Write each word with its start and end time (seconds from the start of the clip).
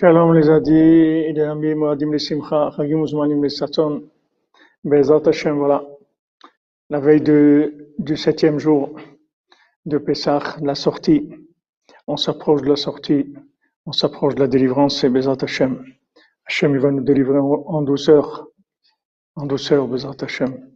Shalom 0.00 0.32
les 0.32 0.48
adis, 0.48 1.30
les 1.34 1.42
amis, 1.42 1.74
Moadim 1.74 2.10
les 2.10 2.18
Simcha, 2.18 2.70
Uzmanim 2.78 3.42
les 3.42 3.50
Saton, 3.50 4.08
Bezat 4.82 5.28
Hashem, 5.28 5.58
voilà. 5.58 5.84
La 6.88 7.00
veille 7.00 7.20
du 7.20 8.16
septième 8.16 8.58
jour 8.58 8.98
de 9.84 9.98
Pessah, 9.98 10.56
la 10.62 10.74
sortie, 10.74 11.28
on 12.06 12.16
s'approche 12.16 12.62
de 12.62 12.68
la 12.68 12.76
sortie, 12.76 13.34
on 13.84 13.92
s'approche 13.92 14.36
de 14.36 14.40
la 14.40 14.46
délivrance, 14.46 14.98
c'est 14.98 15.10
Bezat 15.10 15.36
Hashem. 15.42 15.84
Hashem, 16.46 16.72
il 16.72 16.80
va 16.80 16.90
nous 16.92 17.04
délivrer 17.04 17.38
en 17.38 17.82
douceur, 17.82 18.48
en 19.36 19.44
douceur, 19.44 19.86
Bezat 19.86 20.16
Hashem. 20.22 20.66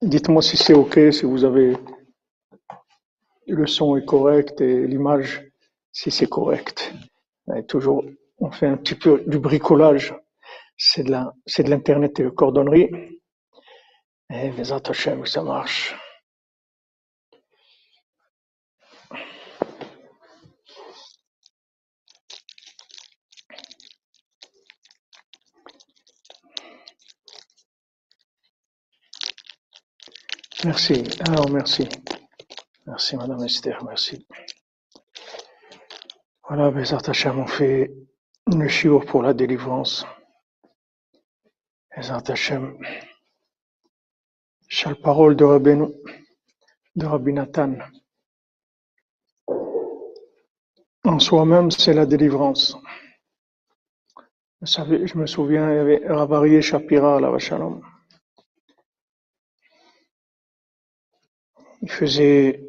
Dites-moi 0.00 0.42
si 0.42 0.56
c'est 0.56 0.74
ok, 0.74 1.12
si 1.12 1.24
vous 1.26 1.42
avez, 1.42 1.76
le 3.48 3.66
son 3.66 3.96
est 3.96 4.04
correct 4.04 4.60
et 4.60 4.86
l'image, 4.86 5.50
si 5.90 6.12
c'est 6.12 6.28
correct. 6.28 6.94
Et 7.56 7.64
toujours, 7.64 8.04
on 8.38 8.50
fait 8.50 8.66
un 8.66 8.76
petit 8.76 8.94
peu 8.94 9.22
du 9.26 9.38
bricolage. 9.38 10.14
C'est 10.76 11.02
de 11.04 11.10
la, 11.10 11.32
c'est 11.46 11.62
de 11.64 11.70
l'internet 11.70 12.18
et 12.20 12.24
de 12.24 12.30
cordonnerie. 12.30 12.90
Et 14.30 14.50
Vezat 14.50 14.82
Hashem, 14.88 15.26
ça 15.26 15.42
marche. 15.42 15.94
Merci. 30.64 31.04
Alors, 31.26 31.50
merci. 31.50 31.88
Merci, 32.86 33.16
Madame 33.16 33.42
Esther, 33.44 33.82
merci. 33.84 34.26
Voilà, 36.52 36.72
Bezat 36.72 37.08
Hashem, 37.08 37.38
on 37.38 37.46
fait 37.46 37.94
le 38.52 38.66
shiur 38.66 39.06
pour 39.06 39.22
la 39.22 39.32
délivrance. 39.34 40.04
Bezat 41.96 42.24
Hashem. 42.26 42.76
Chaque 44.66 45.00
parole 45.00 45.36
de 45.36 45.44
Rabbi 45.44 47.32
Nathan. 47.32 47.74
En 51.04 51.20
soi-même, 51.20 51.70
c'est 51.70 51.94
la 51.94 52.04
délivrance. 52.04 52.76
Je 54.62 55.18
me 55.18 55.26
souviens, 55.26 55.70
il 55.70 55.76
y 55.76 55.78
avait 55.78 56.02
Ravarié 56.04 56.62
Shapira, 56.62 57.20
la 57.20 57.38
Shalom. 57.38 57.80
Il 61.82 61.90
faisait 61.92 62.66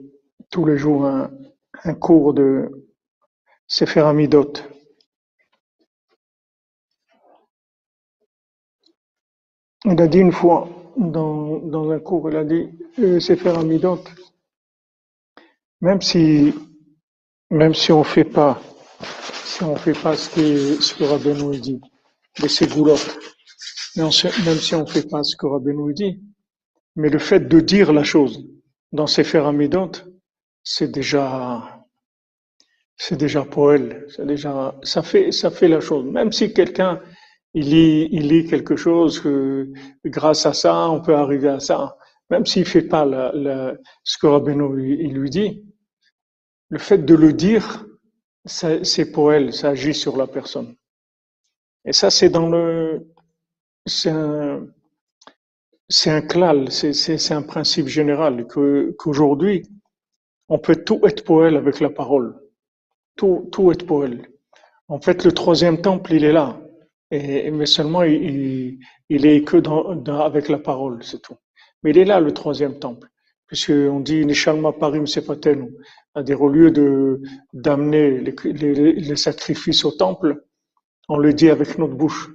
tous 0.51 0.65
les 0.67 0.77
jours 0.77 1.07
un 1.07 1.95
cours 1.95 2.35
de 2.35 2.90
Sefer 3.75 4.01
Amidot. 4.11 4.53
Il 9.85 10.01
a 10.01 10.07
dit 10.07 10.19
une 10.19 10.31
fois 10.31 10.67
dans, 10.97 11.89
un 11.91 11.99
cours, 11.99 12.29
il 12.29 12.35
a 12.37 12.43
dit 12.43 12.69
euh, 12.99 13.19
Sefer 13.19 13.51
Amidot, 13.57 14.03
même 15.81 16.01
si 16.01 16.53
même 17.51 17.73
si 17.75 17.91
on 17.91 18.03
fait 18.03 18.23
pas 18.25 18.61
si 19.45 19.63
on 19.63 19.75
fait 19.75 19.99
pas 20.05 20.15
ce 20.17 20.29
que 20.29 20.81
ce 20.81 20.93
que 20.95 21.03
Rabbeinu 21.05 21.59
dit, 21.59 21.81
les 22.41 22.49
ségoulottes, 22.49 23.19
mais 23.95 24.03
on 24.03 24.11
se- 24.11 24.45
même 24.45 24.59
si 24.59 24.75
on 24.75 24.85
fait 24.87 25.07
pas 25.09 25.23
ce 25.23 25.35
que 25.37 25.47
Rabbeinu 25.47 25.93
dit, 25.93 26.21
mais 26.95 27.09
le 27.09 27.19
fait 27.19 27.41
de 27.41 27.59
dire 27.61 27.93
la 27.93 28.03
chose 28.03 28.45
dans 28.93 29.07
Sefer 29.07 29.39
Amidot, 29.39 29.91
c'est 30.63 30.91
déjà, 30.91 31.80
c'est 33.03 33.17
déjà 33.17 33.43
pour 33.43 33.73
ça 34.83 35.01
fait, 35.01 35.31
ça 35.31 35.49
fait 35.49 35.67
la 35.67 35.79
chose. 35.79 36.05
Même 36.05 36.31
si 36.31 36.53
quelqu'un, 36.53 37.01
il 37.55 37.71
lit, 37.71 38.07
il 38.11 38.27
lit 38.27 38.45
quelque 38.45 38.75
chose 38.75 39.19
que 39.19 39.71
grâce 40.05 40.45
à 40.45 40.53
ça, 40.53 40.87
on 40.87 41.01
peut 41.01 41.15
arriver 41.15 41.47
à 41.49 41.59
ça. 41.59 41.97
Même 42.29 42.45
s'il 42.45 42.63
fait 42.63 42.83
pas 42.83 43.03
ce 44.03 44.17
que 44.19 44.27
Rabbeinu 44.27 44.99
il 45.03 45.13
lui 45.15 45.31
dit, 45.31 45.63
le 46.69 46.77
fait 46.77 46.99
de 46.99 47.15
le 47.15 47.33
dire, 47.33 47.87
c'est 48.45 49.11
pour 49.11 49.33
ça 49.51 49.69
agit 49.69 49.95
sur 49.95 50.15
la 50.15 50.27
personne. 50.27 50.75
Et 51.85 51.93
ça, 51.93 52.11
c'est 52.11 52.29
dans 52.29 52.49
le, 52.49 53.07
c'est 53.87 54.11
un, 54.11 54.67
c'est 55.89 56.11
un 56.11 56.21
c'est 56.69 57.33
un 57.33 57.41
principe 57.41 57.87
général 57.87 58.45
que 58.45 58.95
qu'aujourd'hui, 58.99 59.63
on 60.49 60.59
peut 60.59 60.75
tout 60.75 61.01
être 61.07 61.23
pour 61.23 61.43
avec 61.43 61.79
la 61.79 61.89
parole. 61.89 62.40
Tout, 63.21 63.71
être 63.71 63.85
pour 63.85 64.03
elle. 64.03 64.27
En 64.87 64.99
fait, 64.99 65.23
le 65.23 65.31
troisième 65.31 65.79
temple, 65.79 66.13
il 66.13 66.23
est 66.25 66.31
là. 66.31 66.59
Et, 67.11 67.51
mais 67.51 67.67
seulement, 67.67 68.01
il, 68.01 68.79
il 69.09 69.25
est 69.27 69.43
que 69.43 69.57
dans, 69.57 70.19
avec 70.21 70.49
la 70.49 70.57
parole, 70.57 71.03
c'est 71.03 71.21
tout. 71.21 71.35
Mais 71.83 71.91
il 71.91 71.99
est 71.99 72.05
là, 72.05 72.19
le 72.19 72.33
troisième 72.33 72.79
temple. 72.79 73.07
Puisqu'on 73.45 73.99
dit, 73.99 74.25
Nishalma 74.25 74.71
parim 74.71 75.05
sefatenu. 75.05 75.69
C'est-à-dire, 76.15 76.41
au 76.41 76.49
lieu 76.49 76.71
de, 76.71 77.21
d'amener 77.53 78.19
les, 78.21 78.33
les, 78.53 78.93
les 78.93 79.15
sacrifices 79.15 79.85
au 79.85 79.91
temple, 79.91 80.43
on 81.07 81.17
le 81.17 81.31
dit 81.31 81.51
avec 81.51 81.77
notre 81.77 81.93
bouche. 81.93 82.31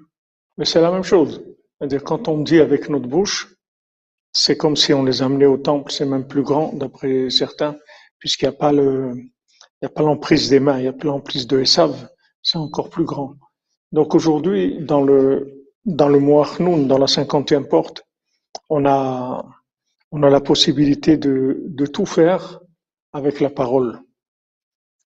Mais 0.57 0.67
c'est 0.67 0.81
la 0.81 0.93
même 0.93 1.03
chose. 1.03 1.45
C'est-à-dire, 1.79 2.05
quand 2.05 2.29
on 2.29 2.43
dit 2.43 2.61
avec 2.61 2.89
notre 2.89 3.09
bouche, 3.09 3.57
c'est 4.33 4.57
comme 4.57 4.77
si 4.77 4.95
on 4.95 5.03
les 5.03 5.21
amenait 5.21 5.47
au 5.47 5.57
temple, 5.57 5.91
c'est 5.91 6.07
même 6.07 6.29
plus 6.29 6.43
grand, 6.43 6.75
d'après 6.75 7.29
certains, 7.29 7.75
puisqu'il 8.21 8.45
n'y 8.45 8.55
a 8.55 8.59
pas 8.59 8.71
le, 8.71 9.15
il 9.81 9.87
n'y 9.87 9.87
a 9.87 9.91
pas 9.91 10.03
l'emprise 10.03 10.49
des 10.49 10.61
mains, 10.61 10.79
il 10.79 10.83
n'y 10.83 10.89
a 10.89 10.93
pas 10.93 11.09
l'emprise 11.09 11.47
de 11.47 11.61
Esav, 11.61 12.09
c'est 12.43 12.59
encore 12.59 12.89
plus 12.89 13.05
grand. 13.05 13.35
Donc 13.93 14.15
aujourd'hui, 14.15 14.79
dans 14.81 15.03
le, 15.03 15.67
dans 15.85 16.09
le 16.09 16.19
dans 16.87 16.99
la 16.99 17.07
cinquantième 17.07 17.69
porte, 17.69 18.05
on 18.71 18.87
a, 18.87 19.45
la 20.13 20.41
possibilité 20.41 21.17
de, 21.19 21.63
de 21.67 21.87
tout 21.87 22.07
faire 22.07 22.61
avec 23.13 23.41
la 23.41 23.51
parole. 23.51 24.01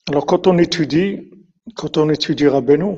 Alors 0.10 0.26
quand 0.26 0.48
on 0.48 0.58
étudie, 0.58 1.32
quand 1.76 1.98
on 1.98 2.10
étudie 2.10 2.48
Rabbeinu, 2.48 2.98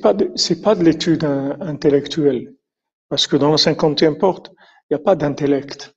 pas 0.00 0.14
c'est 0.36 0.62
pas 0.62 0.74
de 0.74 0.84
l'étude 0.84 1.24
intellectuelle, 1.24 2.54
parce 3.08 3.26
que 3.26 3.36
dans 3.36 3.50
la 3.50 3.58
cinquantième 3.58 4.16
porte, 4.16 4.52
il 4.88 4.94
n'y 4.94 5.00
a 5.00 5.04
pas 5.04 5.16
d'intellect. 5.16 5.94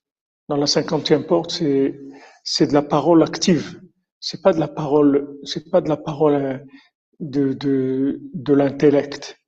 Dans 0.48 0.56
la 0.56 0.66
cinquantième 0.66 1.24
porte, 1.24 1.52
c'est 1.52 1.98
c'est 2.44 2.68
de 2.68 2.74
la 2.74 2.82
parole 2.82 3.22
active. 3.22 3.80
C'est 4.20 4.42
pas 4.42 4.52
de 4.52 4.60
la 4.60 4.68
parole, 4.68 5.38
c'est 5.44 5.70
pas 5.70 5.80
de 5.80 5.88
la 5.88 5.96
parole 5.96 6.34
euh, 6.34 6.58
de 7.20 7.52
de 7.54 8.20
de 8.34 8.54
l'intellect. 8.54 9.38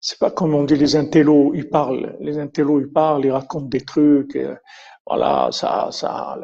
C'est 0.00 0.18
pas 0.18 0.30
comme 0.30 0.54
on 0.54 0.64
dit 0.64 0.76
les 0.76 0.96
intellos, 0.96 1.52
ils 1.54 1.68
parlent. 1.68 2.16
Les 2.20 2.38
intellos, 2.38 2.80
ils 2.80 2.92
parlent, 2.92 3.24
ils 3.24 3.32
racontent 3.32 3.66
des 3.68 3.82
trucs. 3.82 4.36
Euh, 4.36 4.56
voilà, 5.06 5.50
ça, 5.52 5.88
ça, 5.92 6.38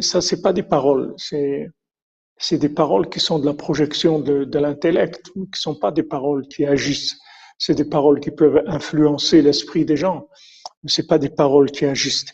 ça, 0.00 0.20
c'est 0.20 0.42
pas 0.42 0.52
des 0.52 0.62
paroles. 0.62 1.14
C'est 1.16 1.68
c'est 2.38 2.58
des 2.58 2.68
paroles 2.68 3.08
qui 3.08 3.20
sont 3.20 3.38
de 3.38 3.46
la 3.46 3.54
projection 3.54 4.18
de, 4.20 4.44
de 4.44 4.58
l'intellect, 4.58 5.28
qui 5.34 5.60
sont 5.60 5.74
pas 5.74 5.90
des 5.92 6.02
paroles 6.02 6.46
qui 6.48 6.66
agissent. 6.66 7.16
C'est 7.58 7.74
des 7.74 7.86
paroles 7.88 8.20
qui 8.20 8.30
peuvent 8.30 8.62
influencer 8.66 9.42
l'esprit 9.42 9.84
des 9.86 9.96
gens, 9.96 10.28
mais 10.82 10.90
c'est 10.90 11.06
pas 11.06 11.18
des 11.18 11.30
paroles 11.30 11.70
qui 11.70 11.86
agissent. 11.86 12.26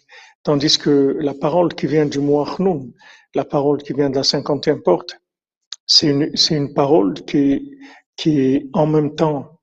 Tandis 0.43 0.79
que 0.79 1.17
la 1.21 1.35
parole 1.35 1.75
qui 1.75 1.87
vient 1.87 2.07
du 2.07 2.19
Moachnoun, 2.19 2.93
la 3.35 3.45
parole 3.45 3.83
qui 3.83 3.93
vient 3.93 4.11
de 4.11 4.17
la 4.17 4.25
cinquantième 4.25 4.83
porte, 4.83 5.17
c'est 5.87 6.09
une, 6.09 6.33
une 6.51 6.75
parole 6.75 7.15
qui, 7.15 7.79
qui 8.17 8.41
est 8.41 8.67
en 8.73 8.87
même 8.87 9.15
temps 9.15 9.61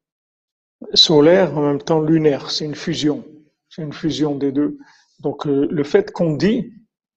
solaire, 0.94 1.58
en 1.58 1.62
même 1.62 1.82
temps 1.82 2.02
lunaire. 2.02 2.50
C'est 2.52 2.66
une 2.66 2.76
fusion. 2.76 3.26
C'est 3.70 3.84
une 3.84 3.94
fusion 3.94 4.36
des 4.36 4.52
deux. 4.52 4.78
Donc, 5.20 5.46
euh, 5.46 5.68
le 5.70 5.84
fait 5.84 6.12
qu'on 6.12 6.36
dit, 6.36 6.74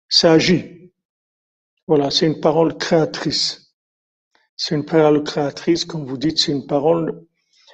ça 0.08 0.32
agit. 0.32 0.92
Voilà, 1.86 2.10
c'est 2.10 2.26
une 2.26 2.40
parole 2.40 2.76
créatrice. 2.76 3.74
C'est 4.56 4.74
une 4.74 4.84
parole 4.84 5.22
créatrice, 5.24 5.84
comme 5.84 6.04
vous 6.04 6.18
dites, 6.18 6.38
c'est 6.38 6.52
une 6.52 6.66
parole, 6.66 7.24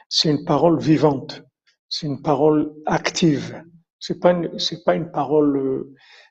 c'est 0.08 0.30
une 0.30 0.44
parole 0.44 0.78
vivante. 0.80 1.42
C'est 1.88 2.06
une 2.06 2.22
parole 2.22 2.72
active. 2.86 3.62
C'est 4.00 4.20
pas 4.20 4.34
c'est 4.58 4.84
pas 4.84 4.94
une 4.94 5.10
parole, 5.10 5.86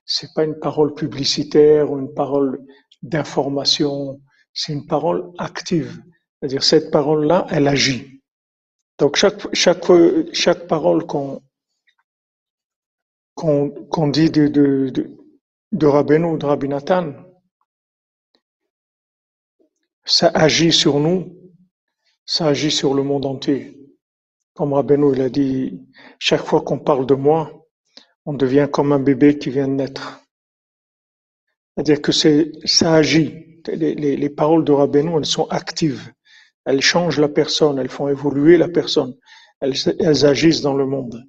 c'est 0.06 0.34
pas 0.34 0.44
une 0.46 0.60
parole 0.60 0.94
publicitaire 0.94 1.92
ou 1.92 2.00
une 2.00 2.14
parole 2.14 2.66
d'information. 3.02 4.22
C'est 4.54 4.74
une 4.74 4.88
parole 4.88 5.32
active. 5.38 6.02
C'est-à-dire, 6.40 6.64
cette 6.64 6.92
parole-là, 6.92 7.48
elle 7.50 7.68
agit. 7.68 8.22
Donc, 9.00 9.16
chaque, 9.16 9.54
chaque, 9.54 9.86
chaque 10.34 10.68
parole 10.68 11.06
qu'on, 11.06 11.42
qu'on, 13.36 14.08
dit 14.08 14.30
de, 14.32 14.48
de, 14.48 14.90
de, 14.90 15.18
de 15.72 15.86
Rabbeinu, 15.86 16.38
de 16.38 16.46
Rabbi 16.46 16.68
Nathan, 16.68 17.14
ça 20.06 20.30
agit 20.34 20.72
sur 20.72 21.00
nous, 21.00 21.36
ça 22.26 22.48
agit 22.48 22.72
sur 22.72 22.94
le 22.94 23.04
monde 23.04 23.26
entier. 23.26 23.78
Comme 24.54 24.74
Rabbeinu 24.74 25.14
il 25.14 25.22
a 25.22 25.30
dit, 25.30 25.80
chaque 26.18 26.44
fois 26.44 26.62
qu'on 26.62 26.80
parle 26.80 27.06
de 27.06 27.14
moi, 27.14 27.57
on 28.28 28.34
devient 28.34 28.68
comme 28.72 28.92
un 28.92 29.00
bébé 29.00 29.38
qui 29.38 29.50
vient 29.50 29.70
de 29.70 29.74
naître. 29.74 30.20
C'est-à-dire 31.74 32.02
que 32.02 32.12
c'est, 32.12 32.52
ça 32.66 32.94
agit. 32.94 33.62
Les, 33.68 33.96
les, 33.96 34.18
les, 34.18 34.30
paroles 34.30 34.66
de 34.66 34.74
Rabbeinu, 34.74 35.18
elles 35.18 35.26
sont 35.26 35.48
actives. 35.48 36.12
Elles 36.66 36.82
changent 36.82 37.20
la 37.20 37.30
personne, 37.30 37.80
elles 37.80 37.90
font 37.90 38.10
évoluer 38.10 38.58
la 38.58 38.68
personne. 38.68 39.16
Elles, 39.62 39.76
elles 40.00 40.26
agissent 40.26 40.62
dans 40.62 40.74
le 40.74 40.86
monde. 40.86 41.24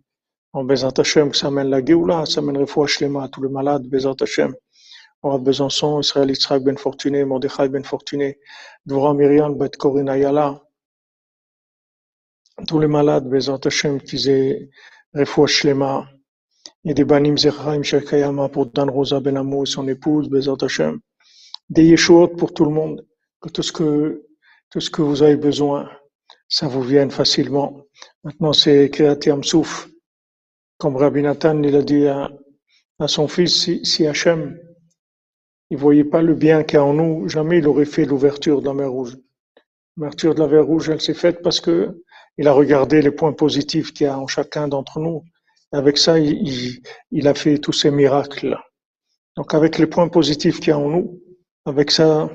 En 0.53 0.65
Bezat 0.65 0.93
Hashem, 0.99 1.35
ça 1.35 1.51
mène 1.53 1.71
la 1.71 1.85
Géoula, 1.85 2.27
ça 2.27 2.43
mène 2.43 2.59
le 2.59 3.21
à 3.21 3.29
tous 3.29 3.43
les 3.43 3.49
malades, 3.49 3.87
Bezat 3.87 4.17
Hashem. 4.21 4.55
Rav 5.23 5.41
Besançon, 5.41 6.01
Israël 6.01 6.31
Yitzhak 6.31 6.63
Ben 6.65 6.79
Fortuné, 6.79 7.25
Mordechai 7.25 7.69
Ben 7.69 7.85
Fortuné, 7.85 8.39
Dvorah 8.87 9.15
Myriam, 9.15 9.57
Bet 9.57 9.71
Corinne 9.79 10.09
Ayala, 10.09 10.61
tous 12.67 12.81
les 12.81 12.89
malades, 12.89 13.29
Bezat 13.29 13.61
Hashem, 13.65 14.01
qui 14.01 14.29
aient 14.29 14.69
Refoua 15.15 15.47
et 16.89 16.95
des 16.95 17.05
Banim 17.05 17.37
Zerchaim 17.37 17.83
Shekayama 17.83 18.49
pour 18.49 18.67
Dan 18.67 18.89
Rosa 18.89 19.21
Ben 19.21 19.37
Amou 19.37 19.65
et 19.65 19.67
son 19.67 19.87
épouse, 19.89 20.31
Bezat 20.31 20.57
Hashem, 20.63 21.01
des 21.69 21.85
Yeshuot 21.85 22.29
pour 22.29 22.55
tout 22.55 22.65
le 22.65 22.71
monde, 22.71 23.05
que 23.43 23.51
tout 23.51 23.63
ce 23.63 23.73
que, 23.73 24.25
tout 24.71 24.81
ce 24.81 24.91
que 24.91 25.03
vous 25.03 25.23
avez 25.23 25.37
besoin, 25.37 25.91
ça 26.49 26.67
vous 26.67 26.81
vienne 26.83 27.11
facilement. 27.11 27.83
Maintenant, 28.25 28.55
c'est 28.55 28.89
Kriyat 28.89 29.19
Souf, 29.43 29.89
comme 30.79 30.97
Rabbi 30.97 31.21
Nathan, 31.21 31.63
il 31.63 31.77
a 31.77 31.83
dit 31.83 32.07
à, 32.07 32.31
à 32.99 33.07
son 33.07 33.29
fils, 33.29 33.65
si, 33.65 33.85
si 33.85 34.07
Hachem, 34.07 34.59
il 35.71 35.77
voyait 35.77 36.05
pas 36.05 36.23
le 36.23 36.35
bien 36.35 36.63
qu'il 36.63 36.77
y 36.77 36.81
a 36.81 36.85
en 36.85 36.95
nous, 36.95 37.29
jamais 37.29 37.59
il 37.59 37.69
aurait 37.69 37.85
fait 37.85 38.07
l'ouverture 38.07 38.63
de 38.63 38.67
la 38.67 38.73
mer 38.73 38.91
Rouge. 38.91 39.19
L'ouverture 39.99 40.35
de 40.35 40.41
la 40.41 40.49
mer 40.49 40.65
Rouge, 40.65 40.89
elle 40.89 41.03
s'est 41.03 41.13
faite 41.13 41.43
parce 41.43 41.61
que 41.61 42.03
il 42.39 42.49
a 42.49 42.53
regardé 42.53 43.03
les 43.03 43.11
points 43.11 43.35
positifs 43.35 43.93
qu'il 43.93 44.07
y 44.07 44.09
a 44.09 44.19
en 44.19 44.27
chacun 44.27 44.69
d'entre 44.69 45.01
nous. 45.01 45.23
Avec 45.73 45.99
ça, 45.99 46.19
il, 46.19 46.83
il, 47.11 47.29
a 47.29 47.35
fait 47.35 47.59
tous 47.59 47.73
ces 47.73 47.91
miracles. 47.91 48.59
Donc 49.37 49.55
avec 49.55 49.79
les 49.79 49.87
points 49.87 50.09
positifs 50.09 50.61
qu'il 50.61 50.69
y 50.69 50.73
a 50.73 50.79
en 50.79 50.89
nous, 50.89 51.21
avec 51.65 51.91
ça, 51.91 52.31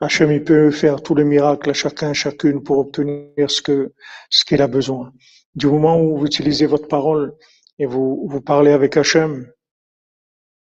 Hachem 0.00 0.30
il 0.30 0.44
peut 0.44 0.70
faire 0.70 1.02
tous 1.02 1.14
les 1.14 1.24
miracles 1.24 1.70
à 1.70 1.72
chacun, 1.72 2.12
chacune 2.12 2.62
pour 2.62 2.78
obtenir 2.78 3.50
ce 3.50 3.60
que 3.60 3.92
ce 4.30 4.44
qu'il 4.44 4.62
a 4.62 4.68
besoin. 4.68 5.12
Du 5.54 5.66
moment 5.66 6.00
où 6.00 6.18
vous 6.18 6.26
utilisez 6.26 6.66
votre 6.66 6.86
parole 6.86 7.34
et 7.78 7.86
vous 7.86 8.26
vous 8.28 8.40
parlez 8.40 8.70
avec 8.70 8.96
Hachem, 8.96 9.50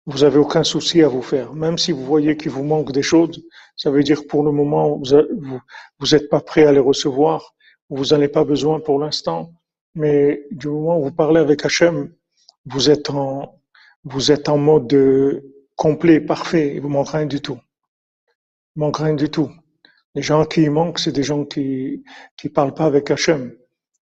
vous 0.06 0.24
avez 0.24 0.38
aucun 0.38 0.64
souci 0.64 1.02
à 1.02 1.08
vous 1.08 1.22
faire. 1.22 1.54
Même 1.54 1.78
si 1.78 1.92
vous 1.92 2.04
voyez 2.04 2.36
qu'il 2.36 2.50
vous 2.50 2.64
manque 2.64 2.92
des 2.92 3.02
choses, 3.02 3.42
ça 3.76 3.90
veut 3.90 4.02
dire 4.02 4.22
que 4.22 4.26
pour 4.26 4.42
le 4.42 4.52
moment, 4.52 4.96
vous 4.96 5.60
vous 5.98 6.06
n'êtes 6.12 6.28
pas 6.28 6.40
prêt 6.40 6.64
à 6.64 6.72
les 6.72 6.80
recevoir, 6.80 7.54
vous 7.88 8.06
n'en 8.06 8.16
avez 8.16 8.28
pas 8.28 8.44
besoin 8.44 8.80
pour 8.80 8.98
l'instant. 8.98 9.52
Mais 9.94 10.46
du 10.50 10.68
moment 10.68 10.98
où 10.98 11.04
vous 11.04 11.12
parlez 11.12 11.40
avec 11.40 11.64
Hachem, 11.64 12.12
vous 12.66 12.90
êtes 12.90 13.10
en, 13.10 13.60
vous 14.04 14.32
êtes 14.32 14.48
en 14.48 14.58
mode 14.58 15.42
complet, 15.76 16.20
parfait, 16.20 16.74
il 16.74 16.80
vous 16.80 16.88
manque 16.88 17.10
rien 17.10 17.26
du 17.26 17.40
tout. 17.40 17.58
Il 18.76 18.80
manque 18.80 18.98
rien 18.98 19.14
du 19.14 19.30
tout. 19.30 19.50
Les 20.14 20.22
gens 20.22 20.44
qui 20.44 20.68
manquent, 20.68 20.98
c'est 20.98 21.12
des 21.12 21.22
gens 21.22 21.44
qui 21.44 22.04
qui 22.36 22.48
parlent 22.48 22.74
pas 22.74 22.86
avec 22.86 23.10
Hachem. 23.10 23.54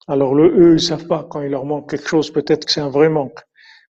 Alors 0.09 0.35
le 0.35 0.47
eux, 0.59 0.75
ils 0.75 0.81
savent 0.81 1.07
pas 1.07 1.27
quand 1.29 1.43
il 1.43 1.51
leur 1.51 1.65
manque 1.67 1.91
quelque 1.91 2.09
chose, 2.09 2.31
peut-être 2.33 2.65
que 2.67 2.73
c'est 2.73 2.81
un 2.81 2.91
vrai 2.91 3.09
manque. 3.09 3.41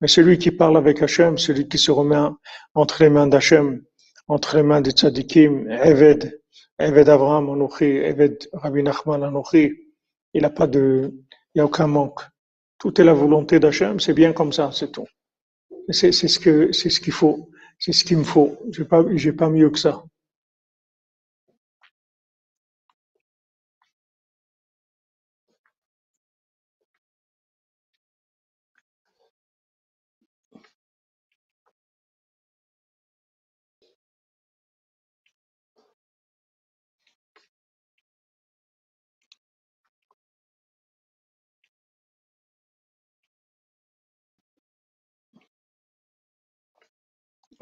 Mais 0.00 0.08
celui 0.08 0.38
qui 0.38 0.50
parle 0.50 0.76
avec 0.76 1.02
Hachem, 1.02 1.38
celui 1.38 1.68
qui 1.68 1.78
se 1.78 1.90
remet 1.90 2.16
entre 2.74 3.02
les 3.02 3.10
mains 3.10 3.26
d'Hachem, 3.26 3.82
entre 4.28 4.56
les 4.56 4.62
mains 4.62 4.80
des 4.80 4.92
tzadikim, 4.92 5.68
Eved, 5.70 6.40
Eved 6.78 7.08
Avraham 7.08 7.50
Anochi, 7.50 7.84
Eved 7.84 8.48
Rabbi 8.52 8.82
Nachman 8.82 9.22
Anochi, 9.22 9.72
il 10.34 10.42
n'a 10.42 10.50
pas 10.50 10.66
de, 10.66 11.14
il 11.54 11.58
n'y 11.58 11.62
a 11.62 11.66
aucun 11.66 11.87
manque. 11.87 12.20
Tout 12.78 13.00
est 13.00 13.04
la 13.04 13.14
volonté 13.14 13.61
d'Hachem, 13.61 14.00
c'est 14.00 14.14
bien 14.14 14.32
comme 14.32 14.52
ça, 14.52 14.70
c'est 14.73 14.92
tout. 14.92 15.06
c'est 15.90 16.12
ce 16.12 16.38
que 16.38 16.73
c'est 16.73 16.90
ce 16.90 17.00
qu'il 17.00 17.12
faut, 17.12 17.50
c'est 17.78 17.92
ce 17.92 18.04
qu'il 18.04 18.18
me 18.18 18.25
faut. 18.25 18.58
J'ai 18.73 18.84
pas 18.84 19.04
j'ai 19.14 19.32
pas 19.32 19.49
mieux 19.49 19.70
que 19.70 19.78
ça. 19.78 20.02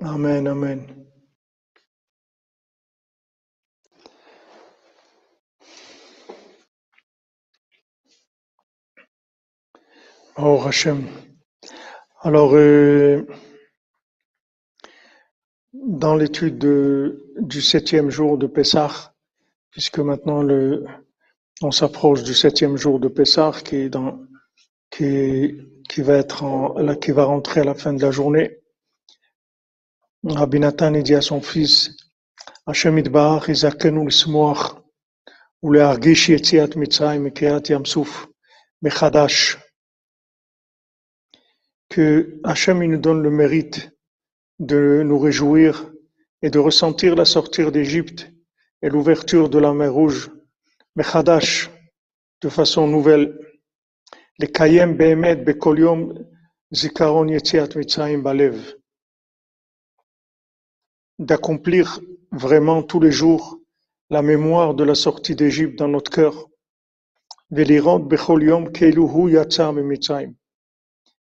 Amen, 0.04 0.48
amen. 0.48 1.06
Oh 10.36 10.60
Hachem. 10.66 11.06
Alors, 12.20 12.54
euh, 12.54 13.24
dans 15.72 16.16
l'étude 16.16 16.58
de, 16.58 17.32
du 17.38 17.62
septième 17.62 18.10
jour 18.10 18.38
de 18.38 18.48
Pessah, 18.48 19.14
puisque 19.70 20.00
maintenant 20.00 20.44
on 21.62 21.70
s'approche 21.70 22.24
du 22.24 22.34
septième 22.34 22.76
jour 22.76 22.98
de 22.98 23.06
Pessah 23.06 23.52
qui 23.64 23.88
va 23.88 24.18
qui 24.90 26.02
va 27.12 27.24
rentrer 27.24 27.60
à 27.60 27.64
la 27.64 27.74
fin 27.74 27.92
de 27.92 28.02
la 28.02 28.10
journée. 28.10 28.61
Rabbi 30.24 30.60
Nathan 30.60 30.92
dit 30.92 31.16
à 31.16 31.20
son 31.20 31.40
fils, 31.40 31.90
Hashem 32.64 32.96
Itbarach, 32.96 33.48
Izakenu 33.48 34.06
l'smoach, 34.06 34.76
ou 35.62 35.72
lehargish 35.72 36.28
yetziat 36.28 36.76
mitzrayim 36.76 37.26
et 37.26 37.32
kriat 37.32 37.62
yamsouf, 37.68 38.28
mechadash. 38.82 39.58
Que 41.88 42.38
Hachem 42.44 42.84
nous 42.84 42.98
donne 42.98 43.20
le 43.20 43.30
mérite 43.30 43.90
de 44.60 45.02
nous 45.04 45.18
réjouir 45.18 45.90
et 46.40 46.50
de 46.50 46.60
ressentir 46.60 47.16
la 47.16 47.24
sortie 47.24 47.68
d'Égypte 47.72 48.30
et 48.80 48.90
l'ouverture 48.90 49.50
de 49.50 49.58
la 49.58 49.72
mer 49.72 49.92
Rouge, 49.92 50.30
mechadash, 50.94 51.68
de 52.42 52.48
façon 52.48 52.86
nouvelle. 52.86 53.36
Les 54.38 54.46
kayem 54.46 54.96
behemet 54.96 55.44
bekolium 55.44 56.14
zikaron 56.72 57.26
yetziat 57.26 57.74
mitzrayim 57.74 58.22
balev 58.22 58.81
d'accomplir 61.18 62.00
vraiment 62.30 62.82
tous 62.82 63.00
les 63.00 63.12
jours 63.12 63.58
la 64.10 64.22
mémoire 64.22 64.74
de 64.74 64.84
la 64.84 64.94
sortie 64.94 65.34
d'Égypte 65.34 65.78
dans 65.78 65.88
notre 65.88 66.10
cœur. 66.10 66.48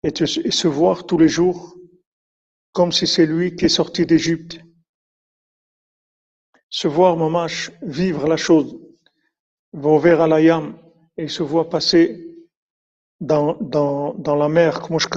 Et 0.05 0.11
se 0.15 0.69
voir 0.69 1.07
tous 1.07 1.19
les 1.19 1.29
jours 1.29 1.77
comme 2.73 2.93
si 2.93 3.07
c'est 3.07 3.27
lui 3.27 3.57
qui 3.57 3.65
est 3.65 3.69
sorti 3.69 4.07
d'Égypte. 4.07 4.61
Se 6.71 6.87
voir, 6.87 7.17
mamash, 7.17 7.73
vivre 7.83 8.29
la 8.29 8.37
chose. 8.37 8.79
vers 9.73 10.21
Alayam 10.21 10.79
et 11.17 11.29
se 11.29 11.43
voir 11.43 11.69
passer 11.69 12.37
dans, 13.21 13.57
la 14.25 14.49
mer, 14.49 14.81
comme 14.81 15.01
je 15.01 15.09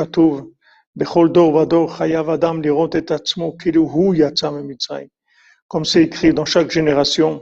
comme 5.68 5.86
c'est 5.86 6.04
écrit 6.04 6.34
dans 6.34 6.46
chaque 6.46 6.72
génération, 6.72 7.42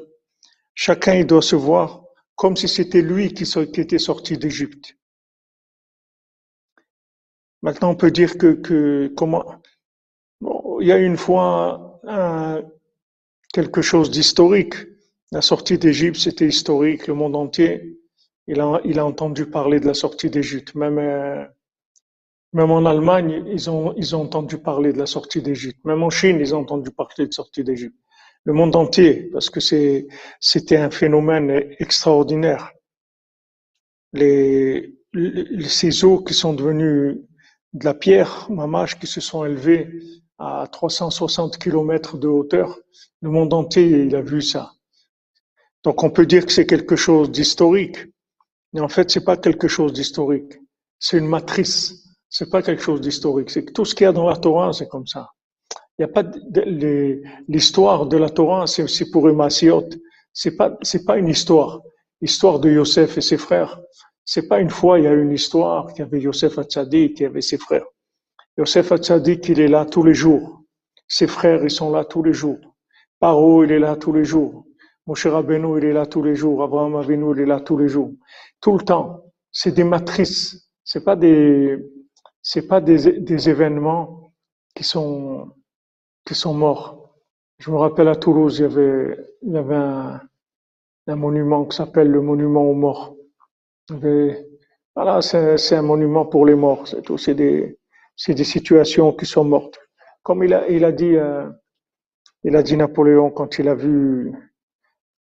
chacun 0.76 1.24
doit 1.24 1.42
se 1.42 1.56
voir 1.56 2.04
comme 2.36 2.56
si 2.56 2.68
c'était 2.68 3.02
lui 3.02 3.34
qui 3.34 3.44
était 3.82 3.98
sorti 3.98 4.38
d'Égypte. 4.38 4.96
Maintenant, 7.62 7.90
on 7.90 7.96
peut 7.96 8.12
dire 8.12 8.38
que, 8.38 8.54
que 8.54 9.12
comment 9.18 9.44
bon, 10.40 10.80
il 10.80 10.88
y 10.88 10.92
a 10.92 10.98
une 10.98 11.18
fois 11.18 12.00
un, 12.08 12.64
quelque 13.54 13.82
chose 13.82 14.10
d'historique. 14.12 14.76
La 15.32 15.42
sortie 15.42 15.78
d'Égypte, 15.78 16.18
c'était 16.18 16.48
historique. 16.48 17.08
Le 17.08 17.14
monde 17.14 17.36
entier, 17.36 18.00
il 18.48 18.62
a, 18.62 18.80
il 18.86 19.00
a 19.00 19.06
entendu 19.06 19.46
parler 19.46 19.80
de 19.80 19.86
la 19.88 19.94
sortie 19.94 20.30
d'Égypte. 20.30 20.76
Même 20.76 20.98
euh, 20.98 21.46
même 22.54 22.72
en 22.72 22.86
Allemagne, 22.86 23.44
ils 23.48 23.70
ont, 23.70 23.94
ils 23.96 24.16
ont 24.16 24.22
entendu 24.22 24.58
parler 24.58 24.92
de 24.94 24.98
la 24.98 25.06
sortie 25.06 25.42
d'Égypte. 25.42 25.80
Même 25.86 26.04
en 26.04 26.10
Chine, 26.10 26.38
ils 26.40 26.56
ont 26.56 26.60
entendu 26.60 26.92
parler 26.92 27.28
de 27.28 27.34
sortie 27.34 27.64
d'Égypte. 27.64 27.96
Le 28.46 28.54
monde 28.54 28.76
entier, 28.76 29.30
parce 29.32 29.50
que 29.50 29.60
c'était 29.60 30.78
un 30.78 30.90
phénomène 30.90 31.52
extraordinaire. 31.80 32.72
Les, 34.14 34.96
ces 35.68 36.04
eaux 36.04 36.24
qui 36.24 36.34
sont 36.34 36.54
devenues 36.54 37.22
de 37.74 37.86
la 37.86 37.94
pierre, 37.94 38.48
mamache, 38.50 38.98
qui 39.00 39.08
se 39.08 39.22
sont 39.22 39.46
élevées 39.46 39.88
à 40.40 40.68
360 40.72 41.58
kilomètres 41.58 42.18
de 42.18 42.28
hauteur, 42.28 42.80
le 43.22 43.30
monde 43.30 43.54
entier, 43.54 44.06
il 44.06 44.16
a 44.16 44.22
vu 44.22 44.42
ça. 44.42 44.72
Donc 45.84 46.04
on 46.04 46.10
peut 46.10 46.26
dire 46.26 46.46
que 46.46 46.52
c'est 46.52 46.66
quelque 46.66 46.96
chose 46.96 47.32
d'historique, 47.32 47.98
mais 48.74 48.82
en 48.82 48.90
fait 48.90 49.12
c'est 49.12 49.24
pas 49.24 49.38
quelque 49.38 49.68
chose 49.68 49.94
d'historique. 49.94 50.54
C'est 50.98 51.18
une 51.18 51.28
matrice. 51.28 52.09
C'est 52.30 52.50
pas 52.50 52.62
quelque 52.62 52.82
chose 52.82 53.02
d'historique. 53.02 53.50
C'est 53.50 53.66
que 53.66 53.72
tout 53.72 53.86
ce 53.86 53.96
qu'il 53.96 54.06
y 54.06 54.08
a 54.08 54.12
dans 54.12 54.28
la 54.28 54.38
Torah, 54.38 54.72
c'est 54.72 54.88
comme 54.88 55.08
ça. 55.08 55.32
Il 55.98 56.04
y 56.04 56.06
a 56.06 56.08
pas 56.08 56.24
l'histoire 57.48 58.06
de 58.06 58.18
la 58.18 58.30
Torah, 58.30 58.68
c'est 58.68 58.88
c'est 58.88 59.10
pour 59.10 59.28
Emasiot. 59.30 59.90
C'est 60.32 60.56
pas 60.56 60.78
c'est 60.82 61.06
pas 61.06 61.18
une 61.18 61.28
histoire. 61.28 61.82
L'histoire 62.22 62.60
de 62.60 62.70
Yosef 62.70 63.18
et 63.18 63.22
ses 63.22 63.38
frères. 63.38 63.80
C'est 64.24 64.48
pas 64.48 64.60
une 64.60 64.70
fois 64.70 65.00
il 65.00 65.06
y 65.06 65.08
a 65.08 65.14
une 65.14 65.32
histoire 65.32 65.88
qu'il 65.88 66.00
y 66.00 66.08
avait 66.08 66.22
Yosef 66.22 66.58
Hatzadik, 66.60 67.16
qu'il 67.16 67.24
y 67.24 67.26
avait 67.26 67.42
ses 67.42 67.58
frères. 67.58 67.86
Yosef 68.58 68.92
Hatzadik, 68.92 69.50
il 69.50 69.60
est 69.60 69.68
là 69.68 69.86
tous 69.86 70.04
les 70.04 70.14
jours. 70.14 70.62
Ses 71.08 71.28
frères, 71.28 71.64
ils 71.64 71.72
sont 71.72 71.92
là 71.92 72.06
tous 72.06 72.22
les 72.22 72.34
jours. 72.34 72.60
Paro, 73.20 73.64
il 73.64 73.72
est 73.72 73.80
là 73.80 73.96
tous 73.96 74.14
les 74.14 74.24
jours. 74.24 74.66
Moshe 75.08 75.26
Rabbeinu, 75.26 75.80
il 75.80 75.86
est 75.86 75.94
là 75.94 76.06
tous 76.06 76.22
les 76.22 76.36
jours. 76.36 76.62
Abraham 76.62 76.96
Avinu, 76.96 77.34
il 77.36 77.42
est 77.42 77.46
là 77.48 77.60
tous 77.60 77.78
les 77.78 77.88
jours. 77.88 78.12
Tout 78.62 78.78
le 78.78 78.84
temps. 78.86 79.24
C'est 79.52 79.72
des 79.72 79.84
matrices. 79.84 80.70
C'est 80.84 81.04
pas 81.04 81.16
des, 81.16 81.80
c'est 82.52 82.68
pas 82.68 82.82
des, 82.82 83.48
événements 83.48 84.34
qui 84.74 84.84
sont, 84.84 85.52
qui 86.26 86.34
sont 86.34 86.56
morts. 86.56 87.14
Je 87.60 87.70
me 87.70 87.78
rappelle 87.78 88.08
à 88.08 88.16
Toulouse, 88.16 88.58
il 88.58 88.62
y 88.64 88.66
avait, 88.66 89.18
il 89.44 89.54
y 89.54 89.58
avait 89.58 89.76
un, 89.76 90.20
un 91.06 91.16
monument 91.16 91.66
qui 91.66 91.78
s'appelle 91.78 92.10
le 92.10 92.22
monument 92.22 92.64
aux 92.64 92.74
morts. 92.74 93.16
Voilà, 94.96 95.22
c'est, 95.22 95.76
un 95.76 95.84
monument 95.84 96.26
pour 96.26 96.44
les 96.48 96.56
morts. 96.56 96.88
C'est 96.88 97.04
tout. 97.04 97.18
Des, 97.18 97.78
c'est 98.16 98.34
des 98.34 98.44
situations 98.44 99.14
qui 99.14 99.28
sont 99.28 99.44
mortes. 99.44 99.80
Comme 100.24 100.44
il 100.44 100.56
a, 100.56 100.68
il 100.70 100.84
a 100.86 100.92
dit, 100.92 101.18
euh, 101.18 101.48
il 102.44 102.56
a 102.56 102.64
dit 102.64 102.76
Napoléon 102.78 103.30
quand 103.30 103.60
il 103.60 103.70
a 103.70 103.76
vu, 103.76 104.34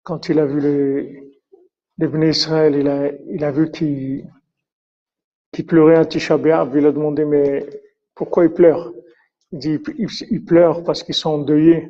quand 0.01 0.29
il 0.29 0.39
a 0.39 0.47
vu 0.47 0.59
les, 0.61 1.31
les 1.99 2.29
Israël, 2.29 2.75
il 2.75 2.87
a, 2.87 3.11
il 3.27 3.43
a 3.43 3.51
vu 3.51 3.69
qu'ils 3.69 4.27
qu'ils 5.51 5.65
pleuraient 5.65 5.97
à 5.97 6.05
Tisha. 6.05 6.37
Il 6.37 6.51
a 6.85 6.91
demandé, 6.91 7.25
mais 7.25 7.67
pourquoi 8.15 8.45
ils 8.45 8.53
pleurent? 8.53 8.93
Il 9.51 9.59
dit, 9.59 9.79
ils 10.29 10.45
pleurent 10.45 10.83
parce 10.83 11.03
qu'ils 11.03 11.15
sont 11.15 11.31
endeuillés 11.31 11.89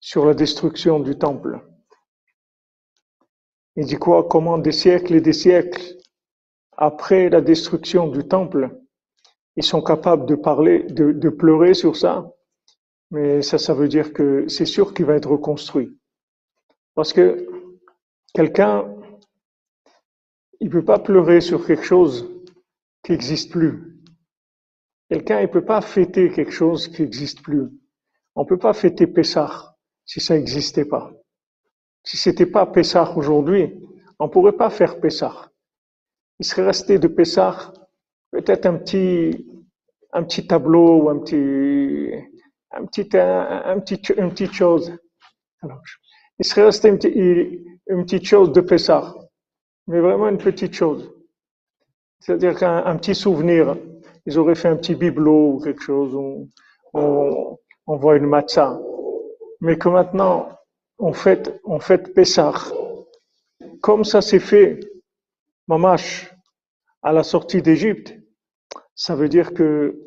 sur 0.00 0.26
la 0.26 0.34
destruction 0.34 1.00
du 1.00 1.16
temple. 1.16 1.60
Il 3.76 3.86
dit 3.86 3.96
quoi? 3.96 4.28
Comment 4.28 4.58
des 4.58 4.72
siècles 4.72 5.14
et 5.14 5.20
des 5.20 5.32
siècles 5.32 5.96
après 6.76 7.30
la 7.30 7.40
destruction 7.40 8.08
du 8.08 8.26
temple, 8.26 8.70
ils 9.56 9.64
sont 9.64 9.82
capables 9.82 10.26
de 10.26 10.34
parler, 10.34 10.84
de, 10.84 11.12
de 11.12 11.28
pleurer 11.28 11.74
sur 11.74 11.96
ça? 11.96 12.30
Mais 13.10 13.42
ça, 13.42 13.58
ça 13.58 13.74
veut 13.74 13.88
dire 13.88 14.12
que 14.12 14.48
c'est 14.48 14.66
sûr 14.66 14.94
qu'il 14.94 15.04
va 15.04 15.16
être 15.16 15.30
reconstruit. 15.30 15.98
Parce 16.94 17.12
que 17.12 17.46
quelqu'un, 18.34 18.94
il 20.60 20.70
peut 20.70 20.84
pas 20.84 20.98
pleurer 20.98 21.40
sur 21.40 21.66
quelque 21.66 21.84
chose 21.84 22.31
qui 23.02 23.12
n'existe 23.12 23.50
plus. 23.50 24.00
Quelqu'un, 25.08 25.40
il 25.40 25.48
peut 25.48 25.64
pas 25.64 25.80
fêter 25.80 26.30
quelque 26.30 26.52
chose 26.52 26.88
qui 26.88 27.02
n'existe 27.02 27.42
plus. 27.42 27.68
On 28.34 28.44
peut 28.44 28.58
pas 28.58 28.72
fêter 28.72 29.06
Pessah 29.06 29.76
si 30.04 30.20
ça 30.20 30.34
n'existait 30.34 30.84
pas. 30.84 31.12
Si 32.04 32.16
c'était 32.16 32.46
pas 32.46 32.66
Pessah 32.66 33.12
aujourd'hui, 33.16 33.74
on 34.18 34.28
pourrait 34.28 34.56
pas 34.56 34.70
faire 34.70 35.00
Pessah. 35.00 35.50
Il 36.38 36.46
serait 36.46 36.64
resté 36.64 36.98
de 36.98 37.08
Pessah 37.08 37.72
peut-être 38.30 38.66
un 38.66 38.78
petit, 38.78 39.46
un 40.12 40.24
petit 40.24 40.46
tableau 40.46 41.02
ou 41.02 41.10
un 41.10 41.18
petit, 41.20 42.10
un 42.70 42.86
petit, 42.86 43.08
un, 43.16 43.78
petit, 43.80 44.00
une 44.16 44.30
petite 44.30 44.52
chose. 44.52 44.96
Il 46.38 46.44
serait 46.44 46.64
resté 46.64 46.88
une, 46.88 46.98
une 47.88 48.04
petite 48.04 48.24
chose 48.24 48.52
de 48.52 48.60
Pessah, 48.60 49.14
mais 49.86 50.00
vraiment 50.00 50.28
une 50.28 50.38
petite 50.38 50.72
chose. 50.74 51.12
C'est-à-dire 52.22 52.56
qu'un 52.56 52.84
un 52.86 52.96
petit 52.96 53.16
souvenir. 53.16 53.76
ils 54.26 54.38
auraient 54.38 54.54
fait 54.54 54.68
un 54.68 54.76
petit 54.76 54.94
bibelot 54.94 55.54
ou 55.54 55.60
quelque 55.60 55.82
chose, 55.82 56.14
on, 56.14 57.58
on, 57.86 57.96
voit 57.96 58.16
une 58.16 58.26
matzah. 58.26 58.78
Mais 59.60 59.76
que 59.76 59.88
maintenant, 59.88 60.48
on 60.98 61.12
fait, 61.12 61.60
on 61.64 61.80
fait 61.80 62.14
Pessah. 62.14 62.54
Comme 63.80 64.04
ça 64.04 64.20
s'est 64.20 64.38
fait, 64.38 64.78
Mamash, 65.66 66.32
à 67.02 67.12
la 67.12 67.24
sortie 67.24 67.60
d'Égypte, 67.60 68.14
ça 68.94 69.16
veut 69.16 69.28
dire 69.28 69.52
que 69.52 70.04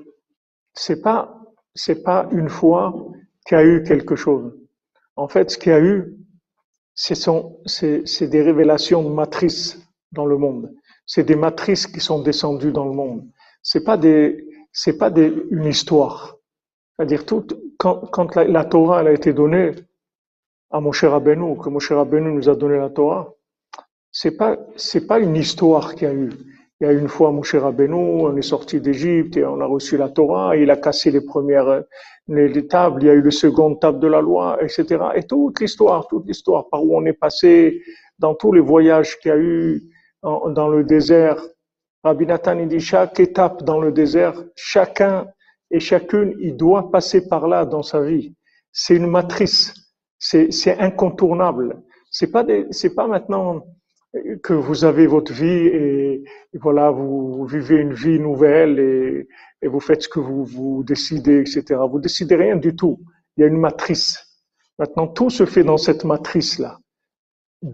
c'est 0.74 1.02
pas, 1.02 1.38
c'est 1.74 2.02
pas 2.02 2.30
une 2.32 2.48
fois 2.48 2.94
qu'il 3.46 3.58
y 3.58 3.62
a 3.62 3.66
eu 3.66 3.84
quelque 3.84 4.16
chose. 4.16 4.58
En 5.18 5.28
fait, 5.28 5.52
ce 5.52 5.58
qu'il 5.58 5.74
y 5.74 5.76
a 5.76 5.82
eu, 5.82 6.16
c'est 6.94 8.30
des 8.30 8.42
révélations 8.42 9.04
de 9.04 9.14
matrices 9.14 9.86
dans 10.14 10.26
le 10.26 10.38
monde. 10.38 10.74
C'est 11.06 11.24
des 11.24 11.36
matrices 11.36 11.88
qui 11.88 12.00
sont 12.00 12.22
descendues 12.22 12.72
dans 12.72 12.86
le 12.86 12.94
monde. 12.94 13.28
C'est 13.62 13.84
pas 13.84 13.98
des, 13.98 14.48
c'est 14.72 14.98
pas 14.98 15.10
des, 15.10 15.34
une 15.52 15.66
histoire. 15.66 16.38
C'est-à-dire 16.98 17.26
tout, 17.26 17.46
quand, 17.78 18.36
la, 18.36 18.66
Torah 18.66 19.00
a 19.00 19.12
été 19.12 19.34
donnée 19.34 19.72
à 20.72 20.80
Moshe 20.80 21.04
Rabbeinu, 21.04 21.58
que 21.58 21.70
Moshe 21.70 21.92
Rabbeinu 21.92 22.32
nous 22.32 22.50
a 22.50 22.56
donné 22.56 22.78
la 22.78 22.90
Torah, 22.90 23.34
c'est 24.12 24.38
pas, 24.38 24.58
c'est 24.76 25.08
pas 25.08 25.20
une 25.20 25.36
histoire 25.36 25.96
qu'il 25.96 26.08
y 26.08 26.12
a 26.12 26.14
eu. 26.14 26.30
Il 26.82 26.88
y 26.88 26.90
a 26.90 26.94
une 26.94 27.08
fois 27.08 27.32
Moshe 27.32 27.56
Rabbeinu, 27.56 27.96
on 27.96 28.36
est 28.36 28.42
sorti 28.42 28.82
d'Égypte 28.82 29.38
et 29.38 29.46
on 29.46 29.62
a 29.62 29.66
reçu 29.66 29.98
la 29.98 30.10
Torah, 30.10 30.58
il 30.58 30.70
a 30.72 30.78
cassé 30.78 31.12
les 31.12 31.22
premières 31.22 31.84
les, 32.28 32.68
tables, 32.68 33.04
il 33.04 33.08
y 33.08 33.10
a 33.10 33.14
eu 33.14 33.22
le 33.22 33.32
second 33.32 33.76
table 33.76 34.00
de 34.00 34.08
la 34.08 34.22
loi, 34.22 34.58
etc. 34.62 34.98
Et 35.16 35.24
toute 35.24 35.60
l'histoire, 35.60 36.08
toute 36.08 36.26
l'histoire, 36.28 36.70
par 36.70 36.84
où 36.84 36.98
on 36.98 37.06
est 37.06 37.14
passé, 37.14 37.82
dans 38.18 38.34
tous 38.34 38.52
les 38.52 38.62
voyages 38.62 39.20
qu'il 39.20 39.30
y 39.30 39.34
a 39.34 39.38
eu 39.38 39.84
dans 40.26 40.68
le 40.68 40.84
désert. 40.84 41.38
Rabbi 42.04 42.26
Nathan 42.26 42.66
dit 42.66 42.80
chaque 42.80 43.20
étape 43.20 43.64
dans 43.64 43.80
le 43.80 43.92
désert, 43.92 44.34
chacun 44.56 45.28
et 45.72 45.80
chacune, 45.80 46.36
il 46.40 46.56
doit 46.56 46.92
passer 46.92 47.28
par 47.28 47.48
là 47.48 47.66
dans 47.66 47.84
sa 47.84 48.02
vie. 48.02 48.36
C'est 48.72 48.96
une 48.96 49.08
matrice, 49.08 49.74
c'est 50.18 50.80
incontournable. 50.80 51.82
C'est 52.12 52.32
pas 52.32 52.46
c'est 52.72 52.94
pas 52.96 53.08
maintenant 53.08 53.66
que 54.44 54.54
vous 54.54 54.86
avez 54.86 55.08
votre 55.08 55.34
vie 55.34 55.68
et, 55.68 56.24
voilà, 56.54 56.90
vous, 56.90 57.46
vivez 57.46 57.78
une 57.78 57.94
vie 57.94 58.20
nouvelle 58.20 58.80
et, 58.80 59.28
et, 59.62 59.68
vous 59.68 59.82
faites 59.82 60.04
ce 60.04 60.10
que 60.10 60.20
vous, 60.20 60.46
vous 60.46 60.84
décidez, 60.84 61.40
etc. 61.42 61.82
Vous 61.90 62.00
décidez 62.00 62.36
rien 62.36 62.56
du 62.56 62.76
tout. 62.76 63.00
Il 63.36 63.42
y 63.42 63.44
a 63.44 63.48
une 63.48 63.60
matrice. 63.60 64.18
Maintenant, 64.80 65.08
tout 65.08 65.30
se 65.30 65.46
fait 65.46 65.64
dans 65.64 65.78
cette 65.78 66.06
matrice-là. 66.06 66.80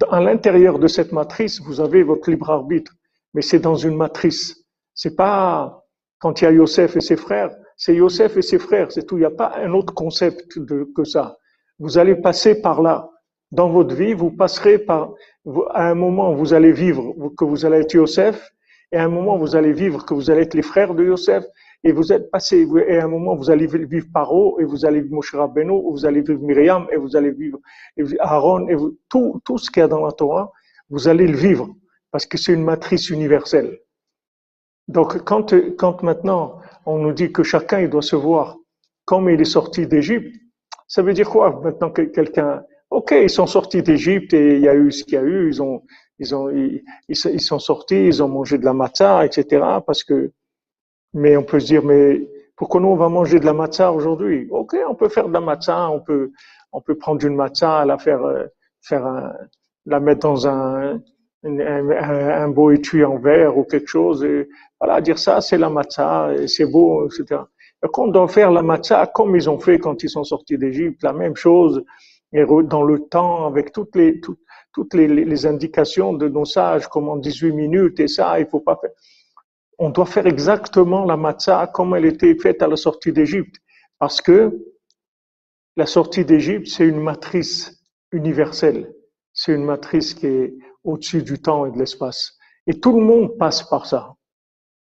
À 0.09 0.21
l'intérieur 0.21 0.79
de 0.79 0.87
cette 0.87 1.11
matrice, 1.11 1.59
vous 1.61 1.81
avez 1.81 2.03
votre 2.03 2.29
libre 2.29 2.49
arbitre, 2.49 2.93
mais 3.33 3.41
c'est 3.41 3.59
dans 3.59 3.75
une 3.75 3.95
matrice. 3.95 4.65
C'est 4.93 5.15
pas 5.15 5.83
quand 6.19 6.41
il 6.41 6.45
y 6.45 6.47
a 6.47 6.51
Yosef 6.51 6.95
et 6.95 7.01
ses 7.01 7.17
frères, 7.17 7.51
c'est 7.75 7.95
Yosef 7.95 8.37
et 8.37 8.41
ses 8.41 8.59
frères, 8.59 8.91
c'est 8.91 9.05
tout. 9.05 9.17
Il 9.17 9.21
n'y 9.21 9.25
a 9.25 9.31
pas 9.31 9.53
un 9.57 9.73
autre 9.73 9.93
concept 9.93 10.47
que 10.95 11.03
ça. 11.03 11.37
Vous 11.79 11.97
allez 11.97 12.15
passer 12.15 12.61
par 12.61 12.81
là. 12.81 13.09
Dans 13.51 13.69
votre 13.69 13.95
vie, 13.95 14.13
vous 14.13 14.31
passerez 14.31 14.77
par, 14.77 15.13
à 15.71 15.89
un 15.89 15.95
moment, 15.95 16.33
vous 16.33 16.53
allez 16.53 16.71
vivre 16.71 17.13
que 17.37 17.43
vous 17.43 17.65
allez 17.65 17.79
être 17.79 17.93
Yosef, 17.93 18.49
et 18.93 18.97
à 18.97 19.03
un 19.03 19.09
moment, 19.09 19.37
vous 19.37 19.55
allez 19.55 19.73
vivre 19.73 20.05
que 20.05 20.13
vous 20.13 20.29
allez 20.29 20.43
être 20.43 20.53
les 20.53 20.61
frères 20.61 20.93
de 20.93 21.03
Yosef, 21.03 21.43
et 21.83 21.91
vous 21.91 22.13
êtes 22.13 22.29
passé, 22.29 22.67
et 22.87 22.97
à 22.97 23.05
un 23.05 23.07
moment, 23.07 23.35
vous 23.35 23.49
allez 23.49 23.65
vivre 23.65 24.07
Paro, 24.13 24.59
et 24.59 24.65
vous 24.65 24.85
allez 24.85 25.01
vivre 25.01 25.15
Moshe 25.15 25.33
Rabbeinu, 25.33 25.71
ou 25.71 25.91
vous 25.91 26.05
allez 26.05 26.21
vivre 26.21 26.39
Myriam, 26.41 26.87
et 26.91 26.97
vous 26.97 27.15
allez 27.15 27.31
vivre 27.31 27.59
Aaron, 28.19 28.67
et 28.67 28.75
vous, 28.75 28.97
tout, 29.09 29.41
tout 29.43 29.57
ce 29.57 29.71
qu'il 29.71 29.81
y 29.81 29.83
a 29.83 29.87
dans 29.87 30.05
la 30.05 30.11
Torah, 30.11 30.51
vous 30.89 31.07
allez 31.07 31.27
le 31.27 31.37
vivre, 31.37 31.69
parce 32.11 32.25
que 32.25 32.37
c'est 32.37 32.53
une 32.53 32.63
matrice 32.63 33.09
universelle. 33.09 33.79
Donc, 34.87 35.23
quand, 35.23 35.53
quand 35.77 36.03
maintenant 36.03 36.59
on 36.85 36.97
nous 36.99 37.13
dit 37.13 37.31
que 37.31 37.43
chacun 37.43 37.79
il 37.79 37.89
doit 37.89 38.01
se 38.01 38.15
voir 38.15 38.57
comme 39.05 39.29
il 39.29 39.39
est 39.39 39.45
sorti 39.45 39.87
d'Égypte, 39.87 40.35
ça 40.87 41.01
veut 41.01 41.13
dire 41.13 41.29
quoi 41.29 41.61
Maintenant 41.63 41.89
que 41.89 42.01
quelqu'un, 42.01 42.63
ok, 42.89 43.13
ils 43.23 43.29
sont 43.29 43.47
sortis 43.47 43.81
d'Égypte 43.81 44.33
et 44.33 44.55
il 44.55 44.61
y 44.61 44.67
a 44.67 44.75
eu 44.75 44.91
ce 44.91 45.03
qu'il 45.03 45.13
y 45.13 45.17
a 45.17 45.23
eu, 45.23 45.47
ils 45.47 45.61
ont, 45.61 45.83
ils 46.19 46.35
ont, 46.35 46.49
ils, 46.49 46.83
ils, 47.07 47.41
sont 47.41 47.59
sortis, 47.59 48.07
ils 48.07 48.21
ont 48.21 48.27
mangé 48.27 48.57
de 48.57 48.65
la 48.65 48.73
matzah, 48.73 49.25
etc. 49.25 49.65
Parce 49.85 50.03
que, 50.03 50.31
mais 51.13 51.37
on 51.37 51.43
peut 51.43 51.59
se 51.59 51.65
dire, 51.65 51.83
mais 51.83 52.21
pourquoi 52.55 52.81
nous 52.81 52.89
on 52.89 52.95
va 52.95 53.09
manger 53.09 53.39
de 53.39 53.45
la 53.45 53.53
matzah 53.53 53.91
aujourd'hui? 53.91 54.47
Ok, 54.51 54.75
on 54.87 54.95
peut 54.95 55.09
faire 55.09 55.27
de 55.27 55.33
la 55.33 55.41
matzah, 55.41 55.89
on 55.89 55.99
peut, 55.99 56.31
on 56.71 56.81
peut 56.81 56.95
prendre 56.95 57.25
une 57.25 57.35
matzah, 57.35 57.85
la 57.85 57.97
faire, 57.97 58.23
euh, 58.23 58.45
faire 58.81 59.05
un, 59.05 59.33
la 59.85 59.99
mettre 59.99 60.21
dans 60.21 60.47
un, 60.47 61.01
un, 61.43 62.47
beau 62.49 62.71
étui 62.71 63.03
en 63.03 63.17
verre 63.17 63.57
ou 63.57 63.63
quelque 63.63 63.87
chose, 63.87 64.23
et 64.23 64.47
voilà, 64.79 65.01
dire 65.01 65.17
ça, 65.17 65.41
c'est 65.41 65.57
la 65.57 65.69
matzah, 65.69 66.31
c'est 66.47 66.65
beau, 66.65 67.07
etc. 67.07 67.41
Et 67.83 67.87
qu'on 67.91 68.07
doit 68.07 68.27
faire 68.27 68.51
la 68.51 68.61
matzah 68.61 69.07
comme 69.07 69.35
ils 69.35 69.49
ont 69.49 69.59
fait 69.59 69.79
quand 69.79 70.03
ils 70.03 70.09
sont 70.09 70.23
sortis 70.23 70.57
d'Égypte, 70.57 71.01
la 71.03 71.13
même 71.13 71.35
chose, 71.35 71.83
et 72.33 72.45
dans 72.45 72.83
le 72.83 72.99
temps, 72.99 73.47
avec 73.47 73.73
toutes 73.73 73.95
les, 73.95 74.19
toutes, 74.21 74.39
toutes 74.71 74.93
les, 74.93 75.07
les, 75.07 75.45
indications 75.45 76.13
de 76.13 76.29
nos 76.29 76.45
sages, 76.45 76.87
comme 76.87 77.09
en 77.09 77.17
18 77.17 77.51
minutes, 77.51 77.99
et 77.99 78.07
ça, 78.07 78.39
il 78.39 78.45
faut 78.45 78.61
pas 78.61 78.77
faire. 78.79 78.91
On 79.83 79.89
doit 79.89 80.05
faire 80.05 80.27
exactement 80.27 81.05
la 81.05 81.17
matzah 81.17 81.65
comme 81.65 81.95
elle 81.95 82.05
était 82.05 82.35
faite 82.35 82.61
à 82.61 82.67
la 82.67 82.75
sortie 82.75 83.11
d'Égypte, 83.11 83.55
parce 83.97 84.21
que 84.21 84.55
la 85.75 85.87
sortie 85.87 86.23
d'Égypte, 86.23 86.67
c'est 86.67 86.85
une 86.85 87.01
matrice 87.01 87.83
universelle. 88.11 88.93
C'est 89.33 89.55
une 89.55 89.65
matrice 89.65 90.13
qui 90.13 90.27
est 90.27 90.53
au-dessus 90.83 91.23
du 91.23 91.41
temps 91.41 91.65
et 91.65 91.71
de 91.71 91.79
l'espace. 91.79 92.37
Et 92.67 92.79
tout 92.79 92.95
le 92.95 93.03
monde 93.03 93.39
passe 93.39 93.63
par 93.63 93.87
ça. 93.87 94.13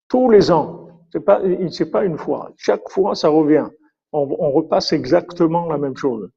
Tous 0.10 0.30
les 0.30 0.52
ans. 0.52 0.90
C'est 1.12 1.26
pas, 1.26 1.42
c'est 1.72 1.90
pas 1.90 2.06
une 2.06 2.20
fois. 2.20 2.52
Chaque 2.56 2.88
fois, 2.88 3.16
ça 3.16 3.30
revient. 3.30 3.68
On, 4.12 4.52
repasse 4.52 4.94
exactement 4.94 5.68
la 5.70 5.80
même 5.80 5.98
chose. 5.98 6.30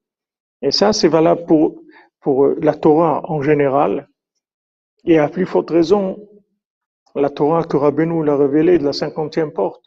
Et 0.62 0.70
ça, 0.70 0.94
c'est 0.94 1.08
valable 1.08 1.44
pour, 1.44 1.82
pour 2.20 2.46
la 2.46 2.72
Torah 2.72 3.20
en 3.30 3.42
général. 3.42 4.08
Et 5.04 5.18
à 5.18 5.28
plus 5.28 5.44
forte 5.44 5.68
raison, 5.68 6.16
la 7.20 7.30
Torah 7.30 7.64
que 7.64 7.76
Rabbeinu 7.76 8.24
l'a 8.24 8.36
révélée 8.36 8.78
de 8.78 8.84
la 8.84 8.92
cinquantième 8.92 9.52
porte, 9.52 9.84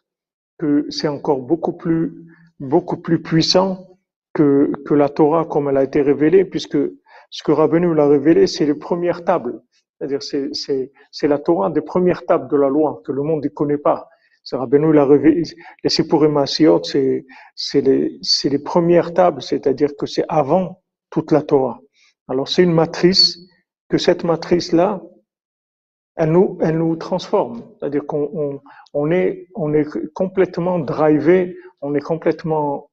que 0.58 0.86
c'est 0.90 1.08
encore 1.08 1.42
beaucoup 1.42 1.74
plus, 1.74 2.14
beaucoup 2.60 2.98
plus 2.98 3.22
puissant 3.22 3.88
que, 4.34 4.72
que 4.86 4.94
la 4.94 5.10
Torah 5.10 5.46
comme 5.46 5.70
elle 5.70 5.78
a 5.78 5.84
été 5.84 6.02
révélée, 6.02 6.46
puisque 6.46 6.78
ce 7.30 7.44
que 7.44 7.52
Rabbeinu 7.52 7.94
l'a 7.94 8.08
révélé, 8.08 8.48
c'est 8.48 8.66
les 8.66 8.76
premières 8.76 9.24
tables. 9.24 9.62
C'est-à-dire, 9.98 10.24
c'est, 10.24 10.50
c'est, 10.54 10.92
c'est 11.12 11.28
la 11.28 11.40
Torah 11.40 11.70
des 11.70 11.82
premières 11.82 12.26
tables 12.26 12.50
de 12.50 12.58
la 12.58 12.70
loi 12.70 13.02
que 13.06 13.12
le 13.12 13.22
monde 13.22 13.44
ne 13.44 13.50
connaît 13.50 13.78
pas. 13.78 14.08
C'est 14.44 14.56
Rabbeinu 14.56 14.94
l'a 14.94 15.06
révélé. 15.06 15.44
Les 15.84 15.90
Sipurim 15.90 16.44
c'est, 16.46 17.26
c'est 17.56 17.82
les, 17.82 18.18
c'est 18.22 18.50
les 18.50 18.60
premières 18.60 19.14
tables, 19.14 19.42
c'est-à-dire 19.42 19.92
que 19.98 20.06
c'est 20.06 20.26
avant 20.30 20.82
toute 21.10 21.32
la 21.32 21.42
Torah. 21.42 21.80
Alors, 22.28 22.48
c'est 22.48 22.64
une 22.64 22.74
matrice, 22.74 23.38
que 23.90 23.98
cette 23.98 24.24
matrice-là, 24.24 25.02
elle 26.20 26.32
nous, 26.34 26.58
elle 26.62 26.78
nous 26.78 26.98
transforme. 26.98 27.64
C'est-à-dire 27.80 28.06
qu'on 28.06 28.30
on, 28.34 28.62
on 28.94 29.10
est, 29.10 29.48
on 29.56 29.74
est 29.74 29.88
complètement 30.14 30.78
drivé, 30.78 31.56
on 31.82 31.96
est 31.96 32.02
complètement 32.02 32.90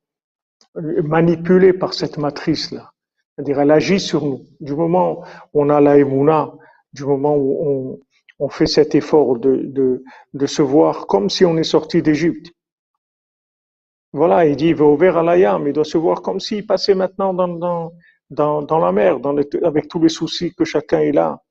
manipulé 0.77 1.73
par 1.73 1.93
cette 1.93 2.19
matrice-là. 2.19 2.93
C'est-à-dire, 3.35 3.61
elle 3.61 3.73
agit 3.73 3.99
sur 3.99 4.25
nous. 4.25 4.43
Du 4.61 4.77
moment 4.77 5.25
où 5.53 5.63
on 5.63 5.71
a 5.71 5.81
la 5.81 5.99
émouna, 5.99 6.53
du 6.93 7.05
moment 7.05 7.37
où 7.37 7.59
on, 7.69 7.99
on 8.39 8.49
fait 8.49 8.67
cet 8.67 8.95
effort 8.95 9.39
de, 9.39 9.57
de, 9.57 10.05
de, 10.33 10.47
se 10.47 10.63
voir 10.63 11.09
comme 11.09 11.29
si 11.29 11.45
on 11.45 11.57
est 11.57 11.65
sorti 11.65 12.03
d'Égypte. 12.03 12.53
Voilà, 14.13 14.47
il 14.47 14.55
dit, 14.55 14.69
il 14.69 14.77
va 14.77 14.85
ouvrir 14.85 15.19
à 15.19 15.25
l'ayam, 15.25 15.67
il 15.67 15.73
doit 15.73 15.85
se 15.85 15.99
voir 15.99 16.23
comme 16.23 16.39
s'il 16.39 16.65
passait 16.65 16.95
maintenant 16.95 17.35
dans, 17.35 17.91
dans, 18.31 18.63
dans, 18.63 18.79
la 18.79 18.93
mer, 18.93 19.19
dans 19.19 19.37
avec 19.65 19.89
tous 19.89 20.01
les 20.01 20.09
soucis 20.09 20.55
que 20.55 20.65
chacun 20.65 21.01
est 21.01 21.13
là. 21.13 21.43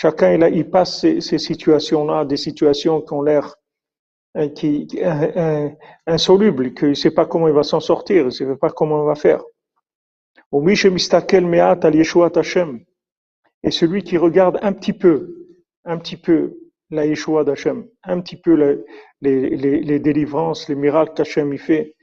Chacun 0.00 0.30
est 0.30 0.38
là, 0.38 0.48
il 0.48 0.70
passe 0.70 1.00
ces, 1.00 1.38
situations-là, 1.38 2.24
des 2.24 2.36
situations 2.36 3.00
qui 3.00 3.12
ont 3.14 3.20
l'air 3.20 3.56
euh, 4.36 4.48
qui, 4.48 4.86
insolubles, 6.06 6.72
qu'il 6.72 6.90
ne 6.90 6.94
sait 6.94 7.10
pas 7.10 7.26
comment 7.26 7.48
il 7.48 7.54
va 7.54 7.64
s'en 7.64 7.80
sortir, 7.80 8.18
il 8.18 8.26
ne 8.26 8.30
sait 8.30 8.46
pas 8.54 8.70
comment 8.70 9.02
il 9.02 9.06
va 9.06 9.16
faire. 9.16 9.42
Et 13.64 13.70
celui 13.72 14.04
qui 14.04 14.16
regarde 14.16 14.60
un 14.62 14.72
petit 14.72 14.92
peu, 14.92 15.34
un 15.84 15.98
petit 15.98 16.16
peu 16.16 16.56
la 16.90 17.04
Yeshua 17.04 17.42
d'Hachem, 17.42 17.84
un 18.04 18.20
petit 18.20 18.36
peu 18.36 18.84
les, 19.20 19.98
délivrances, 19.98 20.68
les 20.68 20.76
miracles 20.76 21.14
qu'Hachem 21.14 21.52
y 21.52 21.58
fait. 21.58 21.96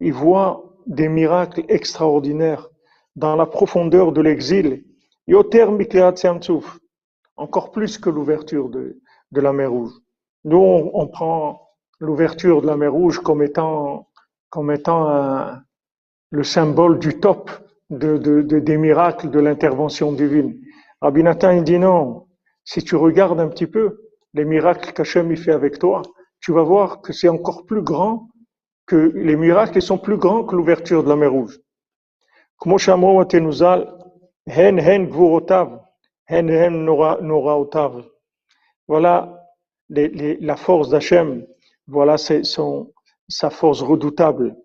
Il 0.00 0.12
voit 0.12 0.76
des 0.88 1.08
miracles 1.08 1.64
extraordinaires 1.68 2.70
dans 3.16 3.34
la 3.34 3.46
profondeur 3.46 4.12
de 4.12 4.20
l'exil. 4.20 4.84
Encore 7.36 7.70
plus 7.72 7.98
que 7.98 8.10
l'ouverture 8.10 8.68
de, 8.68 9.00
de 9.32 9.40
la 9.40 9.52
mer 9.52 9.70
Rouge. 9.70 9.92
Nous, 10.44 10.58
on, 10.58 10.90
on 10.94 11.08
prend 11.08 11.60
l'ouverture 11.98 12.62
de 12.62 12.66
la 12.66 12.76
mer 12.76 12.92
Rouge 12.92 13.18
comme 13.18 13.42
étant, 13.42 14.08
comme 14.50 14.70
étant 14.70 15.08
un, 15.08 15.62
le 16.30 16.44
symbole 16.44 16.98
du 16.98 17.18
top 17.18 17.50
de, 17.90 18.16
de, 18.18 18.42
de 18.42 18.58
des 18.58 18.76
miracles 18.76 19.30
de 19.30 19.40
l'intervention 19.40 20.12
divine. 20.12 20.60
Rabbi 21.00 21.22
il 21.22 21.64
dit 21.64 21.78
non, 21.78 22.26
si 22.64 22.82
tu 22.82 22.96
regardes 22.96 23.40
un 23.40 23.48
petit 23.48 23.66
peu 23.66 23.98
les 24.34 24.44
miracles 24.44 24.92
qu'Hachem 24.92 25.34
fait 25.36 25.52
avec 25.52 25.78
toi, 25.78 26.02
tu 26.40 26.52
vas 26.52 26.62
voir 26.62 27.00
que 27.00 27.12
c'est 27.12 27.28
encore 27.28 27.64
plus 27.64 27.82
grand 27.82 28.28
que 28.86 28.96
les 29.14 29.36
miracles 29.36 29.80
sont 29.82 29.98
plus 29.98 30.16
grands 30.16 30.44
que 30.44 30.54
l'ouverture 30.54 31.02
de 31.02 31.08
la 31.08 31.16
mer 31.16 31.32
Rouge. 31.32 31.58
Hen 34.46 34.78
hen 34.78 35.08
hen 36.28 36.48
hen 36.50 36.88
Voilà 38.88 39.42
la 39.98 40.56
force 40.56 40.88
d'Hachem. 40.88 41.46
Voilà 41.86 42.16
sa 42.18 43.50
force 43.50 43.82
redoutable. 43.82 44.56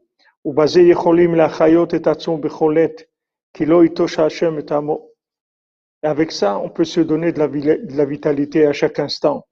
Avec 6.04 6.32
ça, 6.32 6.58
on 6.58 6.70
peut 6.70 6.84
se 6.84 7.02
donner 7.02 7.32
de 7.32 7.40
la, 7.40 7.48
de 7.48 7.98
la 7.98 8.06
vitalité 8.06 8.66
à 8.66 8.74
chaque 8.74 8.98
instant. 8.98 9.46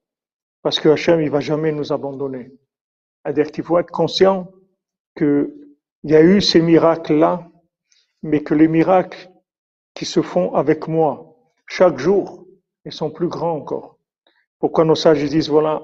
Parce 0.62 0.80
que 0.80 0.88
Hachem, 0.88 1.20
il 1.20 1.30
va 1.30 1.40
jamais 1.40 1.72
nous 1.72 1.92
abandonner. 1.92 2.52
C'est-à-dire 3.22 3.50
qu'il 3.52 3.64
faut 3.64 3.78
être 3.78 3.90
conscient 3.90 4.50
qu'il 5.16 5.52
y 6.04 6.14
a 6.14 6.22
eu 6.22 6.40
ces 6.40 6.60
miracles-là, 6.60 7.49
mais 8.22 8.42
que 8.42 8.54
les 8.54 8.68
miracles 8.68 9.30
qui 9.94 10.04
se 10.04 10.22
font 10.22 10.54
avec 10.54 10.88
moi, 10.88 11.36
chaque 11.66 11.98
jour, 11.98 12.46
ils 12.84 12.92
sont 12.92 13.10
plus 13.10 13.28
grands 13.28 13.56
encore. 13.56 13.98
Pourquoi 14.58 14.84
nos 14.84 14.94
sages 14.94 15.24
disent, 15.24 15.48
voilà, 15.48 15.82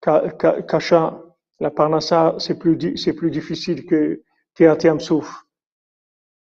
Kacha, 0.00 1.22
la 1.60 1.70
Parnassa, 1.70 2.34
c'est 2.38 2.58
plus, 2.58 2.96
c'est 2.96 3.14
plus 3.14 3.30
difficile 3.30 3.86
que 3.86 4.22
Keatiam 4.54 5.00
Souf. 5.00 5.44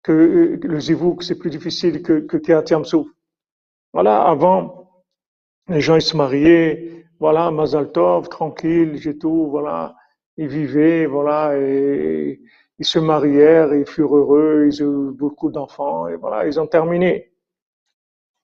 Que 0.03 0.59
le 0.61 0.79
Zivouk, 0.79 1.23
c'est 1.23 1.37
plus 1.37 1.49
difficile 1.49 2.01
que, 2.01 2.19
que 2.19 2.83
Souf. 2.83 3.07
Voilà, 3.93 4.21
avant, 4.21 5.03
les 5.67 5.81
gens 5.81 5.95
ils 5.95 6.01
se 6.01 6.15
mariaient, 6.15 7.05
voilà, 7.19 7.51
Mazal 7.51 7.91
Tov, 7.91 8.29
tranquille, 8.29 8.97
j'ai 8.97 9.17
tout, 9.17 9.47
voilà, 9.49 9.95
ils 10.37 10.47
vivaient, 10.47 11.05
voilà, 11.05 11.57
et 11.57 12.39
ils 12.79 12.85
se 12.85 12.99
marièrent, 12.99 13.73
ils 13.73 13.85
furent 13.85 14.15
heureux, 14.15 14.67
ils 14.67 14.83
ont 14.83 15.09
eu 15.09 15.11
beaucoup 15.13 15.49
d'enfants, 15.49 16.07
et 16.07 16.15
voilà, 16.15 16.47
ils 16.47 16.59
ont 16.59 16.67
terminé. 16.67 17.31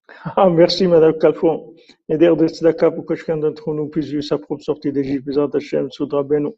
Ah, 0.35 0.49
merci, 0.49 0.85
Madame 0.87 1.17
Calfon. 1.17 1.73
Et 2.09 2.17
d'ailleurs, 2.17 2.37
de 2.37 2.47
Tzedaka, 2.47 2.91
pour 2.91 3.05
que 3.05 3.15
chacun 3.15 3.37
d'entre 3.37 3.73
nous 3.73 3.87
puisse 3.87 4.07
vivre 4.07 4.23
sa 4.23 4.37
propre 4.37 4.63
sortie 4.63 4.91
d'Égypte, 4.91 5.25
Bézat 5.25 5.47
Hashem, 5.53 5.91
Soudra 5.91 6.23
Benu. 6.23 6.51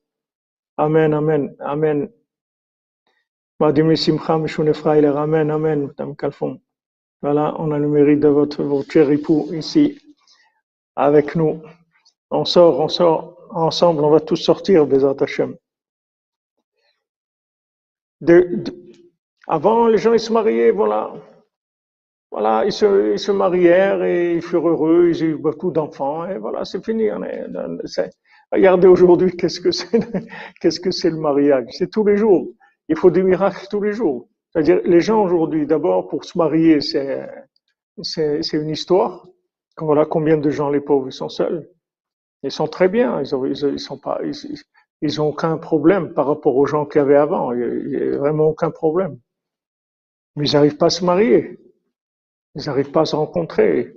Amen, 0.77 1.13
Amen, 1.13 1.55
Amen. 1.59 2.09
Simcha, 3.95 4.33
Amen, 4.33 5.51
Amen, 5.51 5.88
Madame 5.88 6.15
Calfon. 6.15 6.59
Voilà, 7.21 7.55
on 7.59 7.71
a 7.71 7.79
le 7.79 7.88
mérite 7.88 8.19
de 8.19 8.27
votre, 8.27 8.63
votre 8.63 8.97
époux 8.97 9.47
ici, 9.53 9.97
avec 10.95 11.35
nous. 11.35 11.61
On 12.31 12.45
sort, 12.45 12.79
on 12.79 12.89
sort, 12.89 13.38
ensemble, 13.51 14.03
on 14.03 14.09
va 14.09 14.19
tous 14.19 14.38
sortir, 14.38 14.85
Bézat 14.85 15.15
Hashem. 15.19 15.55
Avant, 19.47 19.88
les 19.88 19.97
gens, 19.97 20.13
ils 20.13 20.19
se 20.19 20.34
mariaient, 20.34 20.71
voilà. 20.71 21.13
Voilà, 22.32 22.65
ils 22.65 22.73
se, 22.73 23.13
ils 23.13 23.19
se 23.19 23.32
marièrent 23.32 24.04
et 24.04 24.36
ils 24.36 24.41
furent 24.41 24.67
heureux, 24.67 25.10
ils 25.10 25.23
ont 25.23 25.28
eu 25.28 25.36
beaucoup 25.38 25.71
d'enfants, 25.71 26.28
et 26.28 26.38
voilà, 26.38 26.65
c'est 26.65 26.84
fini. 26.84 27.10
Regardez 28.51 28.88
aujourd'hui, 28.88 29.32
qu'est-ce 29.38 29.60
que 29.60 29.71
c'est, 29.71 29.99
qu'est-ce 30.60 30.80
que 30.80 30.91
c'est 30.91 31.12
le 31.12 31.17
mariage? 31.17 31.67
C'est 31.71 31.89
tous 31.89 32.06
les 32.06 32.17
jours. 32.17 32.47
Il 32.89 32.97
faut 32.97 33.10
des 33.10 33.23
miracles 33.23 33.67
tous 33.69 33.82
les 33.82 33.93
jours. 33.93 34.28
C'est-à-dire, 34.51 34.80
les 34.86 35.01
gens 35.01 35.23
aujourd'hui, 35.23 35.65
d'abord, 35.65 36.08
pour 36.08 36.23
se 36.23 36.38
marier, 36.38 36.80
c'est, 36.82 37.28
une 38.54 38.69
histoire. 38.69 39.28
Voilà 39.78 40.06
combien 40.06 40.38
de 40.38 40.49
gens, 40.49 40.69
les 40.69 40.80
pauvres, 40.80 41.08
ils 41.08 41.13
sont 41.13 41.30
seuls. 41.30 41.69
Ils 42.43 42.51
sont 42.51 42.67
très 42.67 42.88
bien. 42.88 43.19
Ils 43.21 43.36
ont, 43.36 43.45
ils, 43.45 43.80
sont 43.80 43.97
pas, 43.97 44.19
ils, 45.01 45.21
ont 45.21 45.27
aucun 45.27 45.58
problème 45.58 46.13
par 46.13 46.27
rapport 46.27 46.55
aux 46.55 46.65
gens 46.65 46.86
qu'il 46.86 46.99
y 46.99 47.01
avait 47.01 47.15
avant. 47.15 47.53
Il 47.53 47.88
n'y 47.88 47.95
a 47.95 48.17
vraiment 48.17 48.45
aucun 48.45 48.71
problème. 48.71 49.19
Mais 50.36 50.47
ils 50.47 50.53
n'arrivent 50.53 50.77
pas 50.77 50.88
à 50.88 50.89
se 50.89 51.05
marier. 51.05 51.60
Ils 52.55 52.65
n'arrivent 52.65 52.91
pas 52.91 53.01
à 53.01 53.05
se 53.05 53.15
rencontrer. 53.15 53.93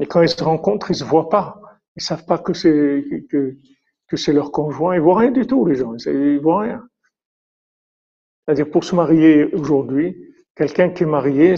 Et 0.00 0.06
quand 0.06 0.22
ils 0.22 0.28
se 0.28 0.42
rencontrent, 0.42 0.90
ils 0.90 0.96
se 0.96 1.04
voient 1.04 1.28
pas. 1.28 1.60
Ils 1.96 2.02
savent 2.02 2.26
pas 2.26 2.38
que 2.38 2.52
c'est, 2.52 3.04
que, 3.30 4.16
c'est 4.16 4.32
leur 4.32 4.52
conjoint. 4.52 4.94
Ils 4.94 5.00
voient 5.00 5.18
rien 5.18 5.30
du 5.30 5.46
tout, 5.46 5.64
les 5.66 5.76
gens. 5.76 5.94
Ils 6.06 6.40
voient 6.40 6.62
rien. 6.62 6.86
C'est-à-dire, 8.44 8.70
pour 8.70 8.84
se 8.84 8.94
marier 8.94 9.44
aujourd'hui, 9.54 10.16
quelqu'un 10.54 10.90
qui 10.90 11.02
est 11.02 11.06
marié, 11.06 11.54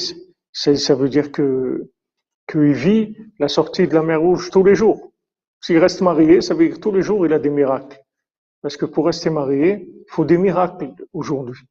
ça 0.52 0.94
veut 0.94 1.09
dire 1.09 1.33
que 1.33 1.90
qu'il 2.48 2.72
vit 2.72 3.14
la 3.38 3.48
sortie 3.48 3.87
de 3.87 3.94
la 3.94 4.02
mer 4.02 4.20
Rouge 4.20 4.50
tous 4.50 4.64
les 4.64 4.74
jours. 4.74 5.12
S'il 5.61 5.78
reste 5.78 6.00
marié, 6.00 6.40
ça 6.40 6.54
veut 6.54 6.66
dire 6.66 6.76
que 6.76 6.81
tous 6.81 6.92
les 6.92 7.02
jours, 7.02 7.26
il 7.26 7.33
a 7.33 7.38
des 7.38 7.50
miracles. 7.50 8.00
Parce 8.62 8.76
que 8.76 8.86
pour 8.86 9.06
rester 9.06 9.30
marié, 9.30 9.88
faut 10.08 10.24
des 10.24 10.38
miracles 10.38 10.92
aujourd'hui. 11.12 11.64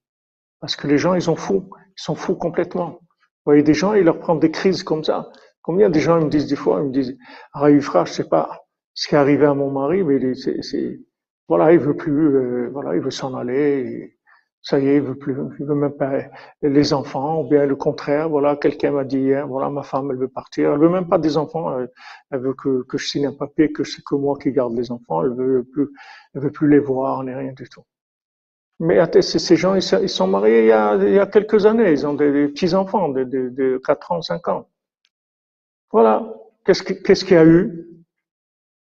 Parce 0.60 0.76
que 0.76 0.88
les 0.88 0.98
gens, 0.98 1.14
ils 1.14 1.22
sont 1.22 1.36
fous. 1.36 1.70
Ils 1.98 2.02
sont 2.02 2.16
fous 2.16 2.36
complètement. 2.36 3.00
Vous 3.00 3.52
voyez 3.52 3.64
des 3.64 3.74
gens, 3.74 3.94
ils 3.94 4.04
leur 4.04 4.20
prennent 4.20 4.40
des 4.40 4.52
crises 4.52 4.84
comme 4.84 5.04
ça. 5.04 5.30
Combien 5.62 5.90
de 5.90 6.00
gens 6.00 6.22
me 6.22 6.30
disent 6.30 6.48
des 6.48 6.56
fois, 6.56 6.80
ils 6.82 6.88
me 6.88 6.92
disent, 6.92 7.18
ah, 7.54 7.70
je 7.72 8.12
sais 8.12 8.28
pas 8.28 8.62
ce 8.94 9.08
qui 9.08 9.16
est 9.16 9.18
arrivé 9.18 9.46
à 9.46 9.54
mon 9.54 9.70
mari, 9.70 10.04
mais 10.04 10.34
c'est, 10.34 11.00
voilà, 11.48 11.72
il 11.72 11.80
veut 11.80 11.96
plus, 11.96 12.36
euh, 12.36 12.70
voilà, 12.74 12.96
il 12.96 13.02
veut 13.02 13.12
s'en 13.12 13.36
aller 13.36 14.17
ça 14.68 14.80
y 14.80 14.90
est, 14.90 14.96
il 14.98 15.02
veut 15.02 15.16
plus, 15.16 15.34
il 15.60 15.66
veut 15.66 15.76
même 15.76 15.96
pas 15.96 16.12
les 16.62 16.94
enfants, 16.94 17.42
ou 17.42 17.48
bien 17.48 17.66
le 17.66 17.78
contraire. 17.78 18.28
Voilà, 18.28 18.58
quelqu'un 18.58 18.92
m'a 18.92 19.06
dit 19.06 19.20
hier, 19.20 19.48
voilà, 19.48 19.70
ma 19.70 19.82
femme, 19.82 20.12
elle 20.12 20.18
veut 20.18 20.28
partir. 20.28 20.74
Elle 20.74 20.80
veut 20.80 20.90
même 20.90 21.08
pas 21.08 21.18
des 21.18 21.38
enfants. 21.38 21.80
Elle, 22.32 22.40
veut 22.40 22.54
que, 22.54 22.84
je 22.94 23.08
signe 23.08 23.28
un 23.28 23.34
papier, 23.34 23.72
que 23.72 23.86
c'est 23.86 24.04
que 24.04 24.16
moi 24.16 24.38
qui 24.38 24.52
garde 24.52 24.76
les 24.76 24.92
enfants. 24.92 25.24
Elle 25.24 25.36
veut 25.36 25.64
plus, 25.64 25.88
elle 26.34 26.42
veut 26.42 26.52
plus 26.52 26.70
les 26.70 26.80
voir, 26.80 27.24
ni 27.24 27.34
rien 27.34 27.54
du 27.54 27.70
tout. 27.70 27.84
Mais 28.82 29.00
ces 29.22 29.56
gens, 29.56 29.74
ils 29.76 30.10
sont 30.10 30.28
mariés 30.28 30.64
il 30.64 31.14
y 31.14 31.20
a, 31.20 31.26
quelques 31.28 31.66
années. 31.66 31.92
Ils 31.94 32.06
ont 32.06 32.14
des, 32.14 32.50
petits 32.50 32.74
enfants 32.76 33.08
de, 33.08 33.24
de, 33.24 33.48
de 33.50 33.82
4 33.86 34.12
ans, 34.12 34.22
5 34.22 34.50
ans. 34.50 34.68
Voilà. 35.94 36.28
Qu'est-ce 36.66 36.84
qu'est-ce 36.84 37.24
qu'il 37.24 37.36
y 37.36 37.40
a 37.40 37.46
eu? 37.46 37.88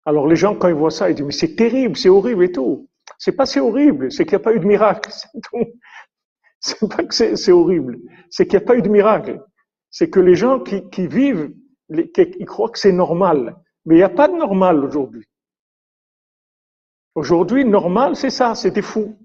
Alors 0.06 0.26
les 0.26 0.36
gens, 0.36 0.54
quand 0.54 0.68
ils 0.68 0.74
voient 0.74 0.90
ça, 0.90 1.10
ils 1.10 1.14
disent, 1.14 1.26
mais 1.26 1.32
c'est 1.32 1.54
terrible, 1.54 1.98
c'est 1.98 2.08
horrible 2.08 2.44
et 2.44 2.52
tout. 2.52 2.88
C'est 3.18 3.32
pas 3.32 3.46
c'est 3.46 3.60
horrible, 3.60 4.10
c'est 4.12 4.24
qu'il 4.24 4.36
n'y 4.36 4.42
a 4.42 4.44
pas 4.44 4.54
eu 4.54 4.60
de 4.60 4.66
miracle. 4.66 5.10
C'est 6.58 6.88
pas 6.88 7.04
que 7.04 7.14
c'est 7.14 7.52
horrible, 7.52 7.98
c'est 8.28 8.46
qu'il 8.46 8.58
n'y 8.58 8.64
a 8.64 8.66
pas 8.66 8.76
eu 8.76 8.82
de 8.82 8.88
miracle. 8.88 9.40
C'est 9.90 10.10
que 10.10 10.18
les 10.18 10.34
gens 10.34 10.58
qui, 10.58 10.88
qui 10.90 11.06
vivent, 11.06 11.54
ils 11.90 12.46
croient 12.46 12.70
que 12.70 12.78
c'est 12.78 12.92
normal. 12.92 13.56
Mais 13.84 13.94
il 13.94 13.98
n'y 13.98 14.02
a 14.02 14.08
pas 14.08 14.26
de 14.26 14.34
normal 14.34 14.84
aujourd'hui. 14.84 15.24
Aujourd'hui, 17.14 17.64
normal, 17.64 18.16
c'est 18.16 18.30
ça, 18.30 18.54
c'est 18.54 18.72
des 18.72 18.82
fous. 18.82 19.16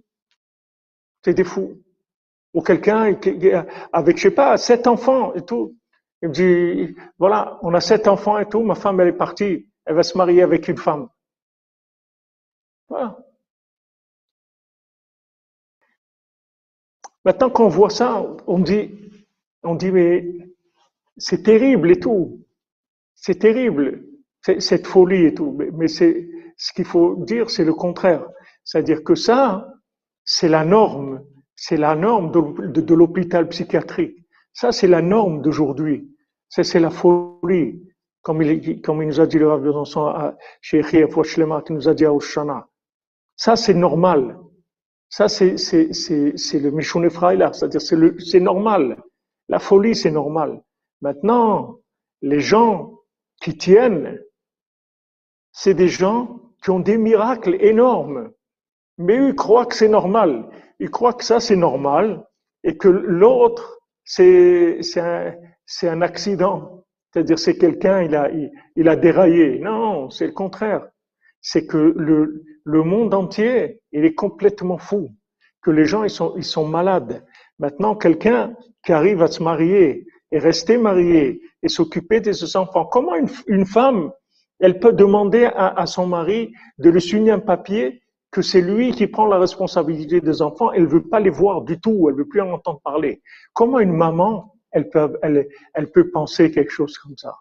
C'est 1.25 1.33
des 1.33 1.43
fous. 1.43 1.81
Ou 2.53 2.61
quelqu'un 2.61 3.15
avec, 3.91 4.17
je 4.17 4.21
sais 4.21 4.31
pas, 4.31 4.57
sept 4.57 4.87
enfants 4.87 5.33
et 5.33 5.43
tout. 5.43 5.75
Il 6.21 6.29
me 6.29 6.33
dit, 6.33 6.95
voilà, 7.17 7.59
on 7.63 7.73
a 7.73 7.81
sept 7.81 8.07
enfants 8.07 8.37
et 8.37 8.47
tout, 8.47 8.61
ma 8.61 8.75
femme, 8.75 8.99
elle 9.01 9.07
est 9.07 9.13
partie, 9.13 9.67
elle 9.85 9.95
va 9.95 10.03
se 10.03 10.17
marier 10.17 10.43
avec 10.43 10.67
une 10.67 10.77
femme. 10.77 11.09
Voilà. 12.87 13.17
Maintenant 17.25 17.49
qu'on 17.49 17.67
voit 17.67 17.89
ça, 17.89 18.25
on 18.47 18.59
dit, 18.59 18.91
on 19.63 19.75
dit, 19.75 19.91
mais 19.91 20.25
c'est 21.17 21.43
terrible 21.43 21.91
et 21.91 21.99
tout. 21.99 22.43
C'est 23.15 23.39
terrible, 23.39 24.03
cette 24.41 24.87
folie 24.87 25.25
et 25.25 25.33
tout. 25.33 25.57
Mais, 25.73 25.87
c'est, 25.87 26.27
ce 26.57 26.73
qu'il 26.73 26.85
faut 26.85 27.15
dire, 27.23 27.49
c'est 27.49 27.65
le 27.65 27.73
contraire. 27.73 28.25
C'est-à-dire 28.63 29.03
que 29.03 29.15
ça, 29.15 29.67
c'est 30.23 30.49
la 30.49 30.65
norme. 30.65 31.23
C'est 31.55 31.77
la 31.77 31.95
norme 31.95 32.31
de, 32.31 32.93
l'hôpital 32.95 33.47
psychiatrique. 33.49 34.17
Ça, 34.53 34.71
c'est 34.71 34.87
la 34.87 35.03
norme 35.03 35.43
d'aujourd'hui. 35.43 36.09
Ça, 36.49 36.63
c'est 36.63 36.79
la 36.79 36.89
folie. 36.89 37.83
Comme 38.23 38.41
il, 38.41 38.81
comme 38.81 39.01
il 39.01 39.07
nous 39.07 39.19
a 39.19 39.27
dit 39.27 39.37
le 39.37 39.47
Rav 39.47 39.67
à 39.67 40.37
chez 40.61 40.81
Shlema, 40.83 41.61
qui 41.61 41.73
nous 41.73 41.87
a 41.87 41.93
dit 41.93 42.05
à 42.05 42.13
Oshana. 42.13 42.67
Ça, 43.35 43.55
c'est 43.55 43.73
normal. 43.73 44.37
Ça, 45.11 45.27
c'est, 45.27 45.55
le 45.55 46.71
Mishune 46.71 47.09
là, 47.37 47.51
c'est-à-dire 47.51 47.81
c'est, 47.81 48.39
normal. 48.39 49.03
La 49.49 49.59
folie, 49.59 49.93
c'est 49.93 50.09
normal. 50.09 50.63
Maintenant, 51.01 51.79
les 52.21 52.39
gens 52.39 52.97
qui 53.41 53.57
tiennent, 53.57 54.21
c'est 55.51 55.73
des 55.73 55.89
gens 55.89 56.39
qui 56.63 56.69
ont 56.69 56.79
des 56.79 56.97
miracles 56.97 57.57
énormes. 57.59 58.31
Mais 58.97 59.17
ils 59.17 59.35
croient 59.35 59.65
que 59.65 59.75
c'est 59.75 59.89
normal. 59.89 60.49
Ils 60.79 60.89
croient 60.89 61.13
que 61.13 61.25
ça, 61.25 61.41
c'est 61.41 61.57
normal 61.57 62.25
et 62.63 62.77
que 62.77 62.87
l'autre, 62.87 63.79
c'est, 64.05 64.79
un, 64.95 65.35
un 65.83 66.01
accident. 66.01 66.85
C'est-à-dire, 67.11 67.37
c'est 67.37 67.57
quelqu'un, 67.57 68.03
il 68.03 68.15
a, 68.15 68.29
il 68.77 68.87
a 68.87 68.95
déraillé. 68.95 69.59
Non, 69.59 70.09
c'est 70.09 70.27
le 70.27 70.31
contraire. 70.31 70.87
C'est 71.41 71.65
que 71.65 71.93
le, 71.97 72.45
le 72.63 72.83
monde 72.83 73.13
entier, 73.13 73.81
il 73.91 74.05
est 74.05 74.13
complètement 74.13 74.77
fou, 74.77 75.09
que 75.61 75.71
les 75.71 75.85
gens, 75.85 76.03
ils 76.03 76.09
sont, 76.09 76.33
ils 76.37 76.43
sont 76.43 76.67
malades. 76.67 77.23
Maintenant, 77.59 77.95
quelqu'un 77.95 78.55
qui 78.83 78.91
arrive 78.91 79.21
à 79.21 79.27
se 79.27 79.43
marier 79.43 80.07
et 80.31 80.39
rester 80.39 80.77
marié 80.77 81.41
et 81.61 81.69
s'occuper 81.69 82.21
de 82.21 82.31
ses 82.31 82.55
enfants, 82.55 82.85
comment 82.85 83.13
une, 83.47 83.65
femme 83.65 84.11
Elle 84.59 84.79
peut 84.79 84.93
demander 84.93 85.45
à, 85.45 85.67
à 85.67 85.85
son 85.85 86.07
mari 86.07 86.53
de 86.79 86.89
lui 86.89 87.01
signer 87.01 87.31
un 87.31 87.39
papier 87.39 88.01
que 88.31 88.41
c'est 88.41 88.61
lui 88.61 88.91
qui 88.91 89.07
prend 89.07 89.25
la 89.25 89.37
responsabilité 89.37 90.21
des 90.21 90.41
enfants? 90.41 90.71
Elle 90.71 90.87
veut 90.87 91.03
pas 91.03 91.19
les 91.19 91.29
voir 91.29 91.61
du 91.61 91.79
tout. 91.79 92.07
Elle 92.09 92.15
veut 92.15 92.27
plus 92.27 92.41
en 92.41 92.51
entendre 92.51 92.79
parler. 92.83 93.21
Comment 93.53 93.79
une 93.79 93.91
maman, 93.91 94.55
elle 94.71 94.89
peut, 94.89 95.17
elle, 95.21 95.47
elle 95.73 95.91
peut 95.91 96.09
penser 96.09 96.49
quelque 96.49 96.71
chose 96.71 96.97
comme 96.97 97.17
ça? 97.17 97.35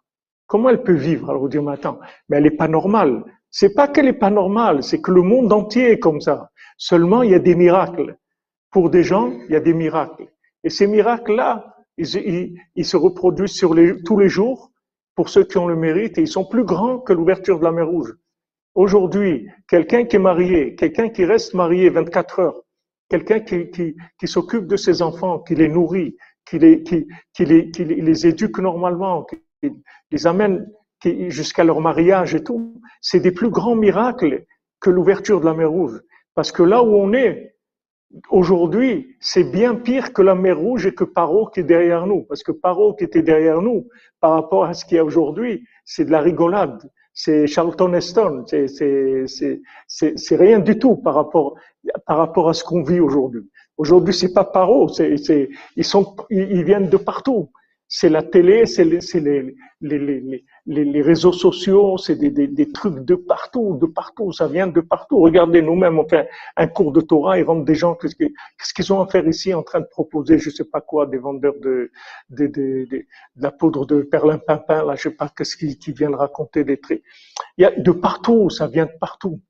Comment 0.46 0.68
elle 0.68 0.82
peut 0.82 0.92
vivre? 0.92 1.30
Alors 1.30 1.42
vous 1.42 1.48
dites, 1.48 1.60
mais 1.60 1.72
attends, 1.72 2.00
mais 2.28 2.38
elle 2.38 2.46
est 2.46 2.50
pas 2.50 2.66
normale. 2.66 3.24
C'est 3.50 3.74
pas 3.74 3.88
qu'elle 3.88 4.06
est 4.06 4.12
pas 4.12 4.30
normale, 4.30 4.82
c'est 4.82 5.00
que 5.00 5.10
le 5.10 5.22
monde 5.22 5.52
entier 5.52 5.92
est 5.92 5.98
comme 5.98 6.20
ça. 6.20 6.50
Seulement, 6.76 7.22
il 7.22 7.30
y 7.30 7.34
a 7.34 7.40
des 7.40 7.54
miracles. 7.54 8.16
Pour 8.70 8.90
des 8.90 9.02
gens, 9.02 9.32
il 9.48 9.52
y 9.52 9.56
a 9.56 9.60
des 9.60 9.74
miracles. 9.74 10.28
Et 10.62 10.70
ces 10.70 10.86
miracles-là, 10.86 11.76
ils, 11.96 12.84
se 12.84 12.96
reproduisent 12.96 13.58
tous 14.04 14.18
les 14.18 14.28
jours 14.28 14.70
pour 15.14 15.28
ceux 15.28 15.44
qui 15.44 15.58
ont 15.58 15.66
le 15.66 15.76
mérite 15.76 16.18
et 16.18 16.22
ils 16.22 16.28
sont 16.28 16.44
plus 16.44 16.64
grands 16.64 16.98
que 16.98 17.12
l'ouverture 17.12 17.58
de 17.58 17.64
la 17.64 17.72
mer 17.72 17.88
Rouge. 17.88 18.14
Aujourd'hui, 18.74 19.48
quelqu'un 19.68 20.04
qui 20.04 20.16
est 20.16 20.20
marié, 20.20 20.76
quelqu'un 20.76 21.08
qui 21.08 21.24
reste 21.24 21.54
marié 21.54 21.90
24 21.90 22.38
heures, 22.38 22.62
quelqu'un 23.08 23.40
qui, 23.40 23.96
s'occupe 24.24 24.66
de 24.66 24.76
ses 24.76 25.02
enfants, 25.02 25.40
qui 25.40 25.56
les 25.56 25.68
nourrit, 25.68 26.16
qui 26.46 26.58
les, 26.58 26.82
qui 26.82 27.06
les, 27.40 27.70
qui 27.70 27.84
les 27.84 28.26
éduque 28.26 28.60
normalement, 28.60 29.24
qui 29.24 29.72
les 30.10 30.26
amène 30.26 30.66
jusqu'à 31.28 31.64
leur 31.64 31.80
mariage 31.80 32.34
et 32.34 32.42
tout, 32.42 32.80
c'est 33.00 33.20
des 33.20 33.32
plus 33.32 33.50
grands 33.50 33.76
miracles 33.76 34.44
que 34.80 34.90
l'ouverture 34.90 35.40
de 35.40 35.46
la 35.46 35.54
mer 35.54 35.70
Rouge. 35.70 36.00
Parce 36.34 36.52
que 36.52 36.62
là 36.62 36.82
où 36.82 36.94
on 36.94 37.12
est, 37.12 37.56
aujourd'hui, 38.30 39.16
c'est 39.20 39.44
bien 39.44 39.74
pire 39.74 40.12
que 40.12 40.22
la 40.22 40.34
mer 40.34 40.58
Rouge 40.58 40.86
et 40.86 40.94
que 40.94 41.04
Paro 41.04 41.46
qui 41.46 41.60
est 41.60 41.64
derrière 41.64 42.06
nous. 42.06 42.22
Parce 42.24 42.42
que 42.42 42.52
Paro 42.52 42.94
qui 42.94 43.04
était 43.04 43.22
derrière 43.22 43.62
nous, 43.62 43.88
par 44.20 44.32
rapport 44.32 44.64
à 44.64 44.74
ce 44.74 44.84
qu'il 44.84 44.96
y 44.96 45.00
a 45.00 45.04
aujourd'hui, 45.04 45.64
c'est 45.84 46.04
de 46.04 46.10
la 46.10 46.20
rigolade. 46.20 46.90
C'est 47.12 47.46
Charlton 47.46 47.92
Heston. 47.92 48.44
C'est 48.46 50.36
rien 50.36 50.58
du 50.58 50.78
tout 50.78 50.96
par 50.96 51.14
rapport, 51.14 51.56
par 52.06 52.18
rapport 52.18 52.48
à 52.48 52.54
ce 52.54 52.64
qu'on 52.64 52.82
vit 52.82 53.00
aujourd'hui. 53.00 53.48
Aujourd'hui, 53.76 54.14
c'est 54.14 54.32
pas 54.32 54.44
Paro. 54.44 54.88
C'est, 54.88 55.48
ils 55.76 55.84
sont, 55.84 56.16
ils 56.30 56.64
viennent 56.64 56.88
de 56.88 56.96
partout 56.96 57.50
c'est 57.92 58.08
la 58.08 58.22
télé, 58.22 58.66
c'est 58.66 58.84
les, 58.84 59.00
les, 59.80 59.98
les, 59.98 60.44
les, 60.84 61.02
réseaux 61.02 61.32
sociaux, 61.32 61.98
c'est 61.98 62.14
des, 62.14 62.30
des, 62.30 62.46
des, 62.46 62.70
trucs 62.70 63.00
de 63.00 63.16
partout, 63.16 63.78
de 63.82 63.86
partout, 63.86 64.30
ça 64.30 64.46
vient 64.46 64.68
de 64.68 64.80
partout. 64.80 65.18
Regardez, 65.18 65.60
nous-mêmes, 65.60 65.98
on 65.98 66.08
fait 66.08 66.28
un 66.56 66.68
cours 66.68 66.92
de 66.92 67.00
Torah, 67.00 67.40
ils 67.40 67.42
rentrent 67.42 67.64
des 67.64 67.74
gens, 67.74 67.96
qu'est-ce 67.96 68.74
qu'ils 68.74 68.92
ont 68.92 69.00
à 69.00 69.08
faire 69.08 69.26
ici 69.26 69.52
en 69.54 69.64
train 69.64 69.80
de 69.80 69.88
proposer, 69.90 70.38
je 70.38 70.50
sais 70.50 70.64
pas 70.64 70.80
quoi, 70.80 71.06
des 71.06 71.18
vendeurs 71.18 71.58
de, 71.60 71.90
de, 72.28 72.46
de, 72.46 72.86
de, 72.88 73.06
la 73.34 73.50
poudre 73.50 73.84
de 73.86 74.02
perlimpinpin, 74.02 74.84
là, 74.84 74.94
je 74.94 75.02
sais 75.02 75.10
pas 75.10 75.28
qu'est-ce 75.36 75.56
qu'ils 75.56 75.76
qui 75.76 75.90
viennent 75.92 76.14
raconter 76.14 76.62
des 76.62 76.78
trucs. 76.78 77.02
Il 77.58 77.62
y 77.62 77.64
a 77.64 77.72
de 77.72 77.90
partout, 77.90 78.50
ça 78.50 78.68
vient 78.68 78.86
de 78.86 78.98
partout. 79.00 79.40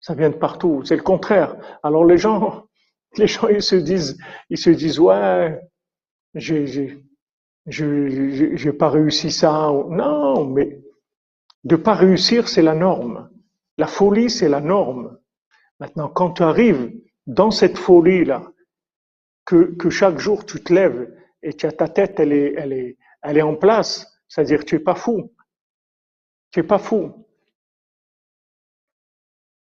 Ça 0.00 0.14
vient 0.14 0.30
de 0.30 0.34
partout, 0.34 0.82
c'est 0.84 0.96
le 0.96 1.02
contraire. 1.02 1.56
Alors 1.84 2.04
les 2.04 2.16
gens, 2.16 2.64
les 3.16 3.28
gens, 3.28 3.46
ils 3.46 3.62
se 3.62 3.76
disent, 3.76 4.18
ils 4.48 4.58
se 4.58 4.70
disent, 4.70 4.98
ouais, 4.98 5.56
j'ai, 6.34 6.66
je 7.66 8.64
n'ai 8.64 8.72
pas 8.72 8.88
réussi 8.88 9.30
ça. 9.30 9.70
Non, 9.88 10.46
mais 10.46 10.80
de 11.64 11.76
pas 11.76 11.94
réussir, 11.94 12.48
c'est 12.48 12.62
la 12.62 12.74
norme. 12.74 13.30
La 13.78 13.86
folie, 13.86 14.30
c'est 14.30 14.48
la 14.48 14.60
norme. 14.60 15.18
Maintenant, 15.78 16.08
quand 16.08 16.32
tu 16.32 16.42
arrives 16.42 16.92
dans 17.26 17.50
cette 17.50 17.78
folie-là, 17.78 18.52
que, 19.44 19.74
que 19.74 19.90
chaque 19.90 20.18
jour 20.18 20.44
tu 20.44 20.62
te 20.62 20.72
lèves 20.72 21.12
et 21.42 21.56
as 21.64 21.72
ta 21.72 21.88
tête, 21.88 22.20
elle 22.20 22.32
est, 22.32 23.42
en 23.42 23.56
place, 23.56 24.06
c'est-à-dire 24.28 24.64
tu 24.64 24.76
es 24.76 24.80
pas 24.80 24.94
fou. 24.94 25.32
Tu 26.50 26.60
es 26.60 26.62
pas 26.62 26.78
fou. 26.78 27.26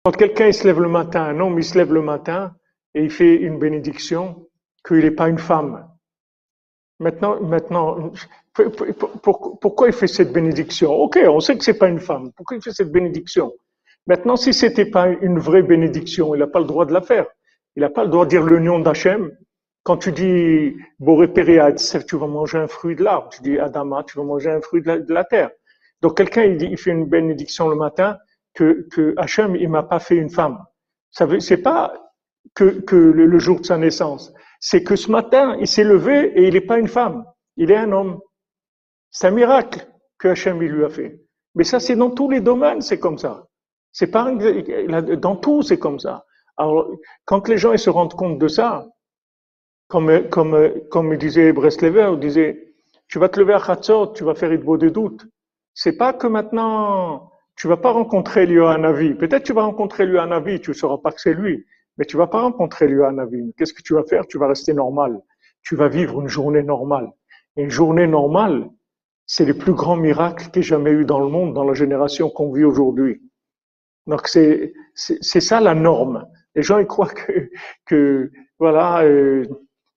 Quand 0.04 0.12
quelqu'un 0.12 0.52
se 0.52 0.66
lève 0.66 0.80
le 0.80 0.90
matin, 0.90 1.24
un 1.24 1.40
homme 1.40 1.58
il 1.58 1.64
se 1.64 1.78
lève 1.78 1.94
le 1.94 2.02
matin 2.02 2.56
et 2.94 3.04
il 3.04 3.12
fait 3.12 3.36
une 3.36 3.60
bénédiction, 3.60 4.48
qu'il 4.86 4.98
n'est 4.98 5.12
pas 5.12 5.30
une 5.30 5.38
femme. 5.38 5.88
Maintenant, 7.00 7.40
maintenant, 7.40 8.12
pourquoi 9.24 9.88
il 9.88 9.94
fait 9.94 10.08
cette 10.08 10.34
bénédiction? 10.34 10.92
Ok, 10.92 11.18
on 11.26 11.40
sait 11.40 11.58
que 11.58 11.64
c'est 11.64 11.78
pas 11.78 11.88
une 11.88 12.00
femme. 12.00 12.32
Pourquoi 12.36 12.58
il 12.58 12.64
fait 12.64 12.74
cette 12.74 12.92
bénédiction? 12.92 13.54
Maintenant, 14.06 14.36
si 14.36 14.54
c'était 14.54 14.86
pas 14.86 15.08
une 15.08 15.40
vraie 15.40 15.64
bénédiction, 15.64 16.36
il 16.36 16.40
n'a 16.40 16.48
pas 16.48 16.60
le 16.60 16.66
droit 16.66 16.86
de 16.86 16.94
la 16.94 17.02
faire. 17.02 17.28
Il 17.76 17.82
n'a 17.82 17.90
pas 17.90 18.04
le 18.04 18.10
droit 18.10 18.26
de 18.26 18.30
dire 18.30 18.44
le 18.44 18.60
nom 18.60 18.80
d'Hachem. 18.80 19.32
Quand 19.84 19.98
tu 19.98 20.12
dis 20.12 20.76
Boré 21.00 21.32
tu 21.32 22.18
vas 22.18 22.28
manger 22.28 22.58
un 22.58 22.68
fruit 22.68 22.96
de 22.96 23.04
l'arbre. 23.04 23.30
Tu 23.30 23.42
dis 23.44 23.58
Adama, 23.58 24.04
tu 24.04 24.18
vas 24.18 24.26
manger 24.26 24.50
un 24.50 24.62
fruit 24.62 24.82
de 24.82 25.14
la, 25.14 25.24
terre. 25.24 25.52
Donc 26.02 26.18
quelqu'un 26.18 26.44
il, 26.44 26.78
fait 26.78 26.92
une 26.92 27.06
bénédiction 27.06 27.70
le 27.70 27.76
matin 27.76 28.18
que, 28.54 28.88
que 28.92 29.14
Hachem 29.18 29.56
il 29.56 29.70
m'a 29.70 29.84
pas 29.84 30.00
fait 30.00 30.18
une 30.18 30.30
femme. 30.30 30.60
Ça 31.12 31.26
veut, 31.26 31.40
c'est 31.40 31.58
pas 31.58 31.94
que 32.56 32.84
le 32.94 33.40
jour 33.40 33.62
de 33.62 33.66
sa 33.66 33.78
naissance 33.78 34.34
c'est 34.60 34.84
que 34.84 34.96
ce 34.96 35.10
matin, 35.10 35.56
il 35.60 35.68
s'est 35.68 35.84
levé 35.84 36.32
et 36.36 36.48
il 36.48 36.54
n'est 36.54 36.62
pas 36.62 36.80
une 36.80 36.88
femme, 36.88 37.26
il 37.58 37.72
est 37.72 37.78
un 37.78 37.92
homme. 37.92 38.20
C'est 39.12 39.28
un 39.28 39.32
miracle 39.32 39.88
que 40.18 40.28
Hachem 40.30 40.60
lui 40.60 40.84
a 40.84 40.90
fait. 40.90 41.22
Mais 41.56 41.64
ça, 41.64 41.80
c'est 41.80 41.96
dans 41.96 42.12
tous 42.12 42.30
les 42.30 42.42
domaines, 42.42 42.82
c'est 42.82 43.00
comme 43.00 43.18
ça. 43.18 43.48
C'est 43.92 44.12
pas 44.12 44.32
dans 44.32 45.36
tout, 45.36 45.62
c'est 45.62 45.80
comme 45.80 46.00
ça. 46.00 46.26
Alors, 46.58 46.92
quand 47.26 47.48
les 47.48 47.58
gens 47.58 47.72
ils 47.72 47.80
se 47.80 47.90
rendent 47.90 48.14
compte 48.14 48.38
de 48.38 48.48
ça, 48.48 48.88
comme 49.88 50.30
comme 50.30 50.72
comme 50.90 51.18
disait 51.18 51.54
Breslever, 51.54 52.12
il 52.14 52.20
disait, 52.20 52.76
tu 53.08 53.18
vas 53.18 53.30
te 53.30 53.40
lever 53.40 53.54
à 53.54 53.60
Khatzot, 53.60 54.14
tu 54.14 54.24
vas 54.24 54.36
faire 54.36 54.56
beau 54.60 54.78
de 54.78 54.90
doute. 54.90 55.26
C'est 55.74 55.98
pas 55.98 56.14
que 56.14 56.28
maintenant 56.28 57.32
tu 57.56 57.68
vas 57.68 57.78
pas 57.78 57.92
rencontrer 57.92 58.46
lui 58.46 58.62
un 58.62 58.84
avis. 58.84 59.16
Peut-être 59.16 59.44
tu 59.44 59.54
vas 59.54 59.64
rencontrer 59.64 60.06
lui 60.06 60.20
un 60.20 60.32
avis, 60.32 60.62
tu 60.62 60.74
sauras 60.74 60.98
pas 60.98 61.12
que 61.12 61.20
c'est 61.20 61.34
lui. 61.34 61.66
Mais 62.00 62.06
tu 62.06 62.16
vas 62.16 62.28
pas 62.28 62.42
rencontrer 62.42 62.88
Navi. 62.88 63.54
Qu'est-ce 63.58 63.74
que 63.74 63.84
tu 63.84 63.94
vas 63.94 64.04
faire? 64.06 64.26
Tu 64.26 64.40
vas 64.40 64.48
rester 64.48 64.74
normal. 64.74 65.20
Tu 65.62 65.76
vas 65.76 65.90
vivre 65.90 66.22
une 66.22 66.30
journée 66.30 66.64
normale. 66.64 67.12
Et 67.58 67.64
une 67.64 67.70
journée 67.70 68.08
normale, 68.08 68.70
c'est 69.26 69.44
le 69.44 69.54
plus 69.54 69.74
grand 69.74 69.98
miracle 69.98 70.50
qu'il 70.50 70.62
ait 70.62 70.64
jamais 70.64 70.92
eu 70.92 71.04
dans 71.04 71.20
le 71.20 71.28
monde, 71.28 71.54
dans 71.54 71.66
la 71.66 71.74
génération 71.74 72.30
qu'on 72.30 72.54
vit 72.54 72.64
aujourd'hui. 72.64 73.22
Donc 74.08 74.30
c'est 74.30 74.74
c'est 74.96 75.42
ça 75.42 75.60
la 75.60 75.76
norme. 75.76 76.26
Les 76.56 76.64
gens 76.64 76.80
ils 76.80 76.88
croient 76.88 77.10
que 77.14 77.50
que 77.86 78.32
voilà 78.60 79.04
euh, 79.04 79.46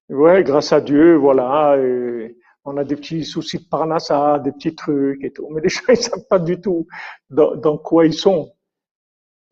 ouais 0.09 0.43
grâce 0.43 0.73
à 0.73 0.81
Dieu 0.81 1.15
voilà 1.15 1.75
euh, 1.77 2.29
on 2.65 2.77
a 2.79 2.85
des 2.85 2.97
petits 2.97 3.25
soucis 3.25 3.59
de 3.59 3.69
parnassa, 3.69 4.41
des 4.41 4.51
petits 4.53 4.75
trucs 4.75 5.23
et 5.25 5.33
tout. 5.33 5.49
Mais 5.51 5.61
les 5.61 5.69
gens 5.69 5.83
ils 5.89 5.97
savent 5.97 6.27
pas 6.29 6.41
du 6.41 6.61
tout 6.61 6.89
dans, 7.31 7.55
dans 7.55 7.79
quoi 7.79 8.07
ils 8.07 8.13
sont. 8.13 8.53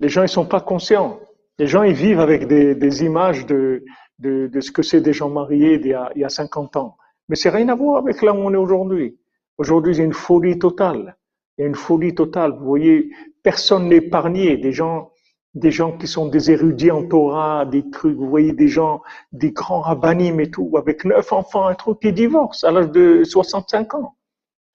Les 0.00 0.08
gens 0.08 0.22
ils 0.24 0.28
sont 0.28 0.46
pas 0.46 0.60
conscients. 0.60 1.20
Les 1.60 1.66
gens, 1.66 1.82
ils 1.82 1.92
vivent 1.92 2.20
avec 2.20 2.46
des, 2.46 2.74
des 2.74 3.04
images 3.04 3.44
de, 3.44 3.84
de, 4.18 4.46
de, 4.46 4.60
ce 4.62 4.70
que 4.72 4.80
c'est 4.80 5.02
des 5.02 5.12
gens 5.12 5.28
mariés 5.28 5.74
il 5.74 5.88
y, 5.88 5.92
a, 5.92 6.10
il 6.14 6.22
y 6.22 6.24
a 6.24 6.30
50 6.30 6.76
ans. 6.76 6.96
Mais 7.28 7.36
c'est 7.36 7.50
rien 7.50 7.68
à 7.68 7.74
voir 7.74 7.98
avec 7.98 8.22
là 8.22 8.32
où 8.32 8.38
on 8.38 8.54
est 8.54 8.56
aujourd'hui. 8.56 9.18
Aujourd'hui, 9.58 10.00
a 10.00 10.04
une 10.04 10.14
folie 10.14 10.58
totale. 10.58 11.18
Il 11.58 11.60
y 11.60 11.64
a 11.64 11.66
une 11.68 11.74
folie 11.74 12.14
totale. 12.14 12.52
Vous 12.52 12.64
voyez, 12.64 13.10
personne 13.42 13.90
n'est 13.90 13.96
épargné. 13.96 14.56
Des 14.56 14.72
gens, 14.72 15.10
des 15.52 15.70
gens 15.70 15.98
qui 15.98 16.06
sont 16.06 16.28
des 16.28 16.50
érudits 16.50 16.92
en 16.92 17.06
Torah, 17.06 17.66
des 17.66 17.90
trucs. 17.90 18.16
Vous 18.16 18.30
voyez 18.30 18.54
des 18.54 18.68
gens, 18.68 19.02
des 19.32 19.52
grands 19.52 19.82
rabbinim 19.82 20.40
et 20.40 20.50
tout, 20.50 20.72
avec 20.78 21.04
neuf 21.04 21.30
enfants, 21.30 21.66
un 21.66 21.74
truc 21.74 22.00
qui 22.00 22.10
divorce 22.14 22.64
à 22.64 22.70
l'âge 22.70 22.90
de 22.90 23.22
65 23.22 23.92
ans. 23.96 24.16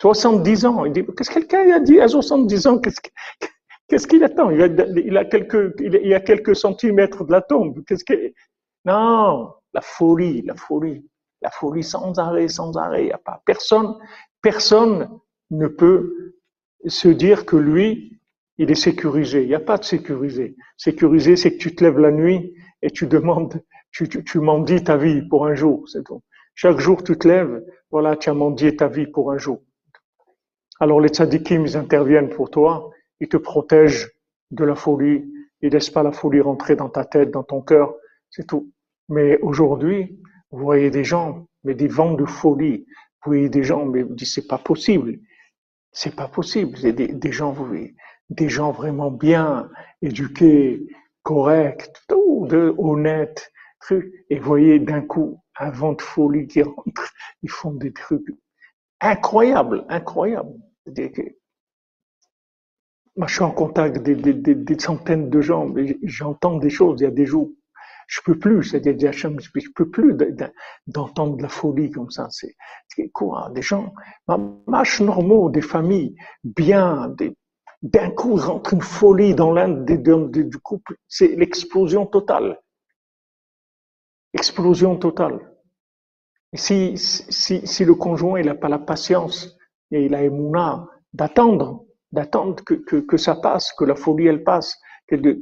70 0.04 0.66
ans. 0.68 0.86
Il 0.86 0.92
dit, 0.92 1.04
qu'est-ce 1.18 1.32
que 1.32 1.40
quelqu'un 1.40 1.78
a 1.78 1.80
dit 1.80 2.00
à 2.00 2.08
70 2.08 2.68
ans? 2.68 2.78
Qu'est-ce 2.78 3.02
que, 3.02 3.10
Qu'est-ce 3.88 4.08
qu'il 4.08 4.24
attend? 4.24 4.50
Il 4.50 5.18
a, 5.18 5.26
quelques, 5.26 5.80
a 5.82 6.20
quelques 6.20 6.56
centimètres 6.56 7.24
de 7.24 7.32
la 7.32 7.42
tombe. 7.42 7.84
Qu'est-ce 7.86 8.04
que 8.04 8.34
Non, 8.84 9.54
la 9.74 9.82
folie, 9.82 10.42
la 10.42 10.56
folie, 10.56 11.06
la 11.42 11.52
folie 11.52 11.84
sans 11.84 12.18
arrêt, 12.18 12.48
sans 12.48 12.76
arrêt. 12.78 13.08
Y 13.08 13.14
personne, 13.46 13.96
personne 14.42 15.10
ne 15.52 15.68
peut 15.68 16.36
se 16.88 17.08
dire 17.08 17.46
que 17.46 17.56
lui, 17.56 18.20
il 18.58 18.72
est 18.72 18.76
sécurisé. 18.76 19.44
Il 19.44 19.50
n'y 19.50 19.56
a 19.56 19.60
pas 19.60 19.78
de 19.78 19.84
sécurisé. 19.84 20.56
Sécurisé, 20.78 21.36
c'est 21.36 21.54
que 21.54 21.58
tu 21.58 21.76
te 21.76 21.84
lèves 21.84 22.00
la 22.00 22.12
nuit 22.12 22.56
et 22.82 22.90
tu 22.90 23.06
demandes, 23.06 23.62
tu, 23.92 24.10
tu, 24.10 24.40
mendies 24.40 24.84
ta 24.84 24.98
vie 24.98 25.22
pour 25.22 25.46
un 25.46 25.54
jour. 25.54 25.86
Chaque 26.56 26.80
jour, 26.80 27.04
tu 27.04 27.18
te 27.18 27.28
lèves, 27.28 27.64
voilà, 27.92 28.16
tu 28.16 28.30
as 28.30 28.34
mendié 28.34 28.76
ta 28.76 28.88
vie 28.88 29.08
pour 29.08 29.32
un 29.32 29.38
jour. 29.38 29.62
Alors 30.80 31.00
les 31.00 31.10
tzadikim, 31.10 31.66
interviennent 31.76 32.30
pour 32.30 32.50
toi 32.50 32.92
il 33.20 33.28
te 33.28 33.38
protège 33.38 34.12
de 34.52 34.64
la 34.64 34.76
folie, 34.76 35.26
il 35.62 35.72
laisse 35.72 35.90
pas 35.90 36.04
la 36.04 36.12
folie 36.12 36.42
rentrer 36.42 36.76
dans 36.76 36.90
ta 36.90 37.06
tête, 37.06 37.32
dans 37.32 37.44
ton 37.44 37.62
cœur, 37.62 37.96
c'est 38.30 38.46
tout. 38.46 38.72
Mais 39.10 39.40
aujourd'hui, 39.40 40.20
vous 40.52 40.60
voyez 40.60 40.90
des 40.90 41.04
gens, 41.04 41.48
mais 41.64 41.74
des 41.74 41.88
vents 41.88 42.14
de 42.14 42.26
folie. 42.26 42.86
Vous 43.24 43.32
voyez 43.32 43.50
des 43.50 43.64
gens, 43.64 43.86
mais 43.86 44.04
vous 44.04 44.14
dites 44.14 44.28
c'est 44.28 44.48
pas 44.48 44.58
possible. 44.58 45.20
C'est 45.92 46.16
pas 46.16 46.28
possible. 46.28 46.78
C'est 46.78 46.94
des, 46.94 47.32
gens, 47.32 47.52
vous 47.52 47.66
voyez, 47.66 47.96
des 48.30 48.50
gens 48.50 48.72
vraiment 48.72 49.12
bien 49.12 49.70
éduqués, 50.02 50.86
corrects, 51.24 51.92
tout, 52.08 52.48
de, 52.50 52.76
honnêtes, 52.78 53.52
trucs. 53.80 54.14
Et 54.30 54.38
vous 54.38 54.46
voyez 54.46 54.80
d'un 54.80 55.02
coup 55.02 55.40
un 55.58 55.70
vent 55.70 55.94
de 55.94 56.02
folie 56.02 56.48
qui 56.48 56.62
rentre. 56.62 57.14
Ils 57.42 57.50
font 57.50 57.72
des 57.72 57.94
trucs 57.94 58.28
incroyables, 59.00 59.86
incroyables. 59.90 60.60
Moi, 63.18 63.28
je 63.28 63.36
suis 63.36 63.44
en 63.44 63.52
contact 63.52 64.00
des, 64.00 64.16
des, 64.16 64.80
centaines 64.80 65.30
de 65.30 65.42
gens, 65.42 65.74
j'entends 66.04 66.58
des 66.58 66.70
choses, 66.70 67.00
il 67.00 67.04
y 67.06 67.08
a 67.08 67.12
des 67.12 67.26
jours, 67.26 67.50
je 68.08 68.20
peux 68.24 68.38
plus, 68.38 68.64
c'est-à-dire, 68.64 69.14
je 69.14 69.28
peux 69.74 69.90
plus 69.90 70.16
d'entendre 70.88 71.38
de 71.38 71.44
la 71.44 71.50
folie 71.50 71.92
comme 71.92 72.12
ça. 72.12 72.28
C'est 72.30 73.10
quoi 73.10 73.52
Des 73.54 73.62
gens, 73.62 73.94
marche 74.68 75.02
normaux, 75.02 75.50
des 75.50 75.62
familles 75.62 76.16
bien, 76.44 77.16
d'un 77.82 78.10
coup 78.12 78.36
rentre 78.36 78.74
une 78.74 78.82
folie 78.82 79.34
dans 79.34 79.52
l'un 79.52 79.70
du 79.70 80.58
couple. 80.60 80.98
C'est 81.08 81.36
l'explosion 81.36 82.06
totale. 82.06 82.60
Explosion 84.34 84.98
totale. 84.98 85.40
Si, 86.54 86.98
si, 86.98 87.66
si 87.66 87.86
le 87.86 87.96
conjoint 87.96 88.40
il 88.40 88.46
n'a 88.46 88.56
pas 88.56 88.70
la 88.70 88.80
patience 88.80 89.58
et 89.92 90.06
il 90.06 90.16
a 90.16 90.24
émouna 90.24 90.88
d'attendre, 91.14 91.86
d'attendre 92.16 92.64
que, 92.64 92.74
que, 92.74 92.98
que, 92.98 93.18
ça 93.18 93.36
passe, 93.36 93.74
que 93.74 93.86
la 93.86 93.96
folie 93.96 94.28
elle 94.28 94.44
passe, 94.44 94.80
qu'elle 95.08 95.22
ne 95.22 95.34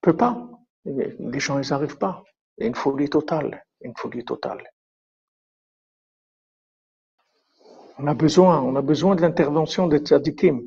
peut 0.00 0.16
pas. 0.16 0.48
Les 0.84 1.40
gens 1.40 1.60
ils 1.60 1.70
n'arrivent 1.70 1.98
pas. 1.98 2.24
Il 2.56 2.62
y 2.62 2.64
a 2.64 2.68
une 2.68 2.74
folie 2.74 3.08
totale, 3.08 3.64
une 3.82 3.94
folie 3.96 4.24
totale. 4.24 4.64
On 7.98 8.06
a 8.06 8.14
besoin, 8.14 8.60
on 8.62 8.74
a 8.76 8.82
besoin 8.82 9.14
de 9.16 9.22
l'intervention 9.22 9.86
des 9.86 9.98
tzadikim. 9.98 10.66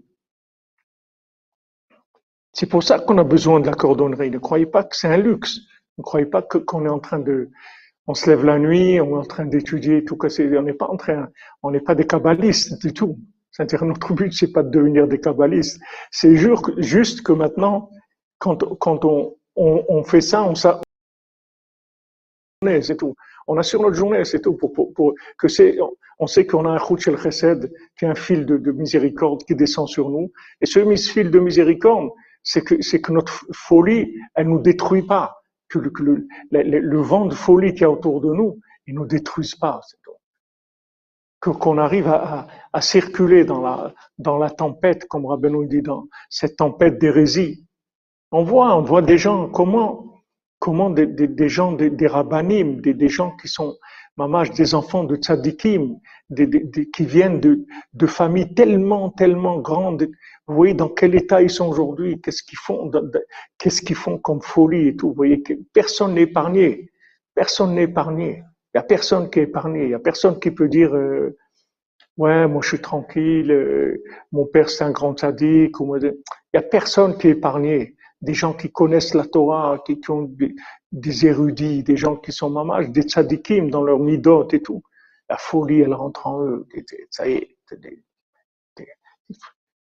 C'est 2.54 2.68
pour 2.68 2.84
ça 2.84 3.00
qu'on 3.00 3.18
a 3.18 3.24
besoin 3.24 3.60
de 3.62 3.68
la 3.68 3.74
cordonnerie. 3.74 4.30
Ne 4.30 4.38
croyez 4.38 4.66
pas 4.66 4.84
que 4.84 4.96
c'est 4.96 5.08
un 5.08 5.18
luxe. 5.18 5.60
Ne 5.98 6.04
croyez 6.04 6.26
pas 6.26 6.42
qu'on 6.42 6.86
est 6.86 6.90
en 6.90 7.00
train 7.00 7.20
de, 7.20 7.50
on 8.08 8.14
se 8.14 8.30
lève 8.30 8.44
la 8.46 8.60
nuit, 8.60 9.00
on 9.00 9.16
est 9.16 9.20
en 9.20 9.26
train 9.26 9.46
d'étudier 9.46 10.04
tout 10.04 10.18
que 10.18 10.28
on 10.58 10.64
n'est 10.64 10.74
pas 10.74 10.88
en 10.88 10.98
train, 10.98 11.30
on 11.64 11.72
n'est 11.72 11.82
pas 11.82 11.96
des 11.96 12.06
kabbalistes 12.06 12.82
du 12.82 12.94
tout. 12.94 13.18
C'est-à-dire 13.52 13.84
notre 13.86 14.14
but 14.14 14.34
c'est 14.34 14.52
pas 14.52 14.64
de 14.64 14.70
devenir 14.70 15.08
des 15.08 15.20
kabbalistes. 15.20 15.80
C'est 16.10 16.36
juste 16.36 17.22
que 17.22 17.34
maintenant, 17.34 17.90
quand, 18.40 18.64
quand 18.80 19.06
on, 19.06 19.36
on, 19.56 19.86
on 19.88 20.04
fait 20.04 20.22
ça, 20.22 20.44
on, 20.44 20.56
ça, 20.56 20.82
c'est 22.82 22.98
tout. 22.98 23.16
On 23.48 23.58
assure 23.58 23.82
notre 23.82 23.96
journée, 23.96 24.24
c'est 24.24 24.40
tout. 24.40 24.54
Pour, 24.54 24.72
pour, 24.72 24.94
pour, 24.94 25.14
que 25.38 25.48
c'est, 25.48 25.78
on 26.20 26.28
sait 26.28 26.46
qu'on 26.46 26.66
a 26.66 26.70
un 26.70 26.78
Khouch 26.78 27.08
el 27.08 27.18
Chesed, 27.18 27.72
qui 27.98 28.06
est 28.06 28.08
un 28.08 28.16
fil 28.16 28.46
de, 28.46 28.58
de, 28.58 28.72
miséricorde 28.72 29.44
qui 29.44 29.56
descend 29.56 29.88
sur 29.88 30.10
nous. 30.10 30.32
Et 30.62 30.68
ce 30.68 30.80
fil 31.12 31.32
de 31.32 31.40
miséricorde, 31.40 32.12
c'est 32.44 32.62
que, 32.64 32.80
c'est 32.82 33.02
que 33.02 33.12
notre 33.12 33.46
folie, 33.52 34.14
elle 34.36 34.48
nous 34.48 34.60
détruit 34.60 35.02
pas. 35.04 35.38
Le, 35.74 35.90
que 35.90 36.04
le, 36.04 36.28
le, 36.52 37.02
vent 37.02 37.26
de 37.26 37.34
folie 37.34 37.74
qui 37.74 37.84
est 37.84 37.88
autour 37.88 38.20
de 38.22 38.32
nous, 38.34 38.60
il 38.88 38.96
nous 38.96 39.06
détruise 39.06 39.56
pas. 39.56 39.80
Qu'on 41.42 41.80
arrive 41.80 42.08
à, 42.08 42.48
à, 42.72 42.82
circuler 42.82 43.46
dans 43.46 43.62
la, 43.62 43.94
dans 44.20 44.38
la 44.38 44.52
tempête, 44.52 45.08
comme 45.08 45.26
Rabbeinu 45.26 45.68
dit, 45.68 45.82
dans 45.82 46.06
cette 46.30 46.58
tempête 46.58 47.00
d'hérésie. 47.00 47.66
On 48.32 48.44
voit, 48.44 48.78
on 48.78 48.84
voit 48.84 49.02
des 49.02 49.18
gens, 49.18 49.50
comment, 49.50 50.24
comment 50.60 50.92
des, 50.92 51.08
des, 51.08 51.28
des 51.28 51.50
gens, 51.50 51.72
des, 51.72 51.90
des 51.90 52.08
des, 52.08 52.94
des, 52.94 53.10
gens 53.10 53.36
qui 53.42 53.48
sont 53.48 53.76
mamage, 54.18 54.52
des 54.52 54.76
enfants 54.76 55.04
de 55.04 55.16
tzadikim, 55.16 55.98
qui 56.94 57.06
viennent 57.06 57.40
de, 57.40 57.66
de, 57.94 58.08
familles 58.08 58.54
tellement, 58.54 59.10
tellement 59.10 59.58
grandes. 59.60 60.08
Vous 60.48 60.56
voyez 60.56 60.76
dans 60.76 60.90
quel 60.90 61.16
état 61.16 61.42
ils 61.42 61.50
sont 61.50 61.68
aujourd'hui, 61.68 62.22
qu'est-ce 62.22 62.44
qu'ils 62.44 62.60
font, 62.60 62.92
qu'est-ce 63.58 63.82
qu'ils 63.82 63.96
font 63.96 64.20
comme 64.20 64.42
folie 64.42 64.90
et 64.90 64.96
tout. 64.96 65.10
Vous 65.10 65.16
voyez 65.16 65.42
que 65.42 65.54
personne 65.74 66.14
n'est 66.14 66.24
épargné, 66.24 66.92
personne 67.34 67.74
n'est 67.74 67.84
épargné. 67.84 68.44
Il 68.74 68.78
y 68.78 68.80
a 68.80 68.84
personne 68.84 69.30
qui 69.30 69.40
est 69.40 69.44
épargné. 69.44 69.84
Il 69.86 69.90
y 69.90 69.94
a 69.94 70.00
personne 70.00 70.40
qui 70.40 70.52
peut 70.52 70.70
dire 70.70 70.96
euh, 70.96 71.38
ouais, 72.18 72.48
moi 72.48 72.62
je 72.62 72.70
suis 72.70 72.82
tranquille, 72.82 73.52
euh, 73.52 74.04
mon 74.32 74.46
père 74.46 74.70
c'est 74.70 74.84
un 74.84 74.92
grand 74.92 75.14
tzadik. 75.14 75.76
Il 75.80 76.14
y 76.54 76.58
a 76.58 76.62
personne 76.62 77.18
qui 77.18 77.28
est 77.28 77.32
épargné 77.32 77.96
des 78.22 78.34
gens 78.34 78.54
qui 78.54 78.72
connaissent 78.72 79.14
la 79.14 79.26
Torah, 79.26 79.84
qui, 79.86 80.00
ont 80.10 80.32
des, 80.92 81.26
érudits, 81.26 81.84
des 81.84 81.98
gens 81.98 82.16
qui 82.16 82.32
sont 82.32 82.50
mamages, 82.50 82.90
des 82.90 83.02
tzadikim 83.02 83.70
dans 83.70 83.84
leur 83.84 84.00
midot 84.00 84.48
et 84.52 84.62
tout. 84.62 84.84
La 85.28 85.38
folie, 85.38 85.82
elle 85.82 85.94
rentre 85.94 86.28
en 86.28 86.46
eux. 86.46 86.68
Ça 87.10 87.28
y 87.28 87.34
est. 87.34 87.58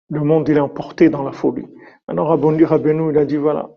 Le 0.09 0.21
monde, 0.21 0.47
il 0.49 0.57
est 0.57 0.61
emporté 0.61 1.09
dans 1.09 1.23
la 1.23 1.31
folie. 1.31 1.67
Maintenant, 2.07 2.25
Rabbeinu, 2.25 3.11
il 3.11 3.17
a 3.17 3.25
dit, 3.25 3.37
voilà, 3.37 3.69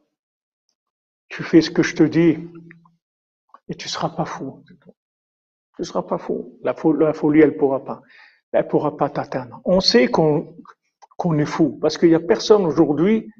tu 1.28 1.42
fais 1.42 1.60
ce 1.60 1.70
que 1.70 1.82
je 1.82 1.94
te 1.94 2.02
dis 2.02 2.38
et 3.68 3.74
tu 3.74 3.88
seras 3.88 4.10
pas 4.10 4.24
fou. 4.24 4.62
Tu 5.78 5.84
seras 5.84 6.02
pas 6.02 6.18
fou. 6.18 6.58
La 6.64 6.74
folie, 6.74 7.40
elle 7.40 7.56
pourra 7.56 7.84
pas. 7.84 8.02
Elle 8.50 8.66
pourra 8.66 8.96
pas 8.96 9.10
t'atteindre. 9.10 9.60
On 9.64 9.78
sait 9.78 10.08
qu'on 10.08 11.38
est 11.38 11.44
fou 11.44 11.78
parce 11.80 11.96
qu'il 11.96 12.08
y 12.08 12.16
a 12.16 12.20
personne 12.20 12.66
aujourd'hui 12.66 13.30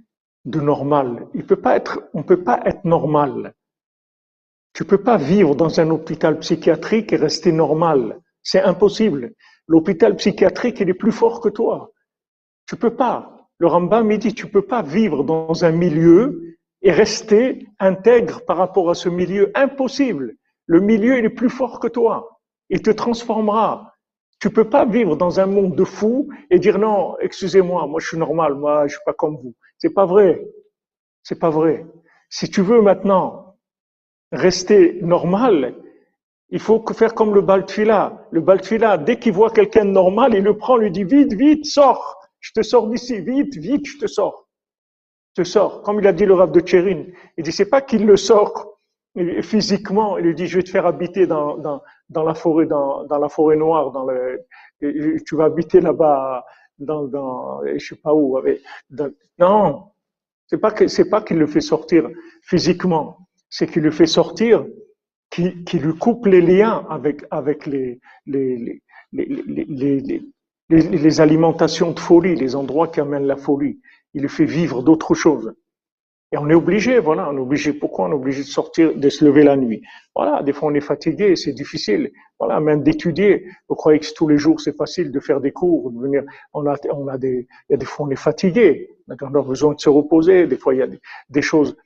de 0.45 0.61
normal. 0.61 1.27
Il 1.35 1.45
peut 1.45 1.61
pas 1.61 1.75
être, 1.75 2.01
on 2.15 2.23
peut 2.23 2.45
pas 2.45 2.61
être 2.65 2.85
normal. 2.85 3.55
Tu 4.73 4.85
peux 4.85 5.03
pas 5.03 5.17
vivre 5.17 5.57
dans 5.57 5.81
un 5.81 5.91
hôpital 5.91 6.39
psychiatrique 6.39 7.13
et 7.13 7.17
rester 7.17 7.51
normal. 7.51 8.21
C'est 8.45 8.63
impossible. 8.63 9.33
L'hôpital 9.67 10.15
psychiatrique, 10.15 10.79
il 10.79 10.89
est 10.89 10.95
plus 10.95 11.11
fort 11.11 11.41
que 11.41 11.49
toi. 11.49 11.91
Tu 12.67 12.77
peux 12.77 12.95
pas. 12.95 13.49
Le 13.59 13.67
Rambam 13.67 14.07
me 14.07 14.17
dit, 14.17 14.33
tu 14.33 14.47
peux 14.47 14.63
pas 14.63 14.83
vivre 14.83 15.25
dans 15.25 15.65
un 15.65 15.73
milieu 15.73 16.57
et 16.83 16.93
rester 16.93 17.67
intègre 17.81 18.45
par 18.45 18.59
rapport 18.59 18.91
à 18.91 18.95
ce 18.95 19.09
milieu. 19.09 19.51
Impossible. 19.57 20.37
Le 20.69 20.81
milieu, 20.81 21.19
il 21.19 21.25
est 21.25 21.31
plus 21.31 21.49
fort 21.49 21.81
que 21.81 21.89
toi. 21.89 22.41
Il 22.69 22.83
te 22.83 22.91
transformera. 22.91 23.95
Tu 24.39 24.51
peux 24.51 24.69
pas 24.69 24.85
vivre 24.85 25.17
dans 25.17 25.41
un 25.41 25.47
monde 25.47 25.75
de 25.75 25.85
fous 25.85 26.29
et 26.51 26.59
dire 26.59 26.79
non, 26.79 27.17
excusez-moi, 27.21 27.87
moi 27.87 27.99
je 28.01 28.07
suis 28.07 28.19
normal, 28.19 28.55
moi 28.55 28.87
je 28.87 28.93
suis 28.93 29.05
pas 29.05 29.15
comme 29.15 29.37
vous. 29.37 29.55
C'est 29.79 29.95
pas 29.95 30.05
vrai. 30.05 30.47
C'est 31.23 31.39
pas 31.39 31.51
vrai. 31.51 31.87
Si 32.29 32.51
tu 32.51 32.61
veux 32.61 32.83
maintenant 32.83 33.57
rester 34.31 35.01
normal, 35.03 35.75
il 36.51 36.61
faut 36.61 36.85
faire 36.93 37.15
comme 37.15 37.35
le 37.35 37.41
Baltfila. 37.41 38.27
Le 38.31 38.43
Baltfila, 38.43 38.99
dès 38.99 39.19
qu'il 39.19 39.33
voit 39.33 39.51
quelqu'un 39.51 39.87
de 39.87 39.91
normal, 39.91 40.35
il 40.35 40.45
le 40.45 40.57
prend, 40.57 40.77
lui 40.77 40.91
dit 40.91 41.05
vite, 41.05 41.33
vite, 41.33 41.65
sors. 41.65 42.21
Je 42.41 42.53
te 42.53 42.63
sors 42.63 42.89
d'ici, 42.89 43.21
vite, 43.21 43.57
vite, 43.57 43.87
je 43.87 43.99
te 43.99 44.07
sors. 44.07 44.47
Je 45.35 45.43
te 45.43 45.49
sors. 45.49 45.83
Comme 45.83 45.99
il 45.99 46.07
a 46.07 46.13
dit 46.13 46.27
le 46.27 46.35
Rav 46.35 46.53
de 46.53 46.61
Tchérin. 46.61 47.05
Il 47.39 47.45
dit, 47.45 47.53
c'est 47.53 47.69
pas 47.69 47.81
qu'il 47.81 48.07
le 48.07 48.17
sort 48.17 48.78
physiquement. 49.43 50.19
Il 50.19 50.27
lui 50.27 50.35
dit, 50.35 50.47
je 50.47 50.59
vais 50.59 50.63
te 50.63 50.71
faire 50.71 50.87
habiter 50.87 51.27
dans, 51.27 51.57
dans, 51.57 51.83
dans 52.11 52.25
la 52.25 52.35
forêt, 52.35 52.67
dans, 52.67 53.05
dans 53.05 53.19
la 53.19 53.29
forêt 53.29 53.57
noire, 53.57 53.91
dans 53.91 54.05
le, 54.05 54.45
tu 54.81 55.37
vas 55.37 55.45
habiter 55.45 55.81
là-bas 55.81 56.45
dans, 56.79 57.05
dans 57.05 57.63
je 57.65 57.85
sais 57.85 57.97
pas 57.97 58.15
où. 58.15 58.37
Avec, 58.37 58.61
dans, 58.91 59.11
non, 59.39 59.85
c'est 60.47 60.59
pas 60.59 60.71
que 60.71 60.87
c'est 60.87 61.11
pas 61.11 61.23
qu'il 61.23 61.39
le 61.39 61.47
fait 61.47 61.61
sortir 61.61 62.09
physiquement, 62.43 63.29
c'est 63.51 63.67
qu'il 63.67 63.83
le 63.83 63.91
fait 63.91 64.07
sortir, 64.07 64.67
qui, 65.31 65.51
lui 65.75 65.95
coupe 65.99 66.27
les 66.27 66.41
liens 66.41 66.87
avec 66.89 67.25
avec 67.31 67.67
les 67.67 68.01
les 68.27 68.83
les 69.13 70.23
les, 70.71 71.21
alimentations 71.21 71.93
de 71.93 72.01
folie, 72.01 72.35
les 72.35 72.55
endroits 72.55 72.89
qui 72.89 73.01
amènent 73.01 73.27
la 73.27 73.37
folie. 73.37 73.81
Il 74.15 74.23
le 74.23 74.29
fait 74.29 74.45
vivre 74.45 74.83
d'autres 74.83 75.15
choses. 75.15 75.55
Et 76.31 76.37
on 76.37 76.51
est 76.51 76.55
obligé, 76.55 76.99
voilà, 76.99 77.31
on 77.31 77.37
est 77.37 77.41
obligé. 77.41 77.73
Pourquoi 77.73 78.07
on 78.07 78.11
est 78.11 78.15
obligé 78.15 78.43
de 78.43 78.49
sortir, 78.49 78.95
de 78.95 79.09
se 79.09 79.25
lever 79.25 79.45
la 79.45 79.57
nuit? 79.57 79.81
Voilà, 80.15 80.43
des 80.43 80.53
fois 80.53 80.69
on 80.71 80.75
est 80.75 80.81
fatigué, 80.81 81.37
c'est 81.37 81.55
difficile. 81.55 82.11
Voilà, 82.39 82.61
même 82.61 82.83
d'étudier. 82.83 83.47
Vous 83.69 83.75
croyez 83.75 83.99
que 83.99 84.07
tous 84.15 84.29
les 84.29 84.37
jours 84.37 84.61
c'est 84.61 84.77
facile 84.77 85.11
de 85.11 85.21
faire 85.21 85.41
des 85.41 85.53
cours, 85.53 85.91
de 85.91 85.99
venir? 85.99 86.25
On 86.53 86.67
a, 86.67 86.77
on 86.93 87.09
a 87.09 87.17
des, 87.17 87.47
il 87.69 87.73
y 87.73 87.75
a 87.75 87.79
des 87.79 87.87
fois 87.87 88.07
on 88.07 88.11
est 88.11 88.17
fatigué. 88.17 88.91
On 89.09 89.35
a 89.35 89.43
besoin 89.43 89.73
de 89.73 89.81
se 89.81 89.89
reposer. 89.89 90.47
Des 90.47 90.59
fois 90.59 90.75
il 90.75 90.79
y 90.79 90.83
a 90.83 90.87
des, 90.87 91.01
des 91.31 91.43
choses. 91.43 91.77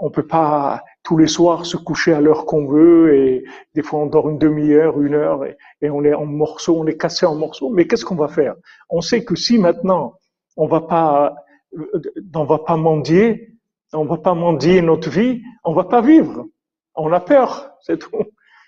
On 0.00 0.10
peut 0.10 0.26
pas 0.26 0.82
tous 1.04 1.16
les 1.16 1.28
soirs 1.28 1.64
se 1.64 1.76
coucher 1.76 2.12
à 2.12 2.20
l'heure 2.20 2.46
qu'on 2.46 2.66
veut 2.66 3.14
et 3.14 3.44
des 3.74 3.82
fois 3.82 4.00
on 4.00 4.06
dort 4.06 4.28
une 4.28 4.38
demi-heure, 4.38 5.00
une 5.00 5.14
heure 5.14 5.44
et, 5.44 5.56
et 5.82 5.88
on 5.88 6.02
est 6.04 6.14
en 6.14 6.26
morceaux, 6.26 6.76
on 6.78 6.86
est 6.86 6.98
cassé 6.98 7.26
en 7.26 7.36
morceaux. 7.36 7.70
Mais 7.70 7.86
qu'est-ce 7.86 8.04
qu'on 8.04 8.16
va 8.16 8.28
faire? 8.28 8.56
On 8.90 9.00
sait 9.00 9.24
que 9.24 9.36
si 9.36 9.56
maintenant 9.56 10.14
on 10.56 10.66
va 10.66 10.80
pas, 10.80 11.36
euh, 11.78 12.00
on 12.34 12.44
va 12.44 12.58
pas 12.58 12.76
mendier, 12.76 13.54
on 13.92 14.04
va 14.04 14.18
pas 14.18 14.34
mendier 14.34 14.82
notre 14.82 15.10
vie, 15.10 15.42
on 15.64 15.72
va 15.72 15.84
pas 15.84 16.00
vivre. 16.00 16.46
On 16.94 17.12
a 17.12 17.20
peur, 17.20 17.70
c'est 17.80 17.98
tout. 17.98 18.10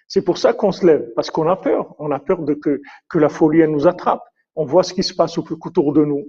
C'est 0.09 0.23
pour 0.23 0.39
ça 0.39 0.53
qu'on 0.53 0.73
se 0.73 0.85
lève, 0.87 1.07
parce 1.15 1.31
qu'on 1.31 1.49
a 1.49 1.57
peur. 1.57 1.95
On 1.99 2.11
a 2.11 2.19
peur 2.19 2.43
de 2.43 2.55
que, 2.55 2.81
que 3.09 3.19
la 3.19 3.29
folie 3.29 3.61
elle 3.61 3.71
nous 3.71 3.87
attrape. 3.87 4.23
On 4.57 4.65
voit 4.65 4.83
ce 4.83 4.93
qui 4.93 5.03
se 5.03 5.15
passe 5.15 5.39
autour 5.39 5.93
de 5.93 6.05
nous. 6.05 6.25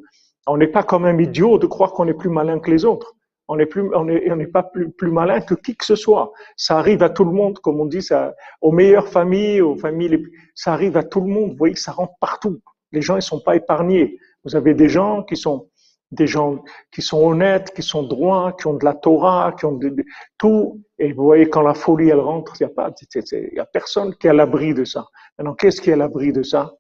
On 0.48 0.58
n'est 0.58 0.68
pas 0.68 0.84
comme 0.84 1.06
un 1.06 1.18
idiot 1.18 1.58
de 1.58 1.68
croire 1.68 1.94
qu'on 1.94 2.08
est 2.08 2.14
plus 2.14 2.30
malin 2.30 2.60
que 2.60 2.70
les 2.70 2.86
autres. 2.86 3.16
On 3.48 3.56
n'est 3.56 3.66
plus, 3.66 3.90
on 3.96 4.08
est, 4.08 4.32
on 4.32 4.36
n'est 4.36 4.48
pas 4.48 4.64
plus, 4.64 4.92
plus 4.92 5.12
malin 5.12 5.42
que 5.42 5.56
qui 5.56 5.76
que 5.76 5.84
ce 5.84 5.96
soit. 5.96 6.32
Ça 6.56 6.78
arrive 6.78 7.04
à 7.04 7.10
tout 7.10 7.26
le 7.26 7.32
monde, 7.32 7.60
comme 7.60 7.82
on 7.82 7.86
dit, 7.86 8.02
ça, 8.02 8.34
aux 8.62 8.72
meilleures 8.72 9.08
familles, 9.08 9.62
aux 9.62 9.76
familles, 9.76 10.10
les, 10.10 10.24
ça 10.56 10.74
arrive 10.74 10.96
à 10.96 11.04
tout 11.04 11.22
le 11.22 11.28
monde. 11.28 11.52
Vous 11.52 11.58
voyez 11.58 11.76
ça 11.76 11.92
rentre 11.92 12.14
partout. 12.20 12.60
Les 12.92 13.02
gens, 13.02 13.16
ils 13.16 13.22
sont 13.22 13.42
pas 13.42 13.56
épargnés. 13.56 14.20
Vous 14.44 14.56
avez 14.56 14.74
des 14.74 14.90
gens 14.90 15.24
qui 15.24 15.36
sont, 15.36 15.68
des 16.12 16.28
gens 16.28 16.64
qui 16.92 17.02
sont 17.02 17.26
honnêtes, 17.26 17.74
qui 17.74 17.82
sont 17.82 18.04
droits, 18.04 18.54
qui 18.60 18.68
ont 18.68 18.74
de 18.74 18.84
la 18.84 18.94
Torah, 18.94 19.54
qui 19.58 19.66
ont 19.66 19.78
de, 19.78 19.96
tout. 20.38 20.82
Et 21.00 21.14
vous 21.14 21.24
voyez, 21.24 21.50
quand 21.50 21.62
la 21.62 21.74
folie, 21.74 22.10
elle 22.10 22.20
rentre, 22.20 22.54
il 22.60 22.66
n'y 22.66 22.72
a 22.72 22.74
pas, 22.74 22.94
y 23.16 23.60
a 23.60 23.66
personne 23.66 24.14
qui 24.16 24.28
est 24.28 24.30
à 24.30 24.34
l'abri 24.34 24.74
de 24.74 24.84
ça. 24.84 25.06
Maintenant, 25.38 25.56
qu'est-ce 25.56 25.82
qui 25.82 25.90
est 25.90 25.94
à 25.94 25.98
l'abri 25.98 26.34
de 26.34 26.44
ça? 26.44 26.74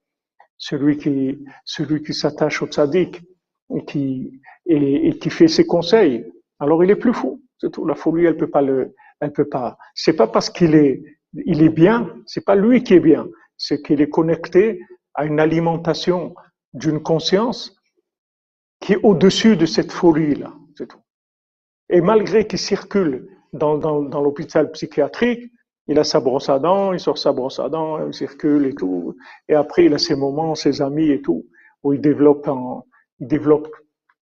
Celui 0.57 0.97
qui, 0.97 1.43
celui 1.65 2.03
qui 2.03 2.13
s'attache 2.13 2.61
au 2.61 2.67
tzaddik 2.67 3.21
et 3.75 3.85
qui, 3.85 4.41
et, 4.65 5.17
qui 5.17 5.29
fait 5.29 5.47
ses 5.47 5.65
conseils, 5.65 6.25
alors 6.59 6.83
il 6.83 6.91
est 6.91 6.95
plus 6.95 7.13
fou. 7.13 7.41
C'est 7.57 7.71
tout. 7.71 7.85
La 7.85 7.95
folie, 7.95 8.25
elle 8.25 8.37
peut 8.37 8.49
pas 8.49 8.61
le, 8.61 8.93
elle 9.21 9.31
peut 9.31 9.47
pas. 9.47 9.77
C'est 9.95 10.15
pas 10.15 10.27
parce 10.27 10.49
qu'il 10.49 10.75
est, 10.75 11.01
il 11.33 11.63
est 11.63 11.69
bien, 11.69 12.13
c'est 12.25 12.45
pas 12.45 12.55
lui 12.55 12.83
qui 12.83 12.95
est 12.95 12.99
bien, 12.99 13.27
c'est 13.57 13.81
qu'il 13.81 14.01
est 14.01 14.09
connecté 14.09 14.81
à 15.13 15.25
une 15.25 15.39
alimentation 15.39 16.35
d'une 16.73 17.01
conscience 17.01 17.80
qui 18.81 18.93
est 18.93 18.99
au-dessus 19.03 19.55
de 19.55 19.65
cette 19.65 19.91
folie-là. 19.91 20.51
C'est 20.75 20.87
tout. 20.87 20.99
Et 21.89 22.01
malgré 22.01 22.45
qu'il 22.47 22.59
circule 22.59 23.27
dans, 23.53 23.77
dans, 23.77 24.21
l'hôpital 24.21 24.71
psychiatrique, 24.71 25.51
il 25.87 25.99
a 25.99 26.03
sa 26.03 26.19
brosse 26.19 26.49
à 26.49 26.59
dents, 26.59 26.93
il 26.93 26.99
sort 26.99 27.17
sa 27.17 27.31
brosse 27.31 27.59
à 27.59 27.69
dents, 27.69 28.05
il 28.05 28.13
circule 28.13 28.65
et 28.65 28.73
tout. 28.73 29.15
Et 29.47 29.55
après, 29.55 29.85
il 29.85 29.93
a 29.93 29.97
ses 29.97 30.15
moments, 30.15 30.55
ses 30.55 30.81
amis 30.81 31.09
et 31.09 31.21
tout, 31.21 31.45
où 31.83 31.93
il 31.93 32.01
développe, 32.01 32.47
en, 32.47 32.85
il 33.19 33.27
développe 33.27 33.69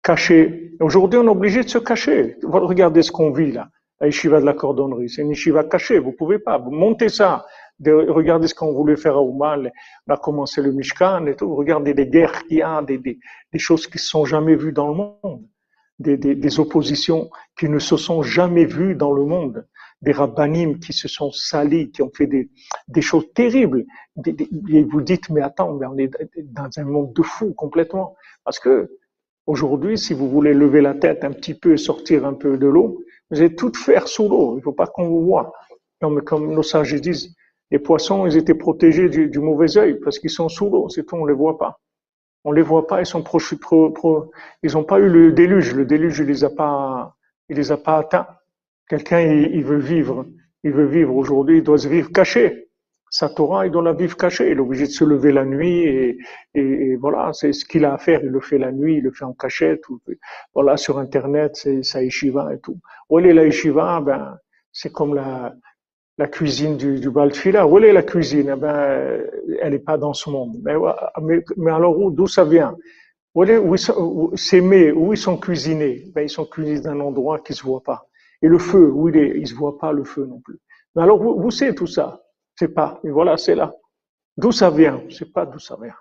caché. 0.03 0.73
Aujourd'hui, 0.79 1.19
on 1.19 1.25
est 1.25 1.29
obligé 1.29 1.63
de 1.63 1.69
se 1.69 1.77
cacher. 1.77 2.37
Regardez 2.43 3.01
ce 3.01 3.11
qu'on 3.11 3.31
vit 3.31 3.51
là, 3.51 3.69
à 3.99 4.07
Yeshiva 4.07 4.39
de 4.41 4.45
la 4.45 4.53
cordonnerie. 4.53 5.09
C'est 5.09 5.21
une 5.21 5.29
Yeshiva 5.29 5.63
cachée, 5.63 5.99
vous 5.99 6.13
pouvez 6.13 6.39
pas. 6.39 6.57
Vous 6.57 6.71
montez 6.71 7.09
ça. 7.09 7.45
De, 7.79 7.91
regardez 7.91 8.47
ce 8.47 8.55
qu'on 8.55 8.73
voulait 8.73 8.97
faire 8.97 9.15
à 9.15 9.21
Oumal. 9.21 9.71
On 10.07 10.13
a 10.13 10.17
commencé 10.17 10.61
le 10.61 10.71
Mishkan 10.71 11.25
et 11.27 11.35
tout. 11.35 11.55
Regardez 11.55 11.93
les 11.93 12.07
guerres 12.07 12.43
qu'il 12.45 12.57
y 12.57 12.61
a, 12.61 12.81
des, 12.81 13.19
choses 13.57 13.87
qui 13.87 13.97
ne 13.97 14.01
sont 14.01 14.25
jamais 14.25 14.55
vues 14.55 14.73
dans 14.73 14.89
le 14.89 14.95
monde. 14.95 15.45
Des, 15.99 16.59
oppositions 16.59 17.29
qui 17.57 17.67
ne 17.67 17.79
se 17.79 17.97
sont 17.97 18.21
jamais 18.21 18.65
vues 18.65 18.95
dans 18.95 19.11
le 19.11 19.25
monde 19.25 19.65
des 20.01 20.11
rabbinim 20.11 20.79
qui 20.79 20.93
se 20.93 21.07
sont 21.07 21.31
salis, 21.31 21.91
qui 21.91 22.01
ont 22.01 22.11
fait 22.15 22.27
des, 22.27 23.01
choses 23.01 23.31
terribles. 23.33 23.85
et 24.25 24.83
vous 24.83 25.01
dites, 25.01 25.29
mais 25.29 25.41
attends, 25.41 25.77
on 25.77 25.97
est 25.97 26.11
dans 26.43 26.69
un 26.77 26.83
monde 26.85 27.13
de 27.13 27.21
fous 27.21 27.53
complètement. 27.53 28.15
Parce 28.43 28.59
que 28.59 28.89
aujourd'hui, 29.45 29.97
si 29.97 30.13
vous 30.13 30.29
voulez 30.29 30.53
lever 30.53 30.81
la 30.81 30.93
tête 30.93 31.23
un 31.23 31.31
petit 31.31 31.53
peu 31.53 31.73
et 31.73 31.77
sortir 31.77 32.25
un 32.25 32.33
peu 32.33 32.57
de 32.57 32.67
l'eau, 32.67 33.01
vous 33.29 33.39
allez 33.39 33.55
tout 33.55 33.71
faire 33.73 34.07
sous 34.07 34.29
l'eau. 34.29 34.53
Il 34.53 34.57
ne 34.57 34.61
faut 34.61 34.73
pas 34.73 34.87
qu'on 34.87 35.07
vous 35.07 35.23
voit. 35.25 35.51
Comme, 36.01 36.21
comme 36.21 36.53
nos 36.53 36.63
sages 36.63 36.93
disent, 36.95 37.35
les 37.71 37.79
poissons, 37.79 38.25
ils 38.25 38.37
étaient 38.37 38.55
protégés 38.55 39.09
du, 39.09 39.39
mauvais 39.39 39.77
œil 39.77 39.99
parce 39.99 40.19
qu'ils 40.19 40.29
sont 40.29 40.49
sous 40.49 40.69
l'eau. 40.69 40.89
C'est 40.89 41.05
tout, 41.05 41.15
on 41.15 41.25
les 41.25 41.33
voit 41.33 41.57
pas. 41.57 41.79
On 42.43 42.51
les 42.51 42.61
voit 42.61 42.87
pas, 42.87 43.01
ils 43.01 43.05
sont 43.05 43.21
pro, 43.21 43.39
pro, 43.89 44.31
ils 44.63 44.73
n'ont 44.73 44.83
pas 44.83 44.99
eu 44.99 45.09
le 45.09 45.31
déluge. 45.31 45.75
Le 45.75 45.85
déluge, 45.85 46.19
il 46.19 46.25
les 46.25 46.43
a 46.43 46.49
pas, 46.49 47.15
il 47.49 47.57
les 47.57 47.71
a 47.71 47.77
pas 47.77 47.97
atteints. 47.97 48.27
Quelqu'un, 48.87 49.19
il, 49.19 49.63
veut 49.63 49.77
vivre, 49.77 50.25
il 50.63 50.71
veut 50.71 50.85
vivre 50.85 51.15
aujourd'hui, 51.15 51.57
il 51.57 51.63
doit 51.63 51.77
se 51.77 51.87
vivre 51.87 52.11
caché. 52.11 52.69
Sa 53.11 53.29
Torah, 53.29 53.65
il 53.65 53.71
doit 53.71 53.83
la 53.83 53.93
vivre 53.93 54.15
cachée. 54.15 54.51
Il 54.51 54.57
est 54.57 54.61
obligé 54.61 54.85
de 54.85 54.91
se 54.91 55.03
lever 55.03 55.31
la 55.31 55.43
nuit 55.45 55.79
et, 55.79 56.17
et, 56.53 56.95
voilà, 56.95 57.33
c'est 57.33 57.53
ce 57.53 57.65
qu'il 57.65 57.85
a 57.85 57.93
à 57.93 57.97
faire. 57.97 58.21
Il 58.23 58.29
le 58.29 58.39
fait 58.39 58.57
la 58.57 58.71
nuit, 58.71 58.97
il 58.97 59.03
le 59.03 59.11
fait 59.11 59.25
en 59.25 59.33
cachette. 59.33 59.83
voilà, 60.53 60.77
sur 60.77 60.97
Internet, 60.97 61.51
c'est 61.55 61.83
sa 61.83 62.03
yeshiva 62.03 62.53
et 62.53 62.59
tout. 62.59 62.79
Où 63.09 63.19
est 63.19 63.33
la 63.33 63.45
yeshiva? 63.45 64.01
Ben, 64.01 64.37
c'est 64.71 64.91
comme 64.91 65.15
la, 65.15 65.53
la 66.19 66.27
cuisine 66.27 66.75
du, 66.75 66.99
du 66.99 67.09
Baltfila. 67.09 67.65
Où 67.65 67.79
est 67.79 67.93
la 67.93 68.03
cuisine? 68.03 68.51
Eh 68.53 68.59
ben, 68.59 69.23
elle 69.61 69.71
n'est 69.71 69.79
pas 69.79 69.97
dans 69.97 70.13
ce 70.13 70.29
monde. 70.29 70.57
Mais, 70.63 70.75
mais, 71.21 71.41
mais 71.55 71.71
alors, 71.71 72.11
d'où 72.11 72.27
ça 72.27 72.43
vient? 72.43 72.75
Où, 73.33 73.43
est, 73.45 73.57
où, 73.57 73.73
où 73.73 75.13
ils 75.13 75.17
sont 75.17 75.37
cuisinés? 75.37 76.11
Ben, 76.13 76.23
ils 76.23 76.29
sont 76.29 76.45
cuisinés 76.45 76.81
d'un 76.81 76.99
endroit 76.99 77.39
qui 77.39 77.53
se 77.53 77.63
voit 77.63 77.81
pas. 77.81 78.05
Et 78.41 78.47
le 78.47 78.57
feu, 78.57 78.91
où 78.91 79.07
il 79.07 79.15
est, 79.15 79.31
il 79.37 79.47
se 79.47 79.55
voit 79.55 79.77
pas 79.77 79.93
le 79.93 80.03
feu 80.03 80.25
non 80.25 80.41
plus. 80.41 80.59
Mais 80.93 81.03
alors, 81.03 81.19
vous, 81.23 81.39
vous 81.39 81.51
savez 81.51 81.73
tout 81.73 81.87
ça? 81.87 82.21
C'est 82.57 82.73
pas. 82.73 82.99
Et 83.05 83.11
voilà, 83.11 83.37
c'est 83.37 83.55
là. 83.55 83.73
D'où 84.35 84.51
ça 84.51 84.69
vient? 84.69 85.01
Je 85.07 85.23
pas 85.23 85.45
d'où 85.45 85.59
ça 85.59 85.77
vient. 85.81 85.95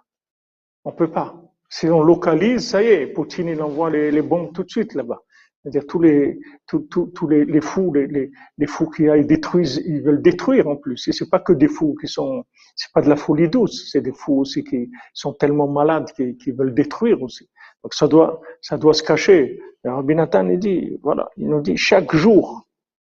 On 0.84 0.92
peut 0.92 1.12
pas. 1.12 1.28
Si 1.68 1.86
on 1.88 2.02
localise, 2.02 2.68
ça 2.68 2.82
y 2.82 2.88
est, 2.88 3.06
Poutine, 3.06 3.48
il 3.48 3.62
envoie 3.62 3.90
les, 3.90 4.10
les 4.10 4.22
bombes 4.22 4.52
tout 4.52 4.64
de 4.64 4.70
suite 4.70 4.94
là-bas. 4.94 5.20
C'est-à-dire 5.62 5.86
tous 5.86 6.00
les, 6.00 6.38
tous, 6.66 6.80
tous, 6.90 7.06
tous 7.08 7.28
les, 7.28 7.44
les, 7.44 7.60
fous, 7.60 7.92
les, 7.92 8.06
les, 8.06 8.30
les 8.58 8.66
fous 8.66 8.88
qui 8.88 9.04
ils 9.04 9.26
détruisent, 9.26 9.82
ils 9.84 10.00
veulent 10.02 10.22
détruire 10.22 10.68
en 10.68 10.76
plus. 10.76 11.08
Et 11.08 11.12
c'est 11.12 11.28
pas 11.28 11.40
que 11.40 11.52
des 11.52 11.68
fous 11.68 11.96
qui 12.00 12.06
sont, 12.06 12.44
c'est 12.76 12.92
pas 12.92 13.02
de 13.02 13.08
la 13.08 13.16
folie 13.16 13.48
douce, 13.48 13.90
c'est 13.90 14.00
des 14.00 14.12
fous 14.12 14.38
aussi 14.38 14.62
qui 14.62 14.90
sont 15.12 15.32
tellement 15.34 15.68
malades 15.68 16.12
qu'ils 16.12 16.54
veulent 16.54 16.74
détruire 16.74 17.22
aussi. 17.22 17.50
Donc 17.82 17.94
ça 17.94 18.06
doit, 18.06 18.40
ça 18.62 18.78
doit 18.78 18.94
se 18.94 19.02
cacher. 19.02 19.60
Et 19.84 19.88
Rabbi 19.88 20.14
Nathan, 20.14 20.48
il 20.48 20.58
dit, 20.58 20.98
voilà, 21.02 21.28
il 21.36 21.48
nous 21.48 21.60
dit, 21.60 21.76
chaque 21.76 22.14
jour, 22.14 22.66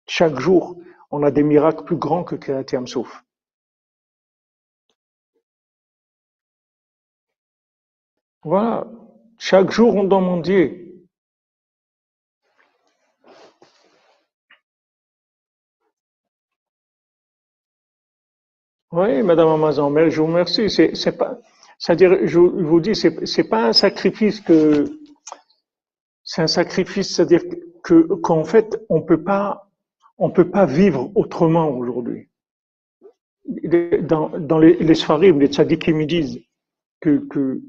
chaque 0.07 0.37
jour, 0.39 0.77
on 1.11 1.23
a 1.23 1.31
des 1.31 1.43
miracles 1.43 1.85
plus 1.85 1.97
grands 1.97 2.23
que 2.23 2.35
Kriyat 2.35 2.65
Souf. 2.85 3.23
Voilà, 8.43 8.85
chaque 9.37 9.71
jour 9.71 9.95
on 9.95 10.03
demande 10.03 10.41
Dieu. 10.41 10.82
Oui, 18.93 19.23
Madame 19.23 19.47
Amazon, 19.47 19.89
mais 19.89 20.11
je 20.11 20.21
vous 20.21 20.27
remercie. 20.27 20.69
C'est, 20.69 21.17
pas, 21.17 21.39
c'est-à-dire, 21.79 22.27
je 22.27 22.37
vous 22.37 22.79
dis, 22.79 22.93
c'est, 22.93 23.25
c'est 23.25 23.49
pas 23.49 23.69
un 23.69 23.73
sacrifice 23.73 24.39
que 24.39 24.85
c'est 26.23 26.43
un 26.43 26.47
sacrifice, 26.47 27.15
c'est-à-dire 27.15 27.41
que 27.83 28.03
qu'en 28.21 28.43
fait, 28.43 28.79
on 28.89 29.01
peut 29.01 29.23
pas, 29.23 29.67
on 30.19 30.29
peut 30.29 30.47
pas 30.51 30.67
vivre 30.67 31.11
autrement 31.15 31.69
aujourd'hui. 31.69 32.29
Dans, 34.03 34.59
les, 34.59 34.75
les 34.75 34.93
les 35.31 35.47
tzadikim, 35.47 35.99
ils 35.99 36.07
disent 36.07 36.39
que, 37.01 37.17
que 37.29 37.61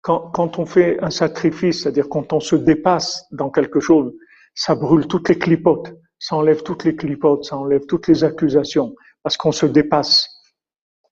quand, 0.00 0.30
quand 0.32 0.58
on 0.58 0.64
fait 0.64 0.98
un 1.02 1.10
sacrifice, 1.10 1.82
c'est-à-dire 1.82 2.08
quand 2.08 2.32
on 2.32 2.40
se 2.40 2.56
dépasse 2.56 3.26
dans 3.32 3.50
quelque 3.50 3.80
chose, 3.80 4.14
ça 4.54 4.74
brûle 4.74 5.08
toutes 5.08 5.28
les 5.28 5.38
clipotes, 5.38 5.92
ça 6.18 6.36
enlève 6.36 6.62
toutes 6.62 6.84
les 6.84 6.96
clipotes, 6.96 7.44
ça 7.44 7.58
enlève 7.58 7.84
toutes 7.84 8.08
les 8.08 8.24
accusations, 8.24 8.94
parce 9.22 9.36
qu'on 9.36 9.52
se 9.52 9.66
dépasse. 9.66 10.33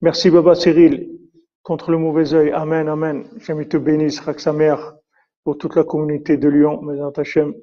Merci 0.03 0.31
Baba 0.31 0.57
Cyril, 0.57 1.17
contre 1.63 1.93
le 1.93 1.97
mauvais 1.97 2.35
œil. 2.35 2.51
Amen, 2.51 2.89
Amen. 2.89 3.25
J'aime 3.37 3.65
te 3.69 3.77
bénisse, 3.77 4.21
sa 4.37 4.53
mère 4.53 4.97
pour 5.45 5.59
toute 5.59 5.77
la 5.77 5.85
communauté 5.85 6.37
de 6.37 6.49
Lyon, 6.49 6.83
Mesdames 6.83 7.13
Hachem. 7.17 7.55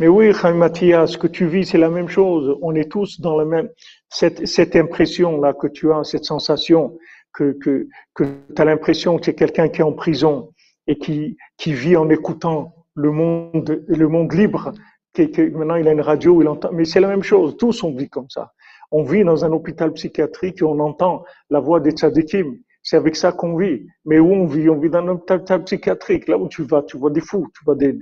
Mais 0.00 0.08
oui, 0.08 0.34
Chaim 0.34 0.54
Mathias, 0.54 1.12
ce 1.12 1.18
que 1.18 1.28
tu 1.28 1.46
vis, 1.46 1.66
c'est 1.66 1.78
la 1.78 1.88
même 1.88 2.08
chose. 2.08 2.58
On 2.62 2.74
est 2.74 2.90
tous 2.90 3.20
dans 3.20 3.36
la 3.36 3.44
même, 3.44 3.70
cette, 4.08 4.44
cette 4.44 4.74
impression-là 4.74 5.54
que 5.54 5.68
tu 5.68 5.92
as, 5.92 6.02
cette 6.02 6.24
sensation 6.24 6.98
que, 7.32 7.52
que, 7.52 7.86
que 8.14 8.24
tu 8.24 8.60
as 8.60 8.64
l'impression 8.64 9.18
que 9.18 9.24
c'est 9.24 9.36
quelqu'un 9.36 9.68
qui 9.68 9.82
est 9.82 9.84
en 9.84 9.92
prison 9.92 10.52
et 10.88 10.98
qui, 10.98 11.36
qui 11.56 11.74
vit 11.74 11.96
en 11.96 12.10
écoutant 12.10 12.74
le 12.94 13.12
monde, 13.12 13.84
le 13.86 14.08
monde 14.08 14.32
libre. 14.32 14.72
Que, 15.16 15.48
maintenant 15.50 15.76
il 15.76 15.88
a 15.88 15.92
une 15.92 16.02
radio, 16.02 16.42
il 16.42 16.48
entend. 16.48 16.70
Mais 16.72 16.84
c'est 16.84 17.00
la 17.00 17.08
même 17.08 17.22
chose. 17.22 17.56
Tous 17.56 17.82
on 17.82 17.94
vit 17.94 18.08
comme 18.08 18.28
ça. 18.28 18.52
On 18.90 19.02
vit 19.02 19.24
dans 19.24 19.44
un 19.44 19.52
hôpital 19.52 19.92
psychiatrique 19.94 20.60
et 20.60 20.64
on 20.64 20.78
entend 20.78 21.24
la 21.50 21.60
voix 21.60 21.80
des 21.80 21.92
tzadikim. 21.92 22.56
C'est 22.82 22.96
avec 22.96 23.16
ça 23.16 23.32
qu'on 23.32 23.56
vit. 23.56 23.86
Mais 24.04 24.18
où 24.18 24.32
on 24.32 24.46
vit? 24.46 24.68
On 24.68 24.78
vit 24.78 24.90
dans 24.90 24.98
un 24.98 25.08
hôpital 25.08 25.64
psychiatrique. 25.64 26.28
Là 26.28 26.38
où 26.38 26.48
tu 26.48 26.62
vas, 26.62 26.82
tu 26.82 26.98
vois 26.98 27.10
des 27.10 27.22
fous, 27.22 27.48
tu 27.54 27.64
vois 27.64 27.74
des, 27.74 27.96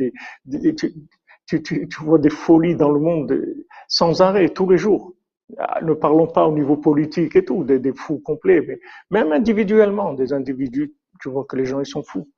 tu, 0.77 1.62
tu, 1.62 1.62
tu, 1.62 2.03
vois 2.03 2.19
des 2.19 2.31
folies 2.31 2.77
dans 2.77 2.91
le 2.91 3.01
monde 3.01 3.45
sans 3.89 4.21
arrêt, 4.21 4.49
tous 4.49 4.69
les 4.69 4.79
jours. 4.79 5.15
Ah, 5.59 5.81
ne 5.83 5.93
parlons 5.93 6.27
pas 6.27 6.47
au 6.47 6.53
niveau 6.53 6.77
politique 6.77 7.37
et 7.37 7.45
tout, 7.45 7.65
des, 7.65 7.79
des 7.79 7.93
fous 7.93 8.19
complets, 8.19 8.62
mais 8.67 8.79
même 9.11 9.33
individuellement, 9.33 10.15
des 10.15 10.33
individus, 10.33 10.95
tu 11.21 11.29
vois 11.29 11.45
que 11.45 11.57
les 11.57 11.67
gens 11.67 11.81
ils 11.81 11.87
sont 11.87 12.03
fous. 12.03 12.29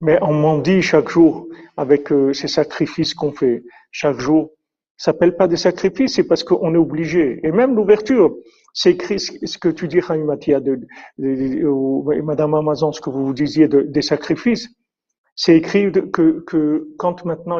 Mais 0.00 0.18
on 0.22 0.34
m'en 0.34 0.58
dit 0.58 0.82
chaque 0.82 1.08
jour 1.08 1.48
avec 1.76 2.12
euh, 2.12 2.32
ces 2.32 2.48
sacrifices 2.48 3.14
qu'on 3.14 3.32
fait 3.32 3.64
chaque 3.90 4.18
jour. 4.18 4.50
Ça 4.96 5.12
s'appelle 5.12 5.36
pas 5.36 5.46
des 5.46 5.56
sacrifices, 5.56 6.14
c'est 6.14 6.26
parce 6.26 6.42
qu'on 6.44 6.74
est 6.74 6.78
obligé. 6.78 7.40
Et 7.46 7.52
même 7.52 7.74
l'ouverture, 7.74 8.34
c'est 8.72 8.92
écrit 8.92 9.18
ce 9.18 9.58
que 9.58 9.68
tu 9.68 9.88
dis, 9.88 10.00
Mathia, 10.24 10.60
de, 10.60 10.80
Madame 11.18 12.54
Amazon, 12.54 12.92
ce 12.92 13.00
que 13.00 13.10
vous 13.10 13.32
disiez 13.32 13.68
de, 13.68 13.80
des 13.82 14.02
sacrifices. 14.02 14.68
C'est 15.34 15.56
écrit 15.56 15.92
que, 15.92 16.40
que, 16.46 16.88
quand 16.98 17.24
maintenant 17.24 17.58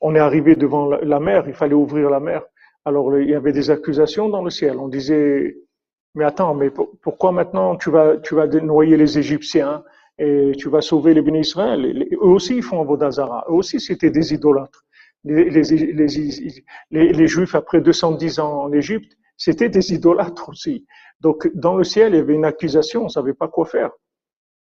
on 0.00 0.14
est 0.14 0.18
arrivé 0.18 0.56
devant 0.56 0.88
la, 0.88 1.20
mer, 1.20 1.44
il 1.46 1.54
fallait 1.54 1.74
ouvrir 1.74 2.10
la 2.10 2.20
mer. 2.20 2.42
Alors 2.84 3.16
il 3.16 3.30
y 3.30 3.34
avait 3.34 3.52
des 3.52 3.70
accusations 3.70 4.28
dans 4.28 4.42
le 4.42 4.50
ciel. 4.50 4.78
On 4.78 4.88
disait, 4.88 5.56
mais 6.16 6.24
attends, 6.24 6.54
mais 6.54 6.70
pourquoi 7.02 7.30
maintenant 7.30 7.76
tu 7.76 7.90
vas, 7.90 8.16
tu 8.18 8.34
vas 8.34 8.46
noyer 8.46 8.96
les 8.96 9.18
Égyptiens? 9.18 9.84
Et 10.18 10.52
tu 10.58 10.68
vas 10.68 10.80
sauver 10.80 11.14
les 11.14 11.22
bénis 11.22 11.52
Eux 11.56 12.16
aussi 12.20 12.56
ils 12.56 12.62
font 12.62 12.84
Vodazara. 12.84 13.44
Eux 13.48 13.54
aussi 13.54 13.80
c'était 13.80 14.10
des 14.10 14.32
idolâtres. 14.32 14.84
Les, 15.24 17.26
Juifs 17.26 17.54
après 17.54 17.80
210 17.80 18.40
ans 18.40 18.64
en 18.64 18.72
Égypte, 18.72 19.16
c'était 19.36 19.70
des 19.70 19.92
idolâtres 19.92 20.50
aussi. 20.50 20.86
Donc, 21.20 21.50
dans 21.54 21.76
le 21.76 21.84
ciel, 21.84 22.12
il 22.12 22.16
y 22.16 22.20
avait 22.20 22.34
une 22.34 22.44
accusation, 22.44 23.02
on 23.02 23.04
ne 23.04 23.08
savait 23.08 23.32
pas 23.32 23.48
quoi 23.48 23.64
faire. 23.64 23.90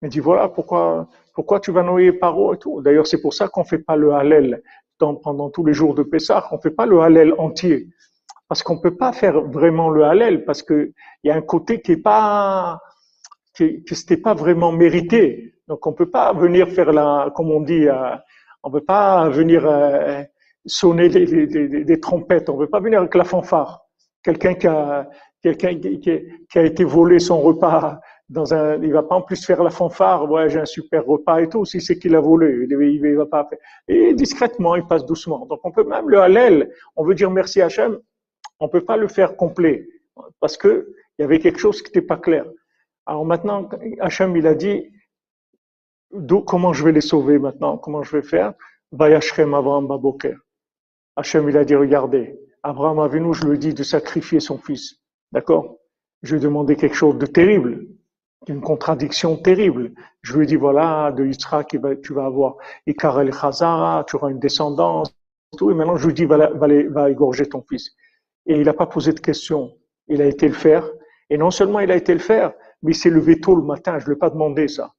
Il 0.03 0.09
dit, 0.09 0.19
voilà, 0.19 0.49
pourquoi, 0.49 1.07
pourquoi 1.33 1.59
tu 1.59 1.71
vas 1.71 1.81
noyer 1.81 2.13
Paro 2.13 2.53
et 2.53 2.57
tout. 2.57 2.81
D'ailleurs, 2.81 3.07
c'est 3.07 3.21
pour 3.21 3.33
ça 3.33 3.47
qu'on 3.47 3.61
ne 3.61 3.65
fait 3.65 3.79
pas 3.79 3.95
le 3.95 4.13
Hallel 4.13 4.61
pendant 4.99 5.49
tous 5.49 5.65
les 5.65 5.73
jours 5.73 5.95
de 5.95 6.03
Pessah. 6.03 6.47
On 6.51 6.57
ne 6.57 6.61
fait 6.61 6.71
pas 6.71 6.85
le 6.85 7.01
Hallel 7.01 7.33
entier. 7.37 7.87
Parce 8.47 8.61
qu'on 8.61 8.75
ne 8.75 8.81
peut 8.81 8.95
pas 8.95 9.11
faire 9.11 9.41
vraiment 9.41 9.89
le 9.89 10.03
Hallel, 10.03 10.45
parce 10.45 10.61
qu'il 10.61 10.93
y 11.23 11.31
a 11.31 11.35
un 11.35 11.41
côté 11.41 11.81
qui 11.81 11.93
est 11.93 11.97
pas, 11.97 12.79
que, 13.55 13.83
que 13.83 13.95
c'était 13.95 14.17
pas 14.17 14.33
vraiment 14.33 14.71
mérité. 14.71 15.55
Donc 15.67 15.85
on 15.87 15.93
peut 15.93 16.09
pas 16.09 16.33
venir 16.33 16.67
faire 16.69 16.91
la, 16.91 17.31
comme 17.35 17.51
on 17.51 17.61
dit, 17.61 17.87
euh, 17.87 18.15
on 18.63 18.71
peut 18.71 18.83
pas 18.83 19.29
venir 19.29 19.65
euh, 19.65 20.23
sonner 20.65 21.09
des, 21.09 21.25
des, 21.47 21.83
des, 21.83 21.99
trompettes, 21.99 22.49
on 22.49 22.57
peut 22.57 22.67
pas 22.67 22.79
venir 22.79 22.99
avec 22.99 23.15
la 23.15 23.23
fanfare. 23.23 23.85
Quelqu'un 24.23 24.53
qui 24.53 24.67
a, 24.67 25.09
quelqu'un 25.41 25.75
qui, 25.79 25.99
qui, 25.99 26.59
a 26.59 26.63
été 26.63 26.83
volé 26.83 27.19
son 27.19 27.41
repas 27.41 27.99
dans 28.29 28.53
un, 28.53 28.81
il 28.81 28.93
va 28.93 29.03
pas 29.03 29.15
en 29.15 29.21
plus 29.21 29.45
faire 29.45 29.61
la 29.61 29.69
fanfare, 29.69 30.29
ouais, 30.31 30.49
j'ai 30.49 30.59
un 30.59 30.65
super 30.65 31.05
repas 31.05 31.41
et 31.41 31.49
tout, 31.49 31.65
si 31.65 31.81
c'est 31.81 31.99
qu'il 31.99 32.15
a 32.15 32.21
volé, 32.21 32.65
il, 32.69 33.15
va 33.15 33.25
pas 33.25 33.45
faire. 33.49 33.59
Et 33.87 34.13
discrètement, 34.13 34.75
il 34.75 34.85
passe 34.85 35.05
doucement. 35.05 35.45
Donc 35.45 35.59
on 35.63 35.71
peut 35.71 35.83
même 35.83 36.09
le 36.09 36.19
halal, 36.19 36.69
on 36.95 37.03
veut 37.03 37.15
dire 37.15 37.29
merci 37.29 37.61
Hachem, 37.61 37.99
on 38.59 38.69
peut 38.69 38.85
pas 38.85 38.97
le 38.97 39.07
faire 39.07 39.35
complet 39.35 39.87
parce 40.39 40.57
que 40.57 40.93
il 41.17 41.21
y 41.21 41.25
avait 41.25 41.39
quelque 41.39 41.59
chose 41.59 41.81
qui 41.81 41.89
n'était 41.89 42.07
pas 42.07 42.17
clair. 42.17 42.45
Alors 43.05 43.25
maintenant, 43.25 43.69
Hachem, 43.99 44.35
il 44.37 44.47
a 44.47 44.55
dit, 44.55 44.91
comment 46.45 46.73
je 46.73 46.85
vais 46.85 46.91
les 46.91 47.01
sauver 47.01 47.37
maintenant? 47.37 47.77
Comment 47.77 48.03
je 48.03 48.15
vais 48.15 48.23
faire? 48.23 48.53
Vayashrem 48.91 49.53
Abraham 49.53 49.87
Baboker. 49.87 50.35
Hachem, 51.15 51.49
il 51.49 51.57
a 51.57 51.65
dit, 51.65 51.75
regardez, 51.75 52.39
Abraham 52.63 52.99
Avinu, 52.99 53.33
je 53.33 53.45
lui 53.45 53.59
dit 53.59 53.73
de 53.73 53.83
sacrifier 53.83 54.39
son 54.39 54.57
fils. 54.57 55.01
D'accord? 55.31 55.77
Je 56.21 56.35
lui 56.35 56.41
ai 56.41 56.43
demandé 56.43 56.75
quelque 56.75 56.95
chose 56.95 57.17
de 57.17 57.25
terrible, 57.25 57.85
d'une 58.45 58.61
contradiction 58.61 59.35
terrible. 59.35 59.91
Je 60.21 60.37
lui 60.37 60.43
ai 60.43 60.47
dit, 60.47 60.55
voilà, 60.55 61.11
de 61.11 61.25
Yitzhak, 61.25 61.75
tu 62.01 62.13
vas 62.13 62.25
avoir 62.25 62.55
Ikar 62.87 63.19
el 63.19 63.33
Chazara, 63.33 64.05
tu 64.07 64.15
auras 64.15 64.29
une 64.29 64.39
descendance, 64.39 65.13
tout. 65.57 65.69
Et 65.71 65.73
maintenant, 65.73 65.97
je 65.97 66.07
lui 66.07 66.13
dis, 66.13 66.25
va, 66.25 66.49
va 66.53 67.09
égorger 67.09 67.47
ton 67.47 67.61
fils. 67.61 67.91
Et 68.45 68.55
il 68.55 68.63
n'a 68.63 68.73
pas 68.73 68.87
posé 68.87 69.11
de 69.11 69.19
questions. 69.19 69.73
Il 70.07 70.21
a 70.21 70.25
été 70.25 70.47
le 70.47 70.53
faire. 70.53 70.89
Et 71.29 71.37
non 71.37 71.51
seulement 71.51 71.79
il 71.79 71.91
a 71.91 71.95
été 71.95 72.13
le 72.13 72.19
faire, 72.19 72.53
mais 72.83 72.91
il 72.91 72.95
s'est 72.95 73.09
levé 73.09 73.39
tôt 73.39 73.55
le 73.55 73.63
matin. 73.63 73.97
Je 73.99 74.03
ne 74.03 74.09
lui 74.09 74.15
ai 74.15 74.19
pas 74.19 74.29
demandé 74.29 74.67
ça. 74.67 74.93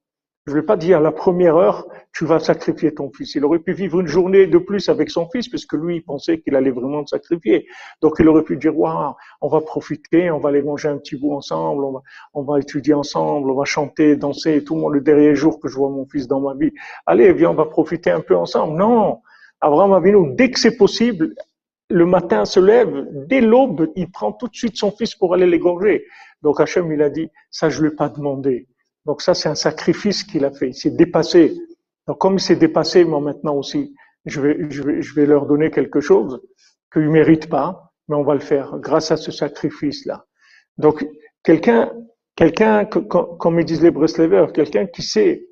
Je 0.46 0.52
ne 0.52 0.58
lui 0.58 0.66
pas 0.66 0.76
dit 0.76 0.92
à 0.92 1.00
la 1.00 1.10
première 1.10 1.56
heure, 1.56 1.86
tu 2.12 2.26
vas 2.26 2.38
sacrifier 2.38 2.92
ton 2.92 3.10
fils. 3.10 3.34
Il 3.34 3.46
aurait 3.46 3.60
pu 3.60 3.72
vivre 3.72 4.00
une 4.00 4.06
journée 4.06 4.46
de 4.46 4.58
plus 4.58 4.90
avec 4.90 5.08
son 5.08 5.26
fils, 5.30 5.48
puisque 5.48 5.72
lui, 5.72 5.96
il 5.96 6.02
pensait 6.02 6.38
qu'il 6.38 6.54
allait 6.54 6.70
vraiment 6.70 7.00
le 7.00 7.06
sacrifier. 7.06 7.66
Donc, 8.02 8.16
il 8.18 8.28
aurait 8.28 8.42
pu 8.42 8.58
dire, 8.58 8.78
waouh, 8.78 9.14
on 9.40 9.48
va 9.48 9.62
profiter, 9.62 10.30
on 10.30 10.40
va 10.40 10.50
aller 10.50 10.60
manger 10.60 10.88
un 10.88 10.98
petit 10.98 11.16
bout 11.16 11.32
ensemble, 11.32 11.82
on 11.82 11.92
va, 11.92 12.02
on 12.34 12.42
va 12.42 12.58
étudier 12.58 12.92
ensemble, 12.92 13.50
on 13.50 13.54
va 13.54 13.64
chanter, 13.64 14.16
danser, 14.16 14.62
tout 14.64 14.74
le 14.74 14.82
monde, 14.82 14.92
le 14.92 15.00
dernier 15.00 15.34
jour 15.34 15.58
que 15.60 15.68
je 15.68 15.76
vois 15.76 15.88
mon 15.88 16.04
fils 16.04 16.28
dans 16.28 16.40
ma 16.40 16.52
vie. 16.52 16.72
Allez, 17.06 17.32
viens, 17.32 17.52
on 17.52 17.54
va 17.54 17.64
profiter 17.64 18.10
un 18.10 18.20
peu 18.20 18.36
ensemble. 18.36 18.76
Non. 18.76 19.22
Abraham 19.62 19.94
Avinu, 19.94 20.34
dès 20.34 20.50
que 20.50 20.60
c'est 20.60 20.76
possible, 20.76 21.34
le 21.90 22.06
matin 22.06 22.44
se 22.44 22.60
lève, 22.60 23.06
dès 23.26 23.40
l'aube, 23.40 23.90
il 23.96 24.10
prend 24.10 24.32
tout 24.32 24.48
de 24.48 24.54
suite 24.54 24.76
son 24.76 24.90
fils 24.90 25.14
pour 25.14 25.34
aller 25.34 25.46
l'égorger. 25.46 26.04
Donc 26.42 26.60
Hachem, 26.60 26.90
il 26.92 27.02
a 27.02 27.10
dit, 27.10 27.28
ça 27.50 27.68
je 27.68 27.78
ne 27.78 27.86
lui 27.86 27.92
ai 27.92 27.96
pas 27.96 28.08
demandé. 28.08 28.68
Donc 29.04 29.20
ça, 29.22 29.34
c'est 29.34 29.48
un 29.48 29.54
sacrifice 29.54 30.24
qu'il 30.24 30.44
a 30.44 30.50
fait. 30.50 30.68
Il 30.68 30.74
s'est 30.74 30.90
dépassé. 30.90 31.54
Donc 32.06 32.18
comme 32.18 32.34
il 32.34 32.40
s'est 32.40 32.56
dépassé, 32.56 33.04
moi 33.04 33.20
maintenant 33.20 33.56
aussi, 33.56 33.94
je 34.24 34.40
vais, 34.40 34.70
je 34.70 34.82
vais, 34.82 35.02
je 35.02 35.14
vais 35.14 35.26
leur 35.26 35.46
donner 35.46 35.70
quelque 35.70 36.00
chose 36.00 36.40
qu'ils 36.92 37.04
ne 37.04 37.10
méritent 37.10 37.50
pas, 37.50 37.92
mais 38.08 38.16
on 38.16 38.22
va 38.22 38.34
le 38.34 38.40
faire 38.40 38.78
grâce 38.78 39.10
à 39.10 39.16
ce 39.16 39.30
sacrifice-là. 39.30 40.24
Donc 40.78 41.06
quelqu'un, 41.42 41.92
quelqu'un, 42.36 42.86
comme 42.86 43.60
ils 43.60 43.66
disent 43.66 43.82
les 43.82 43.90
Breslevers, 43.90 44.52
quelqu'un 44.52 44.86
qui 44.86 45.02
sait, 45.02 45.46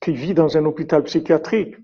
qui 0.00 0.12
vit 0.12 0.34
dans 0.34 0.56
un 0.56 0.64
hôpital 0.64 1.02
psychiatrique, 1.04 1.76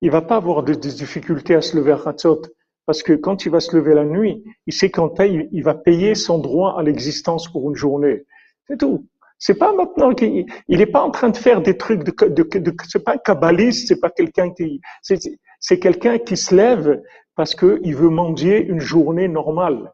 il 0.00 0.10
va 0.10 0.22
pas 0.22 0.36
avoir 0.36 0.62
des 0.62 0.76
difficultés 0.76 1.54
à 1.54 1.62
se 1.62 1.76
lever 1.76 1.92
à 1.92 2.00
Hatzot 2.04 2.42
parce 2.86 3.02
que 3.02 3.12
quand 3.12 3.46
il 3.46 3.50
va 3.50 3.60
se 3.60 3.74
lever 3.76 3.94
la 3.94 4.04
nuit, 4.04 4.44
il 4.66 4.72
sait 4.72 4.90
qu'en 4.90 5.08
paye, 5.08 5.48
il 5.52 5.62
va 5.62 5.74
payer 5.74 6.14
son 6.14 6.38
droit 6.38 6.78
à 6.78 6.82
l'existence 6.82 7.50
pour 7.50 7.68
une 7.70 7.76
journée. 7.76 8.24
C'est 8.68 8.78
tout. 8.78 9.06
C'est 9.38 9.58
pas 9.58 9.72
maintenant 9.72 10.14
qu'il 10.14 10.46
il 10.68 10.80
est 10.80 10.86
pas 10.86 11.02
en 11.02 11.10
train 11.10 11.28
de 11.28 11.36
faire 11.36 11.60
des 11.60 11.76
trucs 11.76 12.04
de, 12.04 12.28
de, 12.28 12.58
de 12.58 12.76
c'est 12.88 13.04
pas 13.04 13.14
un 13.14 13.18
kabbaliste, 13.18 13.88
c'est 13.88 14.00
pas 14.00 14.10
quelqu'un 14.10 14.50
qui, 14.50 14.80
c'est 15.02 15.78
quelqu'un 15.78 16.18
qui 16.18 16.36
se 16.36 16.54
lève 16.54 17.02
parce 17.34 17.54
que 17.54 17.80
il 17.82 17.96
veut 17.96 18.10
mendier 18.10 18.64
une 18.64 18.80
journée 18.80 19.28
normale. 19.28 19.92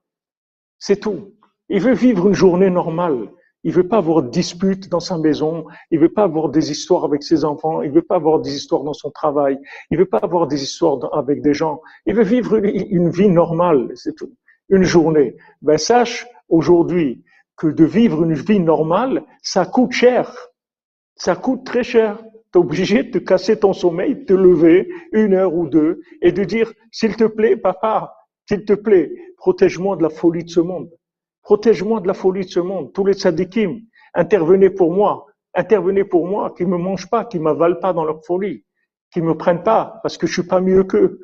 C'est 0.78 1.00
tout. 1.00 1.32
Il 1.68 1.80
veut 1.80 1.94
vivre 1.94 2.28
une 2.28 2.34
journée 2.34 2.70
normale. 2.70 3.28
Il 3.62 3.72
veut 3.72 3.86
pas 3.86 3.98
avoir 3.98 4.22
de 4.22 4.30
disputes 4.30 4.88
dans 4.88 5.00
sa 5.00 5.18
maison. 5.18 5.66
Il 5.90 5.98
veut 5.98 6.12
pas 6.12 6.22
avoir 6.22 6.48
des 6.48 6.70
histoires 6.70 7.04
avec 7.04 7.22
ses 7.22 7.44
enfants. 7.44 7.82
Il 7.82 7.90
veut 7.90 8.02
pas 8.02 8.16
avoir 8.16 8.40
des 8.40 8.54
histoires 8.54 8.84
dans 8.84 8.94
son 8.94 9.10
travail. 9.10 9.58
Il 9.90 9.98
veut 9.98 10.06
pas 10.06 10.18
avoir 10.18 10.46
des 10.46 10.62
histoires 10.62 10.98
avec 11.12 11.42
des 11.42 11.52
gens. 11.52 11.82
Il 12.06 12.14
veut 12.14 12.24
vivre 12.24 12.56
une, 12.56 13.10
vie 13.10 13.28
normale. 13.28 13.90
C'est 13.94 14.14
tout. 14.16 14.32
Une 14.70 14.84
journée. 14.84 15.36
Ben, 15.60 15.76
sache 15.76 16.26
aujourd'hui 16.48 17.22
que 17.56 17.66
de 17.66 17.84
vivre 17.84 18.22
une 18.24 18.34
vie 18.34 18.60
normale, 18.60 19.24
ça 19.42 19.66
coûte 19.66 19.92
cher. 19.92 20.34
Ça 21.16 21.36
coûte 21.36 21.66
très 21.66 21.82
cher. 21.82 22.18
Tu 22.52 22.58
es 22.58 22.62
obligé 22.62 23.02
de 23.02 23.10
te 23.10 23.18
casser 23.18 23.58
ton 23.58 23.74
sommeil, 23.74 24.14
de 24.14 24.24
te 24.24 24.32
lever 24.32 24.88
une 25.12 25.34
heure 25.34 25.54
ou 25.54 25.68
deux 25.68 26.00
et 26.22 26.32
de 26.32 26.44
dire, 26.44 26.72
s'il 26.90 27.14
te 27.14 27.24
plaît, 27.24 27.56
papa, 27.56 28.14
s'il 28.48 28.64
te 28.64 28.72
plaît, 28.72 29.12
protège-moi 29.36 29.96
de 29.96 30.02
la 30.02 30.08
folie 30.08 30.44
de 30.44 30.50
ce 30.50 30.60
monde. 30.60 30.90
Protège-moi 31.50 32.00
de 32.00 32.06
la 32.06 32.14
folie 32.14 32.44
de 32.44 32.48
ce 32.48 32.60
monde. 32.60 32.92
Tous 32.92 33.04
les 33.04 33.14
tzadikim, 33.14 33.80
intervenez 34.14 34.70
pour 34.70 34.92
moi. 34.92 35.26
Intervenez 35.52 36.04
pour 36.04 36.24
moi, 36.24 36.54
qu'ils 36.56 36.68
me 36.68 36.76
mangent 36.76 37.10
pas, 37.10 37.24
qu'ils 37.24 37.40
m'avalent 37.40 37.80
pas 37.80 37.92
dans 37.92 38.04
leur 38.04 38.24
folie, 38.24 38.64
qu'ils 39.12 39.24
me 39.24 39.36
prennent 39.36 39.64
pas, 39.64 39.98
parce 40.04 40.16
que 40.16 40.28
je 40.28 40.32
suis 40.32 40.46
pas 40.46 40.60
mieux 40.60 40.84
qu'eux. 40.84 41.18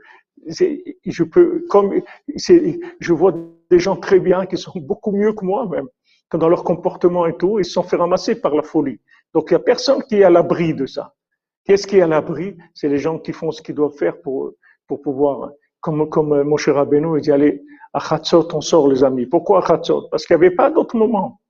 Je 0.49 1.23
peux, 1.23 1.65
comme, 1.71 2.03
je 2.27 3.13
vois 3.13 3.35
des 3.71 3.79
gens 3.79 3.95
très 3.95 4.19
bien 4.19 4.47
qui 4.47 4.57
sont 4.57 4.73
beaucoup 4.81 5.13
mieux 5.13 5.33
que 5.33 5.45
moi 5.45 5.69
même, 5.69 5.87
que 6.29 6.37
dans 6.37 6.49
leur 6.49 6.65
comportement 6.65 7.27
et 7.27 7.37
tout, 7.37 7.61
ils 7.61 7.65
se 7.65 7.71
sont 7.71 7.85
fait 7.85 7.95
ramasser 7.95 8.41
par 8.41 8.53
la 8.53 8.65
folie. 8.65 8.99
Donc 9.33 9.51
il 9.51 9.53
y 9.53 9.55
a 9.55 9.61
personne 9.61 10.03
qui 10.03 10.17
est 10.17 10.25
à 10.25 10.31
l'abri 10.31 10.75
de 10.75 10.87
ça. 10.87 11.15
Qu'est-ce 11.65 11.87
qui 11.87 11.99
est 11.99 12.03
à 12.03 12.09
l'abri? 12.09 12.57
C'est 12.75 12.89
les 12.89 12.99
gens 12.99 13.21
qui 13.21 13.33
font 13.33 13.53
ce 13.53 13.63
qu'ils 13.63 13.77
doivent 13.77 13.97
faire 13.97 14.21
pour, 14.21 14.55
pour 14.89 15.01
pouvoir, 15.03 15.53
comme, 15.87 16.09
comme 16.09 16.43
mon 16.43 16.57
cher 16.57 16.75
Rabbeinu, 16.75 17.17
il 17.17 17.23
dit, 17.23 17.31
allez, 17.31 17.63
à 17.95 18.01
Khatzot, 18.01 18.49
on 18.53 18.61
sort, 18.61 18.89
les 18.89 19.05
amis. 19.05 19.27
Pourquoi 19.27 19.63
à 19.63 19.67
Khatzot 19.67 20.09
Parce 20.11 20.27
qu'il 20.27 20.37
n'y 20.37 20.45
avait 20.45 20.55
pas 20.55 20.69
d'autre 20.69 20.97
moment. 20.97 21.41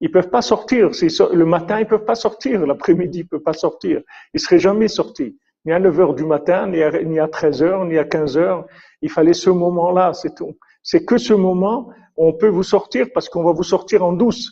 Ils 0.00 0.10
peuvent 0.10 0.30
pas 0.30 0.40
sortir. 0.40 0.88
Le 0.90 1.44
matin, 1.44 1.80
ils 1.80 1.86
peuvent 1.86 2.06
pas 2.06 2.14
sortir. 2.14 2.66
L'après-midi, 2.66 3.20
ils 3.20 3.28
peuvent 3.28 3.42
pas 3.42 3.52
sortir. 3.52 4.00
Ils 4.32 4.40
seraient 4.40 4.58
jamais 4.58 4.88
sortis. 4.88 5.36
Ni 5.66 5.72
à 5.72 5.78
9 5.78 6.00
heures 6.00 6.14
du 6.14 6.24
matin, 6.24 6.66
ni 6.66 6.82
à, 6.82 7.02
ni 7.02 7.18
à 7.18 7.28
13 7.28 7.62
heures, 7.62 7.84
ni 7.84 7.98
à 7.98 8.04
15 8.04 8.38
heures. 8.38 8.64
Il 9.02 9.10
fallait 9.10 9.34
ce 9.34 9.50
moment-là, 9.50 10.14
c'est 10.14 10.34
tout. 10.34 10.56
C'est 10.82 11.04
que 11.04 11.18
ce 11.18 11.34
moment, 11.34 11.90
on 12.16 12.32
peut 12.32 12.48
vous 12.48 12.62
sortir 12.62 13.08
parce 13.12 13.28
qu'on 13.28 13.44
va 13.44 13.52
vous 13.52 13.62
sortir 13.62 14.02
en 14.02 14.12
douce. 14.14 14.50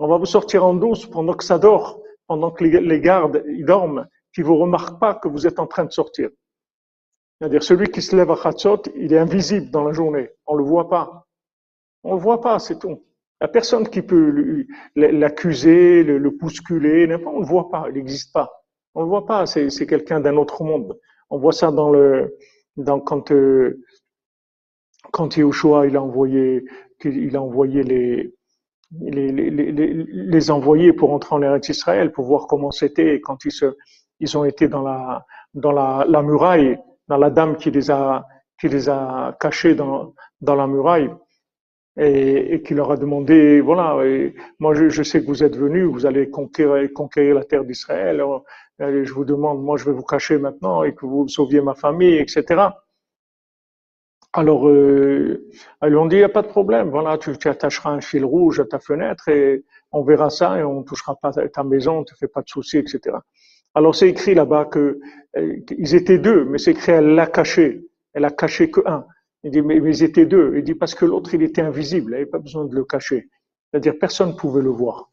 On 0.00 0.08
va 0.08 0.18
vous 0.18 0.26
sortir 0.26 0.66
en 0.66 0.74
douce 0.74 1.06
pendant 1.06 1.34
que 1.34 1.44
ça 1.44 1.58
dort, 1.58 2.00
pendant 2.26 2.50
que 2.50 2.64
les, 2.64 3.00
gardes, 3.00 3.44
ils 3.48 3.64
dorment, 3.64 4.06
qui 4.34 4.42
vous 4.42 4.56
remarquent 4.56 4.98
pas 4.98 5.14
que 5.14 5.28
vous 5.28 5.46
êtes 5.46 5.60
en 5.60 5.68
train 5.68 5.84
de 5.84 5.92
sortir. 5.92 6.30
C'est-à-dire, 7.44 7.62
celui 7.62 7.88
qui 7.88 8.00
se 8.00 8.16
lève 8.16 8.30
à 8.30 8.36
Khatsot, 8.42 8.84
il 8.96 9.12
est 9.12 9.18
invisible 9.18 9.70
dans 9.70 9.84
la 9.84 9.92
journée. 9.92 10.30
On 10.46 10.54
le 10.54 10.64
voit 10.64 10.88
pas. 10.88 11.26
On 12.02 12.14
le 12.14 12.18
voit 12.18 12.40
pas, 12.40 12.58
c'est 12.58 12.78
tout. 12.78 13.04
La 13.38 13.48
personne 13.48 13.86
qui 13.86 14.00
peut 14.00 14.64
l'accuser, 14.96 16.04
le, 16.04 16.30
bousculer, 16.30 17.06
on 17.26 17.40
le 17.40 17.44
voit 17.44 17.68
pas, 17.68 17.84
il 17.90 17.96
n'existe 17.96 18.32
pas. 18.32 18.50
On 18.94 19.02
le 19.02 19.08
voit 19.08 19.26
pas, 19.26 19.44
c'est 19.44 19.86
quelqu'un 19.86 20.20
d'un 20.20 20.38
autre 20.38 20.64
monde. 20.64 20.98
On 21.28 21.36
voit 21.36 21.52
ça 21.52 21.70
dans 21.70 21.90
le, 21.90 22.34
dans 22.78 22.98
quand, 22.98 23.30
euh, 23.30 23.78
Yahushua, 25.36 25.82
a 25.82 25.98
envoyé, 25.98 26.64
les, 27.02 28.32
envoyés 30.50 30.94
pour 30.94 31.12
entrer 31.12 31.34
en 31.34 31.42
Eretz 31.42 31.68
Israël, 31.68 32.10
pour 32.10 32.24
voir 32.24 32.46
comment 32.46 32.70
c'était 32.70 33.20
quand 33.20 33.44
ils 33.44 33.52
se, 33.52 33.66
ont 34.34 34.44
été 34.46 34.66
dans 34.66 34.80
la 34.82 36.22
muraille 36.22 36.78
dans 37.08 37.16
la 37.16 37.30
dame 37.30 37.56
qui 37.56 37.70
les 37.70 37.90
a, 37.90 38.26
qui 38.60 38.68
les 38.68 38.88
a 38.88 39.36
cachés 39.40 39.74
dans, 39.74 40.14
la 40.40 40.66
muraille 40.66 41.10
et, 41.96 42.62
qui 42.62 42.74
leur 42.74 42.90
a 42.90 42.96
demandé, 42.96 43.60
voilà, 43.60 43.98
moi 44.58 44.74
je, 44.74 45.02
sais 45.02 45.20
que 45.22 45.26
vous 45.26 45.44
êtes 45.44 45.56
venus, 45.56 45.84
vous 45.84 46.06
allez 46.06 46.30
conquérir, 46.30 47.34
la 47.34 47.44
terre 47.44 47.64
d'Israël, 47.64 48.22
je 48.78 49.12
vous 49.12 49.24
demande, 49.24 49.62
moi 49.62 49.76
je 49.76 49.84
vais 49.84 49.92
vous 49.92 50.02
cacher 50.02 50.38
maintenant 50.38 50.82
et 50.82 50.94
que 50.94 51.06
vous 51.06 51.28
sauviez 51.28 51.60
ma 51.60 51.74
famille, 51.74 52.16
etc. 52.16 52.68
Alors, 54.36 54.66
euh, 54.66 55.48
ils 55.82 55.88
lui 55.90 55.96
ont 55.96 56.06
dit, 56.06 56.16
il 56.16 56.18
n'y 56.18 56.24
a 56.24 56.28
pas 56.28 56.42
de 56.42 56.48
problème, 56.48 56.90
voilà, 56.90 57.18
tu, 57.18 57.38
tu, 57.38 57.48
attacheras 57.48 57.90
un 57.90 58.00
fil 58.00 58.24
rouge 58.24 58.58
à 58.58 58.64
ta 58.64 58.80
fenêtre 58.80 59.28
et 59.28 59.64
on 59.92 60.02
verra 60.02 60.28
ça 60.28 60.58
et 60.58 60.64
on 60.64 60.80
ne 60.80 60.84
touchera 60.84 61.14
pas 61.14 61.30
ta 61.32 61.62
maison, 61.62 62.00
ne 62.00 62.04
te 62.04 62.16
fais 62.16 62.26
pas 62.26 62.42
de 62.42 62.48
soucis, 62.48 62.78
etc. 62.78 63.16
Alors 63.74 63.94
c'est 63.94 64.08
écrit 64.08 64.34
là-bas 64.34 64.66
que 64.66 65.00
euh, 65.36 65.56
ils 65.76 65.94
étaient 65.94 66.18
deux, 66.18 66.44
mais 66.44 66.58
c'est 66.58 66.72
écrit 66.72 66.92
elle 66.92 67.14
l'a 67.14 67.26
caché. 67.26 67.86
Elle 68.12 68.24
a 68.24 68.30
caché 68.30 68.70
que 68.70 68.80
un. 68.86 69.04
Il 69.42 69.50
dit 69.50 69.62
mais, 69.62 69.76
ils 69.76 70.02
étaient 70.02 70.26
deux. 70.26 70.54
Il 70.56 70.62
dit 70.62 70.74
parce 70.74 70.94
que 70.94 71.04
l'autre 71.04 71.34
il 71.34 71.42
était 71.42 71.62
invisible, 71.62 72.12
il 72.12 72.14
avait 72.16 72.26
pas 72.26 72.38
besoin 72.38 72.64
de 72.64 72.74
le 72.74 72.84
cacher. 72.84 73.28
C'est-à-dire 73.70 73.94
personne 73.98 74.30
ne 74.30 74.34
pouvait 74.34 74.62
le 74.62 74.70
voir. 74.70 75.10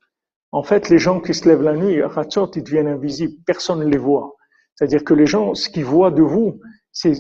En 0.52 0.64
fait, 0.64 0.90
les 0.90 1.00
gens 1.00 1.20
qui 1.22 1.34
se 1.34 1.48
lèvent 1.48 1.64
la 1.64 1.76
nuit, 1.76 2.02
à 2.02 2.10
ils 2.56 2.64
deviennent 2.64 2.88
invisibles. 2.88 3.36
Personne 3.46 3.80
ne 3.80 3.86
les 3.86 3.98
voit. 3.98 4.36
C'est-à-dire 4.76 5.04
que 5.04 5.14
les 5.14 5.26
gens, 5.26 5.56
ce 5.56 5.70
qu'ils 5.70 5.86
voient 5.86 6.12
de 6.12 6.22
vous, 6.22 6.60
c'est 6.92 7.14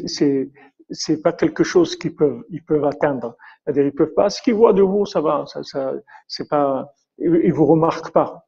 c'est 0.93 1.21
pas 1.21 1.31
quelque 1.31 1.63
chose 1.63 1.95
qu'ils 1.95 2.15
peuvent 2.15 2.43
ils 2.49 2.63
peuvent 2.63 2.85
atteindre. 2.85 3.35
C'est-à-dire 3.63 3.85
ils 3.85 3.93
peuvent 3.95 4.13
pas. 4.13 4.29
Ce 4.29 4.41
qu'ils 4.41 4.53
voient 4.53 4.73
de 4.73 4.81
vous, 4.83 5.05
ça 5.05 5.21
va. 5.21 5.45
Ça, 5.47 5.63
ça 5.63 5.93
c'est 6.27 6.47
pas. 6.47 6.93
Ils 7.17 7.53
vous 7.53 7.65
remarquent 7.65 8.11
pas. 8.11 8.45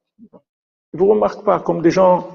Vous 0.94 1.08
remarquez 1.08 1.44
pas, 1.44 1.60
comme 1.60 1.82
des 1.82 1.90
gens, 1.90 2.30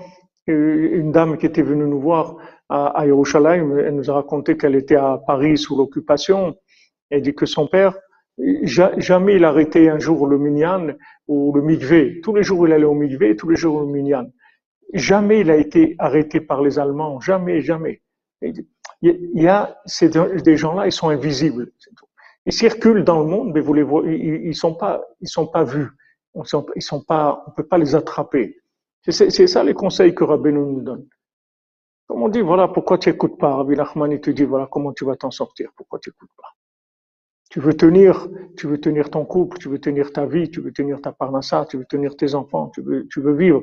une 0.53 1.13
dame 1.13 1.37
qui 1.39 1.47
était 1.47 1.63
venue 1.63 1.87
nous 1.87 2.01
voir 2.01 2.37
à, 2.69 2.87
à 2.87 3.07
Yerushalayim, 3.07 3.79
elle 3.79 3.97
nous 3.97 4.11
a 4.11 4.15
raconté 4.15 4.57
qu'elle 4.57 4.75
était 4.75 4.97
à 4.97 5.21
Paris 5.27 5.59
sous 5.59 5.77
l'occupation, 5.77 6.57
elle 7.11 7.23
dit 7.23 7.35
que 7.35 7.47
son 7.47 7.67
père, 7.67 7.95
jamais 8.69 9.37
il 9.37 9.45
arrêtait 9.45 9.89
un 9.89 9.99
jour 9.99 10.27
le 10.27 10.39
minyan 10.39 10.89
ou 11.27 11.53
le 11.55 11.63
mikvé. 11.63 12.21
Tous 12.23 12.35
les 12.35 12.43
jours 12.43 12.67
il 12.67 12.73
allait 12.73 12.85
au 12.85 12.95
mikvé, 12.95 13.37
tous 13.37 13.49
les 13.49 13.57
jours 13.57 13.81
le 13.81 13.87
minyan. 13.87 14.27
Jamais 14.95 15.41
il 15.41 15.51
a 15.51 15.57
été 15.57 15.97
arrêté 15.99 16.41
par 16.41 16.63
les 16.63 16.79
Allemands, 16.79 17.21
jamais, 17.21 17.61
jamais. 17.61 18.03
Il 18.41 18.65
y 19.03 19.49
a 19.49 19.79
ces 19.87 20.09
des 20.09 20.57
gens-là, 20.57 20.87
ils 20.87 20.93
sont 20.93 21.09
invisibles. 21.09 21.71
Ils 22.47 22.53
circulent 22.53 23.05
dans 23.05 23.21
le 23.21 23.27
monde, 23.27 23.53
mais 23.53 23.61
vous 23.61 23.75
les 23.75 23.83
voyez, 23.83 24.17
ils, 24.47 24.55
sont 24.55 24.79
sont 25.25 25.47
pas 25.47 25.65
vus. 25.65 25.89
On 26.35 26.43
ils 26.77 26.83
sont 26.83 27.03
pas, 27.03 27.45
on 27.47 27.51
peut 27.51 27.67
pas 27.67 27.79
les 27.79 27.95
attraper. 27.95 28.57
C'est 29.03 29.47
ça 29.47 29.65
les 29.65 29.75
conseils 29.75 30.15
que 30.15 30.25
Rabbi 30.25 30.53
nous 30.53 30.83
donne. 30.83 31.07
Comme 32.07 32.23
on 32.23 32.29
dit, 32.29 32.41
voilà 32.41 32.69
pourquoi 32.69 32.99
tu 32.99 33.11
écoutes 33.11 33.39
pas. 33.39 33.55
Rabbi 33.55 33.77
Nachman, 33.77 34.11
il 34.11 34.21
te 34.21 34.31
dit, 34.31 34.45
voilà 34.45 34.67
comment 34.71 34.93
tu 34.93 35.05
vas 35.05 35.17
t'en 35.17 35.31
sortir, 35.31 35.71
pourquoi 35.77 35.99
tu 35.99 36.11
écoutes 36.11 36.31
pas. 36.37 36.49
Tu 37.51 37.61
veux 37.61 37.75
tenir, 37.75 38.29
tu 38.57 38.67
veux 38.67 38.79
tenir 38.79 39.11
ton 39.11 39.25
couple, 39.25 39.59
tu 39.59 39.69
veux 39.69 39.79
tenir 39.79 40.13
ta 40.13 40.27
vie, 40.27 40.51
tu 40.51 40.61
veux 40.61 40.73
tenir 40.73 41.01
ta 41.01 41.13
parnassa, 41.13 41.67
tu 41.69 41.79
veux 41.79 41.87
tenir 41.87 42.17
tes 42.17 42.35
enfants, 42.35 42.71
tu 42.75 42.83
veux, 42.83 43.07
tu 43.09 43.21
veux 43.21 43.35
vivre. 43.35 43.63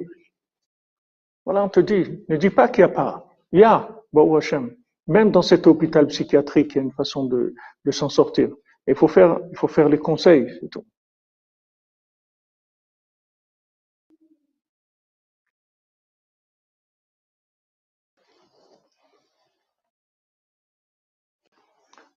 Voilà, 1.46 1.64
on 1.64 1.70
te 1.70 1.80
dit, 1.80 2.24
ne 2.30 2.38
dis 2.38 2.50
pas 2.50 2.68
qu'il 2.68 2.84
n'y 2.84 2.92
a 2.92 2.94
pas. 2.94 3.28
Il 3.52 3.60
y 3.60 3.64
a, 3.64 3.90
Hashem. 4.38 4.76
Même 5.08 5.30
dans 5.30 5.44
cet 5.44 5.68
hôpital 5.68 6.08
psychiatrique, 6.08 6.74
il 6.74 6.78
y 6.78 6.80
a 6.80 6.84
une 6.84 6.92
façon 6.92 7.26
de, 7.26 7.54
de 7.84 7.92
s'en 7.92 8.10
sortir. 8.10 8.50
Il 8.88 8.96
faut 8.96 9.08
faire, 9.08 9.40
il 9.52 9.58
faut 9.58 9.68
faire 9.68 9.90
les 9.90 10.00
conseils, 10.00 10.48
c'est 10.60 10.70
tout. 10.70 10.86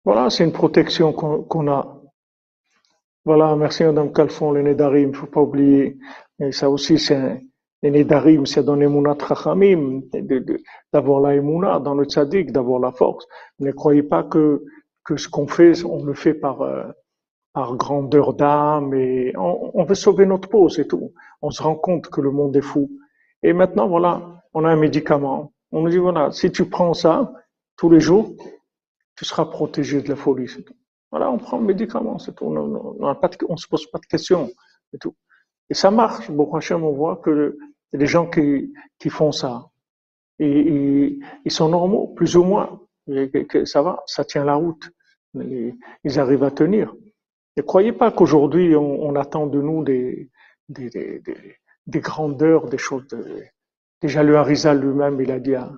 Voilà, 0.07 0.31
c'est 0.31 0.45
une 0.45 0.53
protection 0.53 1.13
qu'on 1.13 1.69
a. 1.69 2.01
Voilà, 3.25 3.57
merci 3.57 3.83
Madame 3.83 4.13
Calfon, 4.13 4.53
les 4.53 4.63
Nédarim, 4.63 5.09
il 5.09 5.11
ne 5.11 5.17
faut 5.17 5.27
pas 5.27 5.41
oublier. 5.41 5.99
Et 6.39 6.53
ça 6.53 6.71
aussi, 6.71 6.97
c'est 6.97 7.43
les 7.83 7.91
Nédarim, 7.91 8.47
c'est 8.47 8.63
dans 8.63 8.77
les 8.77 8.87
Mounat 8.87 9.17
Rachamim, 9.19 10.03
d'avoir 10.93 11.21
la 11.21 11.81
dans 11.81 11.95
le 11.95 12.05
Tzadik, 12.05 12.53
d'avoir 12.53 12.79
la 12.79 12.93
force. 12.93 13.27
Ne 13.59 13.73
croyez 13.73 14.05
pas 14.05 14.23
que, 14.23 14.63
que 15.05 15.17
ce 15.17 15.29
qu'on 15.29 15.49
fait, 15.49 15.85
on 15.85 16.05
le 16.05 16.15
fait 16.15 16.35
par, 16.35 16.63
euh, 16.63 16.85
par 17.53 17.75
grandeur 17.75 18.33
d'âme 18.35 18.95
et 18.95 19.33
on, 19.37 19.73
on, 19.75 19.83
veut 19.83 19.97
sauver 19.97 20.25
notre 20.25 20.49
peau, 20.49 20.69
c'est 20.69 20.87
tout. 20.87 21.15
On 21.43 21.51
se 21.51 21.61
rend 21.61 21.75
compte 21.75 22.07
que 22.11 22.21
le 22.21 22.31
monde 22.31 22.57
est 22.57 22.63
fou. 22.63 22.93
Et 23.43 23.53
maintenant, 23.53 23.89
voilà, 23.89 24.23
on 24.55 24.65
a 24.65 24.71
un 24.71 24.77
médicament. 24.77 25.53
On 25.73 25.83
nous 25.83 25.91
dit, 25.91 25.99
voilà, 25.99 26.31
si 26.31 26.53
tu 26.53 26.67
prends 26.67 26.95
ça 26.95 27.33
tous 27.77 27.91
les 27.91 27.99
jours, 27.99 28.37
tu 29.17 29.25
seras 29.25 29.47
protégé 29.47 30.03
de 30.03 30.09
la 30.09 30.17
folie. 30.17 30.47
Voilà, 31.11 31.31
on 31.31 31.39
prend 31.39 31.59
le 31.59 31.65
médicament, 31.65 32.19
c'est 32.19 32.35
tout. 32.35 32.47
On 32.47 32.51
ne 32.51 33.57
se 33.57 33.69
pose 33.69 33.91
pas 33.91 33.99
de 33.99 34.07
questions. 34.07 34.51
Et, 34.93 34.99
tout. 34.99 35.15
et 35.71 35.75
ça 35.75 35.91
marche. 35.91 36.31
Bon, 36.31 36.49
on 36.53 36.93
voit 36.93 37.17
que 37.17 37.57
les 37.93 38.07
gens 38.07 38.29
qui, 38.29 38.73
qui 38.99 39.09
font 39.09 39.33
ça, 39.33 39.71
et, 40.39 41.19
ils 41.45 41.51
sont 41.51 41.69
normaux, 41.69 42.09
plus 42.09 42.37
ou 42.37 42.45
moins. 42.45 42.81
ça 43.65 43.83
va, 43.83 44.03
ça 44.07 44.25
tient 44.25 44.45
la 44.45 44.55
route. 44.55 44.91
Ils 45.35 46.21
arrivent 46.21 46.45
à 46.45 46.51
tenir. 46.51 46.95
Ne 47.57 47.63
croyez 47.63 47.93
pas 47.93 48.11
qu'aujourd'hui, 48.11 48.77
on, 48.77 49.15
attend 49.17 49.47
de 49.47 49.61
nous 49.63 49.83
des, 49.83 50.31
des, 50.69 50.91
des, 50.91 51.23
des, 51.87 52.01
grandeurs, 52.01 52.69
des 52.69 52.79
choses. 52.79 53.07
Déjà, 54.03 54.23
le 54.23 54.37
Harizal 54.37 54.81
lui-même, 54.81 55.19
il 55.23 55.31
a 55.31 55.39
dit 55.39 55.55
à, 55.55 55.73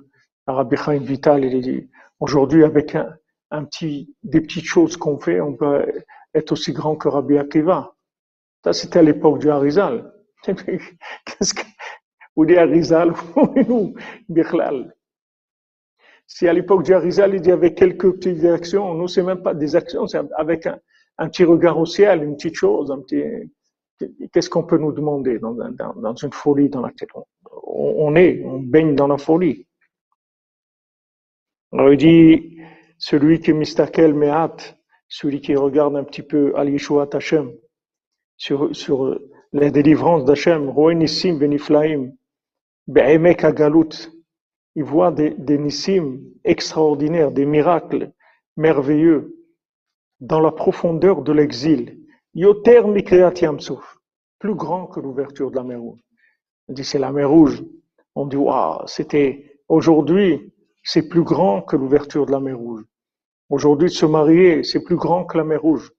à 0.46 0.52
Rabbi 0.54 0.76
Chaim 0.76 0.98
Vital, 0.98 1.44
il 1.44 1.56
a 1.56 1.60
dit, 1.60 1.88
aujourd'hui, 2.18 2.64
avec 2.64 2.96
un, 2.96 3.14
un 3.50 3.64
petit, 3.64 4.14
des 4.22 4.40
petites 4.40 4.64
choses 4.64 4.96
qu'on 4.96 5.18
fait, 5.18 5.40
on 5.40 5.54
peut 5.54 5.86
être 6.34 6.52
aussi 6.52 6.72
grand 6.72 6.96
que 6.96 7.08
Rabbi 7.08 7.38
Akiva. 7.38 7.94
Ça, 8.64 8.72
c'était 8.72 8.98
à 8.98 9.02
l'époque 9.02 9.38
du 9.38 9.50
Harizal. 9.50 10.12
Qu'est-ce 10.44 11.54
que, 11.54 11.62
ou 12.36 12.44
des 12.44 12.56
Harizal, 12.56 13.12
ou 13.68 13.94
Bichlal. 14.28 14.94
Si 16.26 16.46
à 16.46 16.52
l'époque 16.52 16.84
du 16.84 16.92
Harizal, 16.92 17.34
il 17.34 17.46
y 17.46 17.50
avait 17.50 17.74
quelques 17.74 18.12
petites 18.12 18.44
actions, 18.44 18.94
nous, 18.94 19.08
c'est 19.08 19.22
même 19.22 19.42
pas 19.42 19.54
des 19.54 19.74
actions, 19.74 20.06
c'est 20.06 20.20
avec 20.36 20.66
un, 20.66 20.78
petit 21.28 21.44
regard 21.44 21.78
au 21.78 21.86
ciel, 21.86 22.22
une 22.22 22.36
petite 22.36 22.54
chose, 22.54 22.90
un 22.90 23.00
petit, 23.00 23.24
qu'est-ce 24.32 24.50
qu'on 24.50 24.64
peut 24.64 24.76
nous 24.76 24.92
demander 24.92 25.38
dans, 25.38 26.14
une 26.14 26.32
folie 26.32 26.68
dans 26.68 26.82
laquelle 26.82 27.08
on, 27.14 27.24
on 27.64 28.14
est, 28.14 28.42
on 28.44 28.60
baigne 28.60 28.94
dans 28.94 29.08
la 29.08 29.16
folie. 29.16 29.66
Alors 31.72 31.92
il 31.92 31.96
dit, 31.96 32.57
celui 32.98 33.40
qui 33.40 33.52
mistakel 33.52 34.12
me'at, 34.14 34.76
celui 35.08 35.40
qui 35.40 35.54
regarde 35.54 35.96
un 35.96 36.04
petit 36.04 36.22
peu 36.22 36.52
al 36.56 36.68
Yeshuat 36.68 37.08
Hashem, 37.12 37.52
sur, 38.36 38.74
sur 38.74 39.18
les 39.52 39.70
délivrances 39.70 40.24
d'Hashem, 40.24 40.68
Roenissim 40.68 41.38
beniflaim, 41.38 42.12
be'emek 42.86 43.44
agalut, 43.44 44.10
il 44.74 44.84
voit 44.84 45.10
des, 45.10 45.30
des 45.30 45.58
nissim 45.58 46.20
extraordinaires, 46.44 47.32
des 47.32 47.46
miracles 47.46 48.12
merveilleux 48.56 49.34
dans 50.20 50.40
la 50.40 50.52
profondeur 50.52 51.22
de 51.22 51.32
l'exil. 51.32 51.98
Yoter 52.34 52.82
mikreat 52.86 53.40
yamsuf, 53.40 53.98
plus 54.38 54.54
grand 54.54 54.86
que 54.86 55.00
l'ouverture 55.00 55.50
de 55.50 55.56
la 55.56 55.64
mer 55.64 55.80
Rouge. 55.80 56.00
On 56.68 56.72
dit 56.74 56.84
c'est 56.84 56.98
la 56.98 57.12
mer 57.12 57.28
Rouge. 57.28 57.64
On 58.14 58.26
dit 58.26 58.36
waouh, 58.36 58.86
c'était 58.86 59.60
aujourd'hui 59.68 60.52
c'est 60.88 61.06
plus 61.06 61.22
grand 61.22 61.60
que 61.60 61.76
l'ouverture 61.76 62.24
de 62.24 62.32
la 62.32 62.40
mer 62.40 62.56
Rouge. 62.56 62.82
Aujourd'hui, 63.50 63.88
de 63.88 63.92
se 63.92 64.06
marier, 64.06 64.64
c'est 64.64 64.82
plus 64.82 64.96
grand 64.96 65.26
que 65.26 65.36
la 65.36 65.44
mer 65.44 65.60
Rouge. 65.60 65.92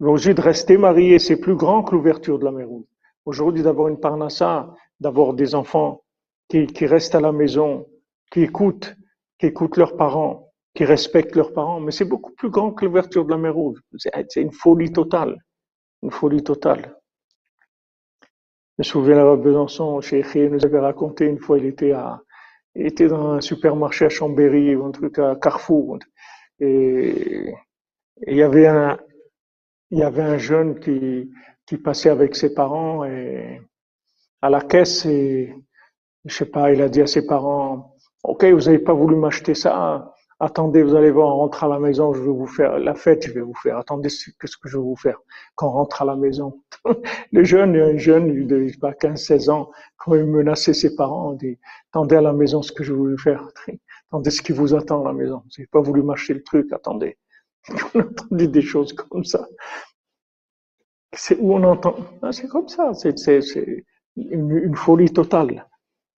Aujourd'hui, 0.00 0.34
de 0.34 0.40
rester 0.40 0.76
marié, 0.76 1.20
c'est 1.20 1.36
plus 1.36 1.54
grand 1.54 1.84
que 1.84 1.94
l'ouverture 1.94 2.40
de 2.40 2.44
la 2.44 2.50
mer 2.50 2.66
Rouge. 2.66 2.86
Aujourd'hui, 3.26 3.62
d'avoir 3.62 3.86
une 3.86 4.00
parnassa, 4.00 4.74
d'avoir 4.98 5.34
des 5.34 5.54
enfants 5.54 6.02
qui, 6.48 6.66
qui, 6.66 6.84
restent 6.86 7.14
à 7.14 7.20
la 7.20 7.30
maison, 7.30 7.86
qui 8.32 8.42
écoutent, 8.42 8.96
qui 9.38 9.46
écoutent 9.46 9.76
leurs 9.76 9.96
parents, 9.96 10.52
qui 10.74 10.84
respectent 10.84 11.36
leurs 11.36 11.52
parents, 11.52 11.78
mais 11.78 11.92
c'est 11.92 12.04
beaucoup 12.04 12.32
plus 12.32 12.50
grand 12.50 12.72
que 12.72 12.84
l'ouverture 12.84 13.24
de 13.24 13.30
la 13.30 13.38
mer 13.38 13.54
Rouge. 13.54 13.78
C'est 13.98 14.42
une 14.42 14.52
folie 14.52 14.90
totale. 14.90 15.38
Une 16.02 16.10
folie 16.10 16.42
totale. 16.42 16.98
Je 18.78 18.78
me 18.78 18.82
souviens, 18.82 19.18
à 19.18 19.36
Besançon, 19.36 20.00
chez 20.00 20.24
nous 20.50 20.64
avait 20.66 20.80
raconté 20.80 21.26
une 21.26 21.38
fois, 21.38 21.56
il 21.58 21.66
était 21.66 21.92
à, 21.92 22.20
était 22.76 23.08
dans 23.08 23.32
un 23.32 23.40
supermarché 23.40 24.06
à 24.06 24.08
Chambéry 24.08 24.74
ou 24.76 24.84
un 24.84 24.90
truc 24.90 25.18
à 25.18 25.36
Carrefour. 25.36 25.98
Et, 26.60 27.52
il 28.26 28.36
y 28.36 28.42
avait 28.42 28.66
un, 28.66 28.98
il 29.90 29.98
y 29.98 30.02
avait 30.02 30.22
un 30.22 30.38
jeune 30.38 30.80
qui, 30.80 31.30
qui 31.66 31.76
passait 31.76 32.08
avec 32.08 32.34
ses 32.34 32.54
parents 32.54 33.04
et 33.04 33.60
à 34.40 34.48
la 34.48 34.62
caisse 34.62 35.04
et 35.04 35.54
je 36.24 36.34
sais 36.34 36.46
pas, 36.46 36.72
il 36.72 36.80
a 36.82 36.88
dit 36.88 37.02
à 37.02 37.06
ses 37.06 37.26
parents, 37.26 37.94
OK, 38.24 38.44
vous 38.44 38.62
n'avez 38.62 38.78
pas 38.78 38.94
voulu 38.94 39.16
m'acheter 39.16 39.54
ça, 39.54 40.14
attendez, 40.40 40.82
vous 40.82 40.94
allez 40.94 41.10
voir, 41.10 41.28
on 41.28 41.38
rentre 41.38 41.64
à 41.64 41.68
la 41.68 41.78
maison, 41.78 42.12
je 42.12 42.20
vais 42.20 42.30
vous 42.30 42.46
faire 42.46 42.78
la 42.78 42.94
fête, 42.94 43.26
je 43.26 43.32
vais 43.32 43.40
vous 43.40 43.54
faire. 43.54 43.78
Attendez, 43.78 44.08
qu'est-ce 44.08 44.56
que 44.56 44.68
je 44.68 44.76
vais 44.76 44.82
vous 44.82 44.96
faire 44.96 45.18
quand 45.54 45.68
on 45.68 45.72
rentre 45.72 46.02
à 46.02 46.04
la 46.04 46.16
maison 46.16 46.62
Le 47.32 47.44
jeune, 47.44 47.76
un 47.76 47.96
jeune 47.96 48.46
de 48.46 48.78
pas 48.80 48.92
15-16 48.92 49.50
ans, 49.50 49.70
quand 49.96 50.14
il 50.14 50.24
menaçait 50.24 50.74
ses 50.74 50.94
parents, 50.94 51.30
on 51.30 51.32
dit 51.32 51.58
attendez 51.90 52.16
à 52.16 52.20
la 52.20 52.32
maison 52.32 52.62
ce 52.62 52.72
que 52.72 52.84
je 52.84 52.92
vais 52.92 52.98
vous 52.98 53.18
faire. 53.18 53.48
Attendez 54.08 54.30
ce 54.30 54.40
qui 54.40 54.52
vous 54.52 54.72
attend 54.72 55.02
à 55.02 55.08
la 55.08 55.12
maison. 55.12 55.38
Vous 55.38 55.50
n'avez 55.58 55.66
pas 55.66 55.80
voulu 55.80 56.00
m'acheter 56.00 56.34
le 56.34 56.42
truc, 56.44 56.72
attendez. 56.72 57.18
On 57.94 58.00
entendait 58.00 58.46
des 58.46 58.62
choses 58.62 58.92
comme 58.92 59.24
ça. 59.24 59.48
C'est 61.12 61.36
où 61.40 61.54
on 61.54 61.64
entend. 61.64 61.96
Ah, 62.22 62.30
c'est 62.30 62.46
comme 62.46 62.68
ça. 62.68 62.92
C'est 62.94 63.16
une, 64.16 64.56
une 64.56 64.76
folie 64.76 65.10
totale. 65.10 65.66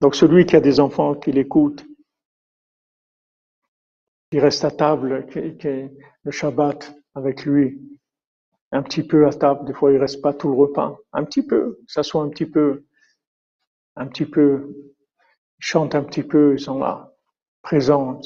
Donc 0.02 0.14
celui 0.14 0.44
qui 0.44 0.54
a 0.54 0.60
des 0.60 0.80
enfants 0.80 1.14
qui 1.14 1.32
l'écoutent, 1.32 1.87
qui 4.30 4.40
reste 4.40 4.64
à 4.64 4.70
table, 4.70 5.26
qui, 5.30 5.56
qui, 5.56 5.88
le 6.22 6.30
Shabbat 6.30 6.94
avec 7.14 7.44
lui, 7.44 7.80
un 8.72 8.82
petit 8.82 9.02
peu 9.02 9.26
à 9.26 9.32
table, 9.32 9.64
des 9.66 9.72
fois 9.72 9.92
il 9.92 9.98
reste 9.98 10.20
pas 10.20 10.34
tout 10.34 10.48
le 10.48 10.54
repas, 10.54 10.96
un 11.12 11.24
petit 11.24 11.46
peu, 11.46 11.78
ça 11.86 12.02
soit 12.02 12.22
un 12.22 12.28
petit 12.28 12.46
peu, 12.46 12.84
un 13.96 14.06
petit 14.06 14.26
peu, 14.26 14.74
ils 15.58 15.64
chantent 15.64 15.94
un 15.94 16.02
petit 16.02 16.22
peu, 16.22 16.54
ils 16.54 16.60
sont 16.60 16.78
là, 16.78 17.12
présents, 17.62 18.20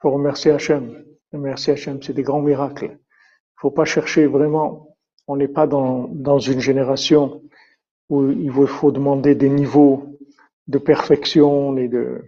pour 0.00 0.12
remercier 0.12 0.52
Hachem. 0.52 1.04
Remercier 1.32 1.74
Hachem, 1.74 2.02
c'est 2.02 2.14
des 2.14 2.22
grands 2.22 2.40
miracles. 2.40 2.96
Il 2.98 3.60
faut 3.60 3.70
pas 3.70 3.84
chercher 3.84 4.26
vraiment, 4.26 4.96
on 5.26 5.36
n'est 5.36 5.48
pas 5.48 5.66
dans, 5.66 6.08
dans 6.08 6.38
une 6.38 6.60
génération 6.60 7.42
où 8.08 8.30
il 8.30 8.50
faut 8.66 8.92
demander 8.92 9.34
des 9.34 9.50
niveaux 9.50 10.18
de 10.68 10.78
perfection 10.78 11.76
et 11.76 11.88
de, 11.88 12.24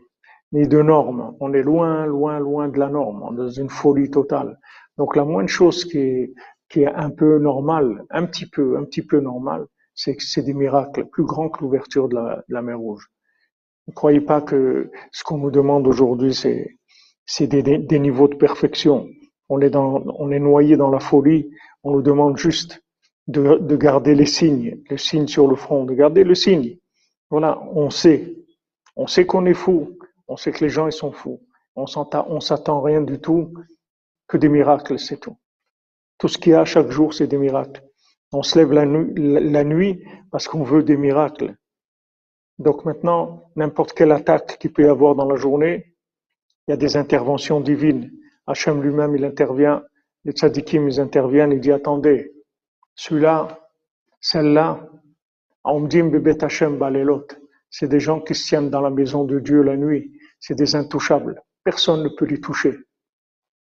ni 0.53 0.67
de 0.67 0.83
normes. 0.83 1.37
On 1.41 1.53
est 1.53 1.63
loin, 1.63 2.07
loin, 2.07 2.39
loin 2.39 2.69
de 2.69 2.79
la 2.79 2.89
norme. 2.89 3.23
On 3.23 3.35
est 3.35 3.37
dans 3.37 3.51
une 3.51 3.71
folie 3.71 4.11
totale. 4.11 4.59
Donc 4.99 5.17
la 5.17 5.25
moindre 5.25 5.49
chose 5.49 5.85
qui 5.85 5.99
est, 5.99 6.87
un 6.87 7.11
peu 7.11 7.39
normale, 7.39 8.05
un 8.11 8.27
petit 8.27 8.47
peu, 8.47 8.77
un 8.77 8.85
petit 8.85 9.03
peu 9.03 9.21
normale, 9.21 9.67
c'est 9.95 10.43
des 10.43 10.55
miracles 10.55 11.07
plus 11.07 11.25
grands 11.25 11.49
que 11.49 11.63
l'ouverture 11.63 12.09
de 12.09 12.17
la, 12.49 12.63
mer 12.63 12.79
Rouge. 12.79 13.07
Ne 13.89 13.93
croyez 13.93 14.21
pas 14.21 14.41
que 14.41 14.91
ce 15.11 15.25
qu'on 15.25 15.39
nous 15.39 15.51
demande 15.51 15.87
aujourd'hui, 15.87 16.35
c'est 16.35 17.47
des, 17.47 17.99
niveaux 17.99 18.29
de 18.29 18.37
perfection. 18.37 19.09
On 19.49 19.61
est, 19.61 19.71
dans, 19.71 20.05
on 20.19 20.31
est 20.31 20.39
noyé 20.39 20.77
dans 20.77 20.91
la 20.91 21.01
folie. 21.01 21.51
On 21.83 21.93
nous 21.93 22.03
demande 22.03 22.37
juste 22.37 22.83
de, 23.27 23.59
de 23.59 23.77
garder 23.77 24.15
les 24.15 24.27
signes, 24.27 24.81
le 24.89 24.97
signe 24.97 25.27
sur 25.27 25.49
le 25.49 25.57
front, 25.57 25.85
de 25.85 25.95
garder 25.95 26.25
le 26.25 26.35
signe. 26.35 26.77
Voilà, 27.31 27.61
on 27.73 27.91
sait. 27.91 28.37
On 28.97 29.07
sait 29.07 29.27
qu'on 29.27 29.47
est 29.47 29.55
fou. 29.55 29.97
On 30.31 30.37
sait 30.37 30.53
que 30.53 30.65
les 30.65 30.71
gens, 30.71 30.87
ils 30.87 30.93
sont 30.93 31.11
fous. 31.11 31.43
On 31.75 31.87
s'attend 31.87 32.81
rien 32.81 33.01
du 33.01 33.21
tout 33.21 33.53
que 34.29 34.37
des 34.37 34.49
miracles, 34.49 34.97
c'est 34.99 35.19
tout. 35.19 35.37
Tout 36.19 36.29
ce 36.29 36.39
qu'il 36.39 36.53
y 36.53 36.55
a 36.55 36.65
chaque 36.65 36.91
jour, 36.91 37.13
c'est 37.13 37.27
des 37.27 37.37
miracles. 37.37 37.83
On 38.33 38.43
se 38.43 38.57
lève 38.57 38.73
la 38.73 39.65
nuit, 39.65 40.05
parce 40.31 40.47
qu'on 40.47 40.63
veut 40.63 40.85
des 40.85 40.97
miracles. 40.97 41.57
Donc 42.59 42.85
maintenant, 42.85 43.51
n'importe 43.57 43.93
quelle 43.93 44.13
attaque 44.13 44.59
qu'il 44.59 44.73
peut 44.73 44.85
y 44.85 44.89
avoir 44.89 45.17
dans 45.17 45.27
la 45.27 45.35
journée, 45.35 45.97
il 46.69 46.71
y 46.71 46.75
a 46.75 46.77
des 46.77 46.97
interventions 46.97 47.61
divines. 47.61 48.13
Hachem 48.47 48.81
lui-même, 48.81 49.17
il 49.17 49.25
intervient. 49.25 49.83
Les 50.25 50.33
tzadikim, 50.33 50.87
ils 50.89 51.01
interviennent. 51.01 51.51
Il 51.51 51.61
dit, 51.61 51.73
attendez, 51.73 52.33
celui-là, 52.95 53.59
celle-là, 54.21 54.87
c'est 57.71 57.89
des 57.89 58.01
gens 58.01 58.21
qui 58.21 58.35
se 58.35 58.47
tiennent 58.47 58.71
dans 58.71 58.81
la 58.81 58.91
maison 58.91 59.25
de 59.25 59.41
Dieu 59.41 59.63
la 59.63 59.77
nuit. 59.77 60.13
C'est 60.41 60.55
des 60.55 60.75
intouchables. 60.75 61.43
Personne 61.63 62.03
ne 62.03 62.09
peut 62.09 62.25
les 62.25 62.41
toucher. 62.41 62.77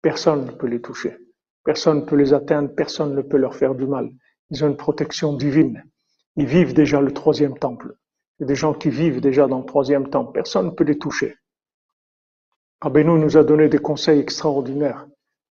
Personne 0.01 0.45
ne 0.45 0.51
peut 0.51 0.67
les 0.67 0.81
toucher. 0.81 1.17
Personne 1.65 2.01
ne 2.01 2.05
peut 2.05 2.15
les 2.15 2.33
atteindre. 2.33 2.69
Personne 2.75 3.15
ne 3.15 3.21
peut 3.21 3.37
leur 3.37 3.55
faire 3.55 3.75
du 3.75 3.85
mal. 3.85 4.09
Ils 4.51 4.63
ont 4.63 4.67
une 4.67 4.77
protection 4.77 5.33
divine. 5.33 5.83
Ils 6.35 6.45
vivent 6.45 6.73
déjà 6.73 7.01
le 7.01 7.11
troisième 7.11 7.57
temple. 7.57 7.95
C'est 8.37 8.45
des 8.45 8.55
gens 8.55 8.73
qui 8.73 8.89
vivent 8.89 9.19
déjà 9.19 9.47
dans 9.47 9.59
le 9.59 9.65
troisième 9.65 10.09
temple. 10.09 10.31
Personne 10.31 10.67
ne 10.67 10.71
peut 10.71 10.85
les 10.85 10.97
toucher. 10.97 11.35
Rabbeinu 12.81 13.19
nous 13.19 13.35
a 13.35 13.43
donné 13.43 13.67
des 13.67 13.79
conseils 13.79 14.19
extraordinaires 14.19 15.05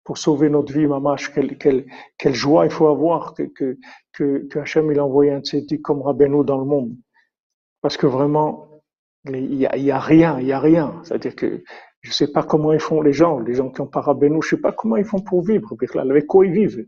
pour 0.03 0.19
sauver 0.19 0.51
notre 0.51 0.73
vie, 0.73 0.87
mamash. 0.87 1.33
Quelle, 1.33 1.57
quelle, 1.57 2.35
joie 2.35 2.65
il 2.65 2.73
faut 2.73 2.89
avoir 2.89 3.35
que, 3.35 3.45
que, 3.45 3.79
que, 4.13 4.59
Hachem 4.59 4.91
il 4.91 4.99
a 4.99 5.05
envoyé 5.05 5.31
un 5.31 5.43
comme 5.85 6.03
Rabbeinu 6.03 6.45
dans 6.45 6.59
le 6.59 6.65
monde. 6.65 6.97
Parce 7.81 7.97
que 7.97 8.07
vraiment, 8.07 8.72
il 9.29 9.55
y 9.55 9.67
a, 9.67 9.77
y 9.77 9.91
a 9.91 9.99
rien, 9.99 10.39
il 10.41 10.47
y 10.47 10.53
a 10.53 10.61
rien. 10.61 11.01
C'est-à-dire 11.05 11.37
que 11.37 11.63
je 12.01 12.11
sais 12.11 12.33
pas 12.33 12.43
comment 12.43 12.73
ils 12.73 12.81
font 12.81 13.01
les 13.01 13.13
gens, 13.13 13.39
les 13.39 13.55
gens 13.55 13.71
qui 13.71 13.81
ont 13.81 13.87
pas 13.87 14.01
Rabbeinu, 14.01 14.43
je 14.43 14.51
sais 14.51 14.61
pas 14.61 14.73
comment 14.73 14.97
ils 14.97 15.05
font 15.05 15.21
pour 15.21 15.43
vivre. 15.43 15.75
Avec 15.95 16.27
quoi 16.27 16.47
ils 16.47 16.53
vivent 16.53 16.87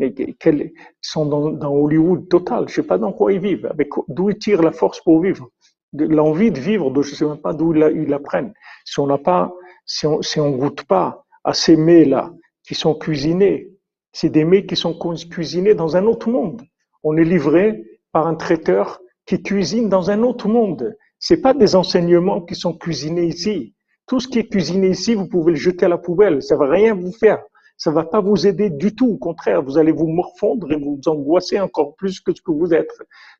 ils 0.00 0.72
sont 1.00 1.26
dans, 1.26 1.72
Hollywood 1.72 2.28
total. 2.28 2.68
Je 2.68 2.74
sais 2.74 2.82
pas 2.82 2.98
dans 2.98 3.12
quoi 3.12 3.32
ils 3.32 3.40
vivent. 3.40 3.66
Avec 3.66 3.90
d'où 4.08 4.30
ils 4.30 4.38
tirent 4.38 4.62
la 4.62 4.72
force 4.72 5.00
pour 5.00 5.20
vivre, 5.20 5.48
l'envie 5.92 6.50
de 6.50 6.58
vivre. 6.58 6.90
De, 6.90 7.02
je 7.02 7.14
sais 7.14 7.24
même 7.24 7.38
pas 7.38 7.52
d'où 7.52 7.74
ils 7.74 8.08
la, 8.08 8.18
prennent. 8.18 8.52
Si 8.84 8.98
on 9.00 9.06
n'a 9.06 9.18
pas, 9.18 9.52
si 9.86 10.06
on, 10.06 10.22
si 10.22 10.40
on 10.40 10.50
goûte 10.50 10.84
pas 10.84 11.24
à 11.44 11.52
ces 11.52 11.76
mets 11.76 12.04
là 12.04 12.32
qui 12.64 12.74
sont 12.74 12.94
cuisinés, 12.94 13.70
c'est 14.12 14.30
des 14.30 14.44
mets 14.44 14.66
qui 14.66 14.76
sont 14.76 14.98
cuisinés 15.30 15.74
dans 15.74 15.96
un 15.96 16.04
autre 16.06 16.28
monde. 16.28 16.62
On 17.02 17.16
est 17.16 17.24
livré 17.24 17.84
par 18.12 18.26
un 18.26 18.34
traiteur 18.34 19.00
qui 19.26 19.42
cuisine 19.42 19.88
dans 19.88 20.10
un 20.10 20.22
autre 20.22 20.48
monde. 20.48 20.96
C'est 21.18 21.40
pas 21.40 21.54
des 21.54 21.76
enseignements 21.76 22.42
qui 22.42 22.54
sont 22.54 22.74
cuisinés 22.74 23.26
ici. 23.26 23.74
Tout 24.06 24.20
ce 24.20 24.28
qui 24.28 24.38
est 24.38 24.48
cuisiné 24.48 24.88
ici, 24.90 25.14
vous 25.14 25.28
pouvez 25.28 25.52
le 25.52 25.58
jeter 25.58 25.86
à 25.86 25.88
la 25.88 25.98
poubelle. 25.98 26.42
Ça 26.42 26.56
va 26.56 26.68
rien 26.68 26.94
vous 26.94 27.12
faire 27.12 27.42
ça 27.76 27.90
va 27.90 28.04
pas 28.04 28.20
vous 28.20 28.46
aider 28.46 28.70
du 28.70 28.94
tout. 28.94 29.08
Au 29.08 29.16
contraire, 29.16 29.62
vous 29.62 29.78
allez 29.78 29.92
vous 29.92 30.06
morfondre 30.06 30.70
et 30.72 30.76
vous 30.76 31.00
angoisser 31.06 31.60
encore 31.60 31.94
plus 31.96 32.20
que 32.20 32.34
ce 32.34 32.40
que 32.40 32.52
vous 32.52 32.72
êtes. 32.72 32.90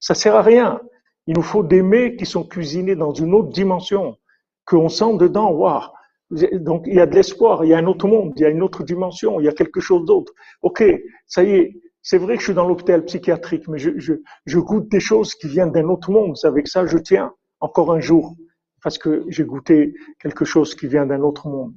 Ça 0.00 0.14
sert 0.14 0.34
à 0.34 0.42
rien. 0.42 0.80
Il 1.26 1.36
nous 1.36 1.42
faut 1.42 1.62
des 1.62 1.82
mets 1.82 2.16
qui 2.16 2.26
sont 2.26 2.44
cuisinés 2.44 2.96
dans 2.96 3.12
une 3.12 3.32
autre 3.34 3.50
dimension, 3.50 4.16
qu'on 4.66 4.88
sent 4.88 5.16
dedans, 5.18 5.50
waouh. 5.52 5.82
Donc 6.52 6.84
il 6.86 6.94
y 6.94 7.00
a 7.00 7.06
de 7.06 7.14
l'espoir, 7.14 7.64
il 7.64 7.68
y 7.68 7.74
a 7.74 7.78
un 7.78 7.86
autre 7.86 8.08
monde, 8.08 8.32
il 8.36 8.42
y 8.42 8.44
a 8.44 8.48
une 8.48 8.62
autre 8.62 8.82
dimension, 8.82 9.40
il 9.40 9.44
y 9.44 9.48
a 9.48 9.52
quelque 9.52 9.80
chose 9.80 10.04
d'autre. 10.04 10.32
Ok, 10.62 10.82
ça 11.26 11.44
y 11.44 11.50
est, 11.50 11.80
c'est 12.02 12.18
vrai 12.18 12.34
que 12.34 12.40
je 12.40 12.46
suis 12.46 12.54
dans 12.54 12.66
l'hôpital 12.66 13.04
psychiatrique, 13.04 13.68
mais 13.68 13.78
je, 13.78 13.90
je, 13.96 14.14
je 14.44 14.58
goûte 14.58 14.90
des 14.90 15.00
choses 15.00 15.34
qui 15.34 15.48
viennent 15.48 15.70
d'un 15.70 15.88
autre 15.88 16.10
monde. 16.10 16.34
Avec 16.42 16.66
ça, 16.66 16.86
je 16.86 16.98
tiens 16.98 17.32
encore 17.64 17.92
un 17.92 18.00
jour, 18.00 18.36
parce 18.82 18.98
que 18.98 19.24
j'ai 19.28 19.44
goûté 19.44 19.94
quelque 20.20 20.44
chose 20.44 20.74
qui 20.74 20.86
vient 20.86 21.06
d'un 21.06 21.22
autre 21.22 21.48
monde. 21.48 21.72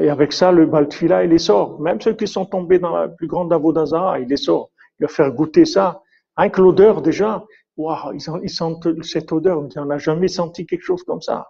Et 0.00 0.08
avec 0.08 0.32
ça, 0.32 0.52
le 0.52 0.66
Baltfila, 0.66 1.24
il 1.24 1.30
les 1.30 1.38
sort. 1.38 1.80
Même 1.80 2.00
ceux 2.00 2.14
qui 2.14 2.28
sont 2.28 2.46
tombés 2.46 2.78
dans 2.78 2.94
la 2.94 3.08
plus 3.08 3.26
grande 3.26 3.52
Avodazara, 3.52 4.20
il 4.20 4.28
les 4.28 4.36
sort. 4.36 4.70
Il 4.98 5.04
va 5.04 5.08
faire 5.08 5.32
goûter 5.32 5.64
ça. 5.64 6.02
Avec 6.36 6.58
l'odeur, 6.58 7.02
déjà, 7.02 7.44
waouh, 7.76 8.12
ils, 8.42 8.50
sentent 8.50 9.02
cette 9.02 9.32
odeur. 9.32 9.66
On 9.76 9.84
n'a 9.84 9.98
jamais 9.98 10.28
senti 10.28 10.66
quelque 10.66 10.84
chose 10.84 11.02
comme 11.02 11.22
ça. 11.22 11.48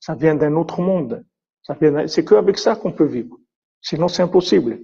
Ça 0.00 0.14
vient 0.14 0.34
d'un 0.34 0.54
autre 0.54 0.80
monde. 0.82 1.24
C'est 2.06 2.24
qu'avec 2.24 2.58
ça 2.58 2.76
qu'on 2.76 2.92
peut 2.92 3.06
vivre. 3.06 3.36
Sinon, 3.80 4.08
c'est 4.08 4.22
impossible. 4.22 4.80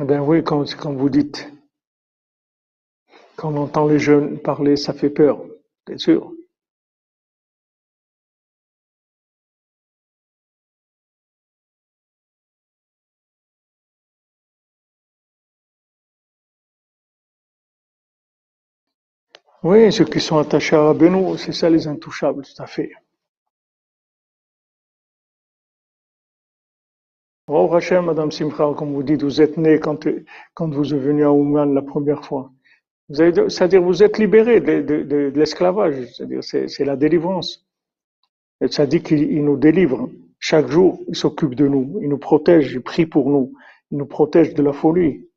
Eh 0.00 0.04
bien 0.04 0.22
oui, 0.22 0.44
quand, 0.44 0.64
quand 0.76 0.92
vous 0.92 1.10
dites 1.10 1.50
quand 3.36 3.52
on 3.54 3.56
entend 3.62 3.86
les 3.86 4.00
jeunes 4.00 4.38
parler, 4.38 4.76
ça 4.76 4.92
fait 4.92 5.10
peur, 5.10 5.40
c'est 5.86 5.98
sûr. 6.00 6.32
Oui, 19.64 19.92
ceux 19.92 20.04
qui 20.04 20.20
sont 20.20 20.38
attachés 20.38 20.76
à 20.76 20.94
Benoît, 20.94 21.36
c'est 21.36 21.50
ça 21.50 21.68
les 21.68 21.88
intouchables, 21.88 22.44
tout 22.44 22.62
à 22.62 22.68
fait. 22.68 22.92
Oh 27.46 27.70
Hachem, 27.74 28.06
Madame 28.06 28.32
Simcha, 28.32 28.72
comme 28.74 28.94
vous 28.94 29.02
dites, 29.02 29.22
vous 29.22 29.42
êtes 29.42 29.58
né 29.58 29.78
quand, 29.78 30.06
vous 30.58 30.94
êtes 30.94 31.00
venu 31.00 31.24
à 31.24 31.30
Ouman 31.30 31.74
la 31.74 31.82
première 31.82 32.24
fois. 32.24 32.50
C'est-à-dire 33.12 33.82
vous 33.82 34.02
êtes 34.02 34.16
libéré 34.16 34.60
de, 34.60 35.30
l'esclavage, 35.34 36.06
c'est-à-dire 36.14 36.42
c'est 36.42 36.84
la 36.86 36.96
délivrance. 36.96 37.66
Et 38.62 38.68
ça 38.68 38.86
dit 38.86 39.02
qu'il 39.02 39.44
nous 39.44 39.58
délivre. 39.58 40.08
Chaque 40.38 40.68
jour, 40.68 41.02
il 41.06 41.16
s'occupe 41.16 41.54
de 41.54 41.68
nous, 41.68 41.98
il 42.00 42.08
nous 42.08 42.16
protège, 42.16 42.72
il 42.72 42.82
prie 42.82 43.04
pour 43.04 43.28
nous, 43.28 43.52
il 43.90 43.98
nous 43.98 44.06
protège 44.06 44.54
de 44.54 44.62
la 44.62 44.72
folie. 44.72 45.28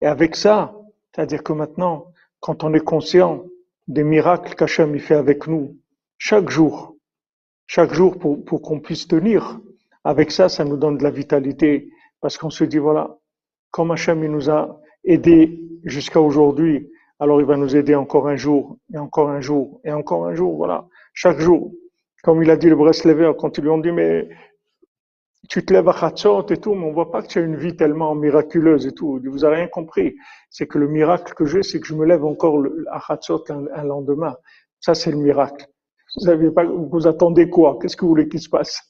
Et 0.00 0.06
avec 0.06 0.36
ça, 0.36 0.74
c'est-à-dire 1.12 1.42
que 1.42 1.52
maintenant, 1.52 2.12
quand 2.38 2.62
on 2.62 2.74
est 2.74 2.84
conscient 2.84 3.44
des 3.88 4.04
miracles 4.04 4.54
qu'Hachem 4.54 4.98
fait 4.98 5.14
avec 5.14 5.46
nous, 5.46 5.76
chaque 6.18 6.50
jour, 6.50 6.94
chaque 7.66 7.92
jour 7.92 8.18
pour, 8.18 8.44
pour 8.44 8.62
qu'on 8.62 8.80
puisse 8.80 9.08
tenir, 9.08 9.60
avec 10.04 10.30
ça, 10.30 10.48
ça 10.48 10.64
nous 10.64 10.76
donne 10.76 10.98
de 10.98 11.02
la 11.02 11.10
vitalité. 11.10 11.90
Parce 12.20 12.38
qu'on 12.38 12.50
se 12.50 12.64
dit, 12.64 12.78
voilà, 12.78 13.16
comme 13.70 13.90
Hachem 13.90 14.24
il 14.24 14.30
nous 14.30 14.50
a 14.50 14.80
aidés 15.04 15.60
jusqu'à 15.84 16.20
aujourd'hui, 16.20 16.90
alors 17.20 17.40
il 17.40 17.46
va 17.46 17.56
nous 17.56 17.76
aider 17.76 17.94
encore 17.94 18.28
un 18.28 18.36
jour, 18.36 18.76
et 18.92 18.98
encore 18.98 19.30
un 19.30 19.40
jour, 19.40 19.80
et 19.84 19.92
encore 19.92 20.26
un 20.26 20.34
jour, 20.34 20.56
voilà, 20.56 20.86
chaque 21.14 21.38
jour. 21.38 21.72
Comme 22.22 22.42
il 22.42 22.50
a 22.50 22.56
dit 22.56 22.68
le 22.68 22.76
Breslever, 22.76 23.32
quand 23.38 23.58
ils 23.58 23.62
lui 23.62 23.70
ont 23.70 23.78
dit, 23.78 23.92
mais 23.92 24.28
tu 25.48 25.64
te 25.64 25.72
lèves 25.72 25.88
à 25.88 25.94
Khatsot 25.94 26.46
et 26.50 26.56
tout, 26.56 26.74
mais 26.74 26.84
on 26.84 26.92
voit 26.92 27.10
pas 27.10 27.22
que 27.22 27.28
tu 27.28 27.38
as 27.38 27.42
une 27.42 27.56
vie 27.56 27.76
tellement 27.76 28.14
miraculeuse 28.14 28.86
et 28.86 28.92
tout. 28.92 29.20
Vous 29.24 29.44
avez 29.44 29.56
rien 29.56 29.68
compris. 29.68 30.14
C'est 30.50 30.66
que 30.66 30.78
le 30.78 30.88
miracle 30.88 31.32
que 31.34 31.44
j'ai, 31.44 31.62
c'est 31.62 31.80
que 31.80 31.86
je 31.86 31.94
me 31.94 32.04
lève 32.04 32.24
encore 32.24 32.62
à 32.90 33.00
Khatsot 33.00 33.44
un, 33.50 33.84
lendemain. 33.84 34.36
Ça, 34.80 34.94
c'est 34.94 35.10
le 35.10 35.18
miracle. 35.18 35.66
Vous 36.16 36.26
savez 36.26 36.50
pas, 36.50 36.64
vous 36.64 37.06
attendez 37.06 37.48
quoi? 37.48 37.78
Qu'est-ce 37.80 37.96
que 37.96 38.02
vous 38.02 38.10
voulez 38.10 38.28
qu'il 38.28 38.40
se 38.40 38.48
passe? 38.48 38.80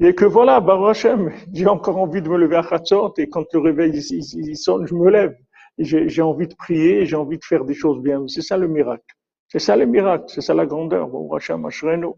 Et 0.00 0.14
que 0.14 0.24
voilà, 0.24 0.60
Baruch 0.60 0.90
Hashem, 0.90 1.32
j'ai 1.52 1.66
encore 1.66 1.98
envie 1.98 2.22
de 2.22 2.28
me 2.28 2.36
lever 2.36 2.56
à 2.56 2.62
Khatsot 2.62 3.14
et 3.18 3.28
quand 3.28 3.44
le 3.52 3.60
réveil 3.60 3.92
il, 3.92 4.56
sonne, 4.56 4.86
je 4.86 4.94
me 4.94 5.10
lève. 5.10 5.34
J'ai 5.78 6.22
envie 6.22 6.46
de 6.46 6.54
prier, 6.54 7.04
j'ai 7.04 7.16
envie 7.16 7.38
de 7.38 7.44
faire 7.44 7.64
des 7.64 7.74
choses 7.74 8.00
bien. 8.00 8.26
C'est 8.28 8.42
ça 8.42 8.56
le 8.56 8.68
miracle. 8.68 9.04
C'est 9.48 9.58
ça 9.58 9.76
le 9.76 9.86
miracle, 9.86 10.24
c'est 10.28 10.40
ça 10.40 10.54
la 10.54 10.66
grandeur. 10.66 11.08
Baruch 11.08 11.34
Hashem, 11.34 11.64
Ashreno. 11.66 12.16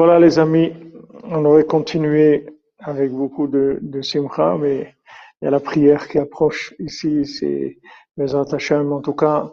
Voilà 0.00 0.20
les 0.20 0.38
amis, 0.38 0.72
on 1.24 1.44
aurait 1.44 1.64
continué 1.66 2.46
avec 2.78 3.10
beaucoup 3.10 3.48
de, 3.48 3.80
de 3.82 4.00
simcha, 4.00 4.56
mais 4.56 4.94
il 5.42 5.46
y 5.46 5.48
a 5.48 5.50
la 5.50 5.58
prière 5.58 6.06
qui 6.06 6.18
approche 6.18 6.72
ici, 6.78 7.26
c'est 7.26 7.78
mes 8.16 8.32
Hashem. 8.32 8.92
En 8.92 9.00
tout 9.00 9.14
cas, 9.14 9.52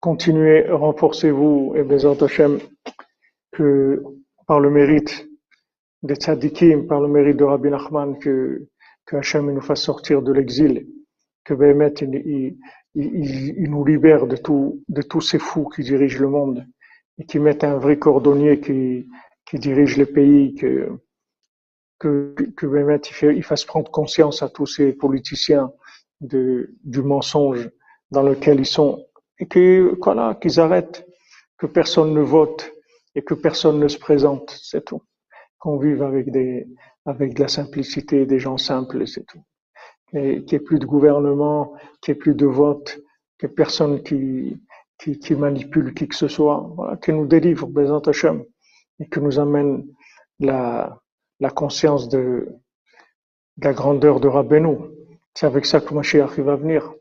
continuez, 0.00 0.68
renforcez-vous 0.68 1.72
et 1.76 1.82
Bézant 1.82 2.20
Hashem 2.20 2.58
que 3.52 4.02
par 4.46 4.60
le 4.60 4.68
mérite 4.68 5.26
des 6.02 6.16
tzadikim, 6.16 6.86
par 6.86 7.00
le 7.00 7.08
mérite 7.08 7.38
de 7.38 7.44
Rabbi 7.44 7.70
Nachman, 7.70 8.18
que, 8.18 8.68
que 9.06 9.16
Hashem 9.16 9.50
nous 9.50 9.62
fasse 9.62 9.80
sortir 9.80 10.20
de 10.20 10.32
l'exil 10.34 10.86
que 11.42 11.54
Béhémet, 11.54 11.94
il, 12.94 13.70
nous 13.70 13.82
libère 13.82 14.26
de 14.26 14.36
tous 14.36 15.20
ces 15.22 15.38
fous 15.38 15.70
qui 15.70 15.80
dirigent 15.84 16.20
le 16.20 16.28
monde 16.28 16.66
et 17.18 17.24
qui 17.24 17.38
mettent 17.38 17.64
un 17.64 17.78
vrai 17.78 17.98
cordonnier 17.98 18.60
qui, 18.60 19.08
qui 19.46 19.58
dirige 19.58 19.96
les 19.96 20.06
pays, 20.06 20.54
que, 20.54 20.88
que, 21.98 22.34
que 22.56 22.66
Béhémet, 22.66 23.00
il, 23.22 23.42
fasse 23.42 23.64
prendre 23.64 23.90
conscience 23.90 24.42
à 24.42 24.48
tous 24.48 24.66
ces 24.66 24.92
politiciens 24.92 25.72
de, 26.20 26.74
du 26.84 27.02
mensonge 27.02 27.70
dans 28.10 28.22
lequel 28.22 28.60
ils 28.60 28.66
sont 28.66 29.06
et 29.38 29.46
que, 29.46 29.96
voilà, 30.02 30.34
qu'ils 30.40 30.60
arrêtent, 30.60 31.06
que 31.58 31.66
personne 31.66 32.12
ne 32.14 32.20
vote 32.20 32.72
et 33.14 33.22
que 33.22 33.34
personne 33.34 33.80
ne 33.80 33.88
se 33.88 33.98
présente, 33.98 34.50
c'est 34.62 34.84
tout. 34.84 35.02
Qu'on 35.58 35.78
vive 35.78 36.02
avec 36.02 36.30
des, 36.30 36.66
avec 37.06 37.34
de 37.34 37.40
la 37.40 37.48
simplicité, 37.48 38.26
des 38.26 38.38
gens 38.38 38.58
simples, 38.58 39.06
c'est 39.06 39.26
tout. 39.26 39.42
Et 40.12 40.44
qu'il 40.44 40.58
n'y 40.58 40.62
ait 40.62 40.66
plus 40.66 40.78
de 40.78 40.86
gouvernement, 40.86 41.74
qu'il 42.00 42.12
n'y 42.12 42.18
ait 42.18 42.20
plus 42.20 42.34
de 42.34 42.46
vote, 42.46 43.00
ait 43.42 43.48
personne 43.48 44.02
qui, 44.02 44.60
qui, 44.98 45.18
qui, 45.18 45.34
manipule 45.34 45.94
qui 45.94 46.08
que 46.08 46.14
ce 46.14 46.28
soit, 46.28 46.70
voilà, 46.74 46.96
qui 46.96 47.12
nous 47.12 47.26
délivre, 47.26 47.66
Bézant 47.66 48.00
Hachem, 48.00 48.44
et 49.00 49.08
qui 49.08 49.20
nous 49.20 49.38
amène 49.38 49.84
la, 50.40 51.00
la 51.40 51.50
conscience 51.50 52.08
de, 52.08 52.48
de 53.58 53.64
la 53.66 53.72
grandeur 53.72 54.20
de 54.20 54.28
Rabbeinu. 54.28 54.76
C'est 55.34 55.46
avec 55.46 55.66
ça 55.66 55.80
que 55.80 55.92
Mashiach 55.94 56.38
va 56.38 56.56
venir. 56.56 56.92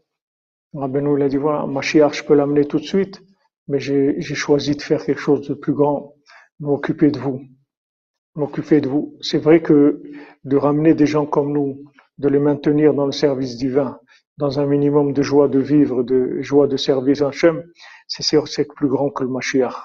Rabbeinu 0.74 1.18
il 1.18 1.24
a 1.24 1.30
dit 1.30 1.38
voilà, 1.38 1.66
Mashiach, 1.66 2.14
je 2.14 2.24
peux 2.24 2.34
l'amener 2.36 2.66
tout 2.66 2.80
de 2.80 2.86
suite, 2.86 3.22
mais 3.68 3.80
j'ai 3.80 4.22
choisi 4.22 4.76
de 4.76 4.82
faire 4.82 5.04
quelque 5.04 5.22
chose 5.22 5.48
de 5.48 5.54
plus 5.54 5.74
grand, 5.74 6.16
m'occuper 6.60 7.12
de 7.12 7.20
vous. 7.20 7.42
M'occuper 8.36 8.82
de 8.82 8.90
vous. 8.90 9.18
C'est 9.22 9.38
vrai 9.38 9.62
que 9.62 10.02
de 10.44 10.58
ramener 10.58 10.94
des 10.94 11.06
gens 11.06 11.26
comme 11.26 11.54
nous, 11.54 11.84
de 12.18 12.28
les 12.28 12.40
maintenir 12.40 12.94
dans 12.94 13.06
le 13.06 13.12
service 13.14 13.56
divin, 13.58 14.00
dans 14.38 14.60
un 14.60 14.66
minimum 14.66 15.14
de 15.14 15.22
joie 15.22 15.48
de 15.48 15.60
vivre, 15.60 16.04
de 16.04 16.42
joie 16.42 16.68
de 16.68 16.78
service 16.78 17.22
en 17.22 17.28
Hachem, 17.28 17.64
c'est 18.08 18.68
plus 18.76 18.88
grand 18.88 19.10
que 19.10 19.24
le 19.24 19.30
Mashiach. 19.30 19.76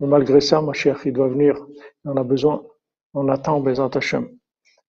Mais 0.00 0.06
malgré 0.06 0.40
ça, 0.40 0.60
Mashiach, 0.60 1.04
il 1.04 1.12
doit 1.12 1.28
venir. 1.28 1.56
On 2.04 2.16
a 2.16 2.24
besoin. 2.24 2.64
On 3.14 3.28
attend 3.28 3.60
Bézant 3.60 3.88
Hachem. 3.88 4.28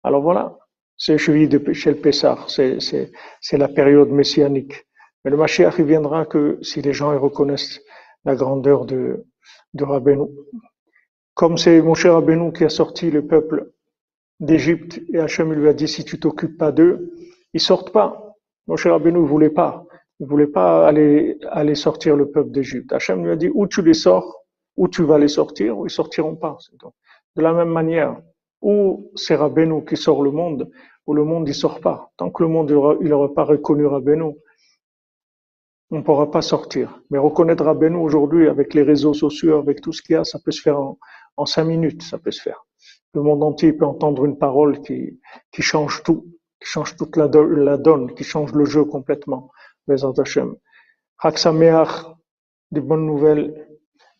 Alors 0.02 0.22
voilà, 0.22 0.56
c'est 0.96 1.18
celui 1.18 1.48
de 1.48 1.72
chez 1.72 1.90
le 1.90 1.96
Pessah. 1.96 2.38
C'est 2.48 3.58
la 3.58 3.68
période 3.68 4.10
messianique. 4.10 4.86
Mais 5.24 5.30
le 5.30 5.36
Mashiach, 5.36 5.74
il 5.78 5.84
viendra 5.84 6.26
que 6.26 6.58
si 6.62 6.80
les 6.82 6.92
gens 6.92 7.12
ils 7.12 7.18
reconnaissent 7.18 7.80
la 8.24 8.34
grandeur 8.34 8.84
de, 8.84 9.24
de 9.74 9.84
Rabbeinu. 9.84 10.28
Comme 11.34 11.58
c'est 11.58 11.80
mon 11.82 11.94
cher 11.94 12.14
Rabbeinu 12.14 12.52
qui 12.52 12.64
a 12.64 12.68
sorti 12.68 13.10
le 13.10 13.26
peuple 13.26 13.72
d'Égypte 14.40 15.00
et 15.12 15.18
Hachem 15.18 15.52
lui 15.52 15.68
a 15.68 15.72
dit 15.72 15.88
si 15.88 16.04
tu 16.04 16.18
t'occupes 16.18 16.58
pas 16.58 16.72
d'eux, 16.72 17.12
ils 17.52 17.60
sortent 17.60 17.92
pas. 17.92 18.25
Mon 18.66 18.76
cher 18.76 18.92
Rabbeinu 18.92 19.20
ne 19.20 19.26
voulait 19.26 19.50
pas. 19.50 19.84
Il 20.18 20.26
voulait 20.26 20.46
pas 20.46 20.86
aller, 20.86 21.38
aller 21.50 21.74
sortir 21.74 22.16
le 22.16 22.30
peuple 22.30 22.50
d'Égypte. 22.50 22.92
Hachem 22.92 23.24
lui 23.24 23.30
a 23.30 23.36
dit 23.36 23.50
où 23.52 23.66
tu 23.66 23.82
les 23.82 23.94
sors, 23.94 24.44
où 24.76 24.88
tu 24.88 25.02
vas 25.02 25.18
les 25.18 25.28
sortir, 25.28 25.78
ou 25.78 25.86
ils 25.86 25.90
sortiront 25.90 26.36
pas. 26.36 26.56
De 27.36 27.42
la 27.42 27.52
même 27.52 27.68
manière, 27.68 28.16
où 28.62 29.10
c'est 29.14 29.36
Rabbeinu 29.36 29.84
qui 29.84 29.96
sort 29.96 30.22
le 30.22 30.30
monde, 30.30 30.70
ou 31.06 31.14
le 31.14 31.22
monde 31.24 31.46
ne 31.46 31.52
sort 31.52 31.80
pas. 31.80 32.10
Tant 32.16 32.30
que 32.30 32.42
le 32.42 32.48
monde 32.48 32.70
il 33.00 33.08
n'aura 33.08 33.32
pas 33.34 33.44
reconnu 33.44 33.86
Rabbeinu, 33.86 34.32
on 35.90 35.98
ne 35.98 36.02
pourra 36.02 36.30
pas 36.30 36.42
sortir. 36.42 37.00
Mais 37.10 37.18
reconnaître 37.18 37.64
Rabbeinu 37.64 37.96
aujourd'hui 37.96 38.48
avec 38.48 38.74
les 38.74 38.82
réseaux 38.82 39.14
sociaux, 39.14 39.58
avec 39.58 39.80
tout 39.80 39.92
ce 39.92 40.02
qu'il 40.02 40.14
y 40.14 40.16
a, 40.16 40.24
ça 40.24 40.38
peut 40.44 40.50
se 40.50 40.62
faire 40.62 40.80
en, 40.80 40.98
en 41.36 41.46
cinq 41.46 41.64
minutes, 41.64 42.02
ça 42.02 42.18
peut 42.18 42.32
se 42.32 42.42
faire. 42.42 42.66
Le 43.14 43.22
monde 43.22 43.42
entier 43.42 43.72
peut 43.72 43.86
entendre 43.86 44.24
une 44.24 44.38
parole 44.38 44.80
qui, 44.80 45.20
qui 45.52 45.62
change 45.62 46.02
tout, 46.02 46.26
change 46.60 46.96
toute 46.96 47.16
la, 47.16 47.28
donne, 47.28 48.14
qui 48.14 48.24
change 48.24 48.52
le 48.52 48.64
jeu 48.64 48.84
complètement. 48.84 49.50
Bezat 49.86 50.12
Hashem. 50.18 50.54
Des 52.72 52.80
bonnes 52.80 53.06
nouvelles. 53.06 53.68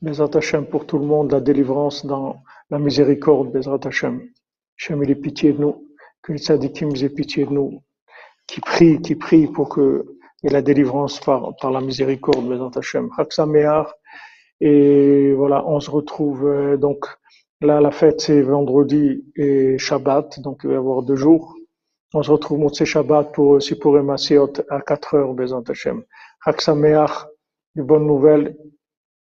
Bezat 0.03 0.31
Hashem 0.35 0.67
pour 0.67 0.87
tout 0.87 0.99
le 0.99 1.07
monde, 1.07 1.33
la 1.33 1.41
délivrance 1.41 2.05
dans 2.07 2.43
la 2.71 2.79
miséricorde. 2.79 3.53
Bezat 3.53 3.81
Hashem. 3.85 4.23
Hashem, 4.79 5.03
il 5.03 5.11
ait 5.11 5.15
pitié 5.15 5.53
de 5.53 5.61
nous. 5.61 5.89
Que 6.23 6.33
les 6.33 6.39
tzadikim 6.39 6.91
aient 6.95 7.09
pitié 7.09 7.47
de 7.47 7.53
nous. 7.53 7.83
Qui 8.47 8.61
prie, 8.61 9.01
qui 9.01 9.17
prie 9.17 9.47
pour 9.47 9.69
que 9.69 10.05
et 10.43 10.51
la 10.51 10.63
délivrance 10.63 11.19
par, 11.21 11.71
la 11.71 11.81
miséricorde, 11.81 12.47
Bezat 12.47 12.79
Hashem. 12.79 13.11
Et 14.61 15.33
voilà, 15.35 15.67
on 15.67 15.81
se 15.81 15.91
retrouve 15.91 16.47
euh, 16.47 16.77
donc 16.77 17.07
là, 17.61 17.81
la 17.81 17.91
fête 17.91 18.21
c'est 18.21 18.41
vendredi 18.41 19.25
et 19.37 19.77
Shabbat, 19.79 20.41
donc 20.41 20.61
il 20.65 20.69
va 20.69 20.75
y 20.75 20.77
avoir 20.77 21.03
deux 21.03 21.17
jours. 21.17 21.56
On 22.19 22.23
se 22.23 22.31
retrouve 22.31 22.61
Motsé 22.61 22.87
Shabbat 22.87 23.35
pour 23.35 23.61
Sipur 23.61 24.03
Masiot 24.03 24.51
à 24.71 24.81
4 24.81 25.17
heures, 25.17 25.35
Bezant 25.35 25.61
Hashem. 25.69 26.03
Haksameach, 26.47 27.27
de 27.75 27.83
bonnes 27.83 28.07
nouvelles 28.07 28.57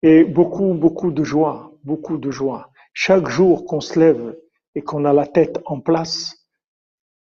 et 0.05 0.22
beaucoup, 0.22 0.72
beaucoup 0.72 1.11
de 1.11 1.24
joie, 1.24 1.72
beaucoup 1.82 2.16
de 2.16 2.30
joie. 2.30 2.70
Chaque 2.95 3.26
jour 3.26 3.64
qu'on 3.64 3.80
se 3.80 3.99
lève 3.99 4.39
et 4.76 4.82
qu'on 4.82 5.05
a 5.05 5.12
la 5.12 5.26
tête 5.26 5.61
en 5.66 5.80
place 5.80 6.47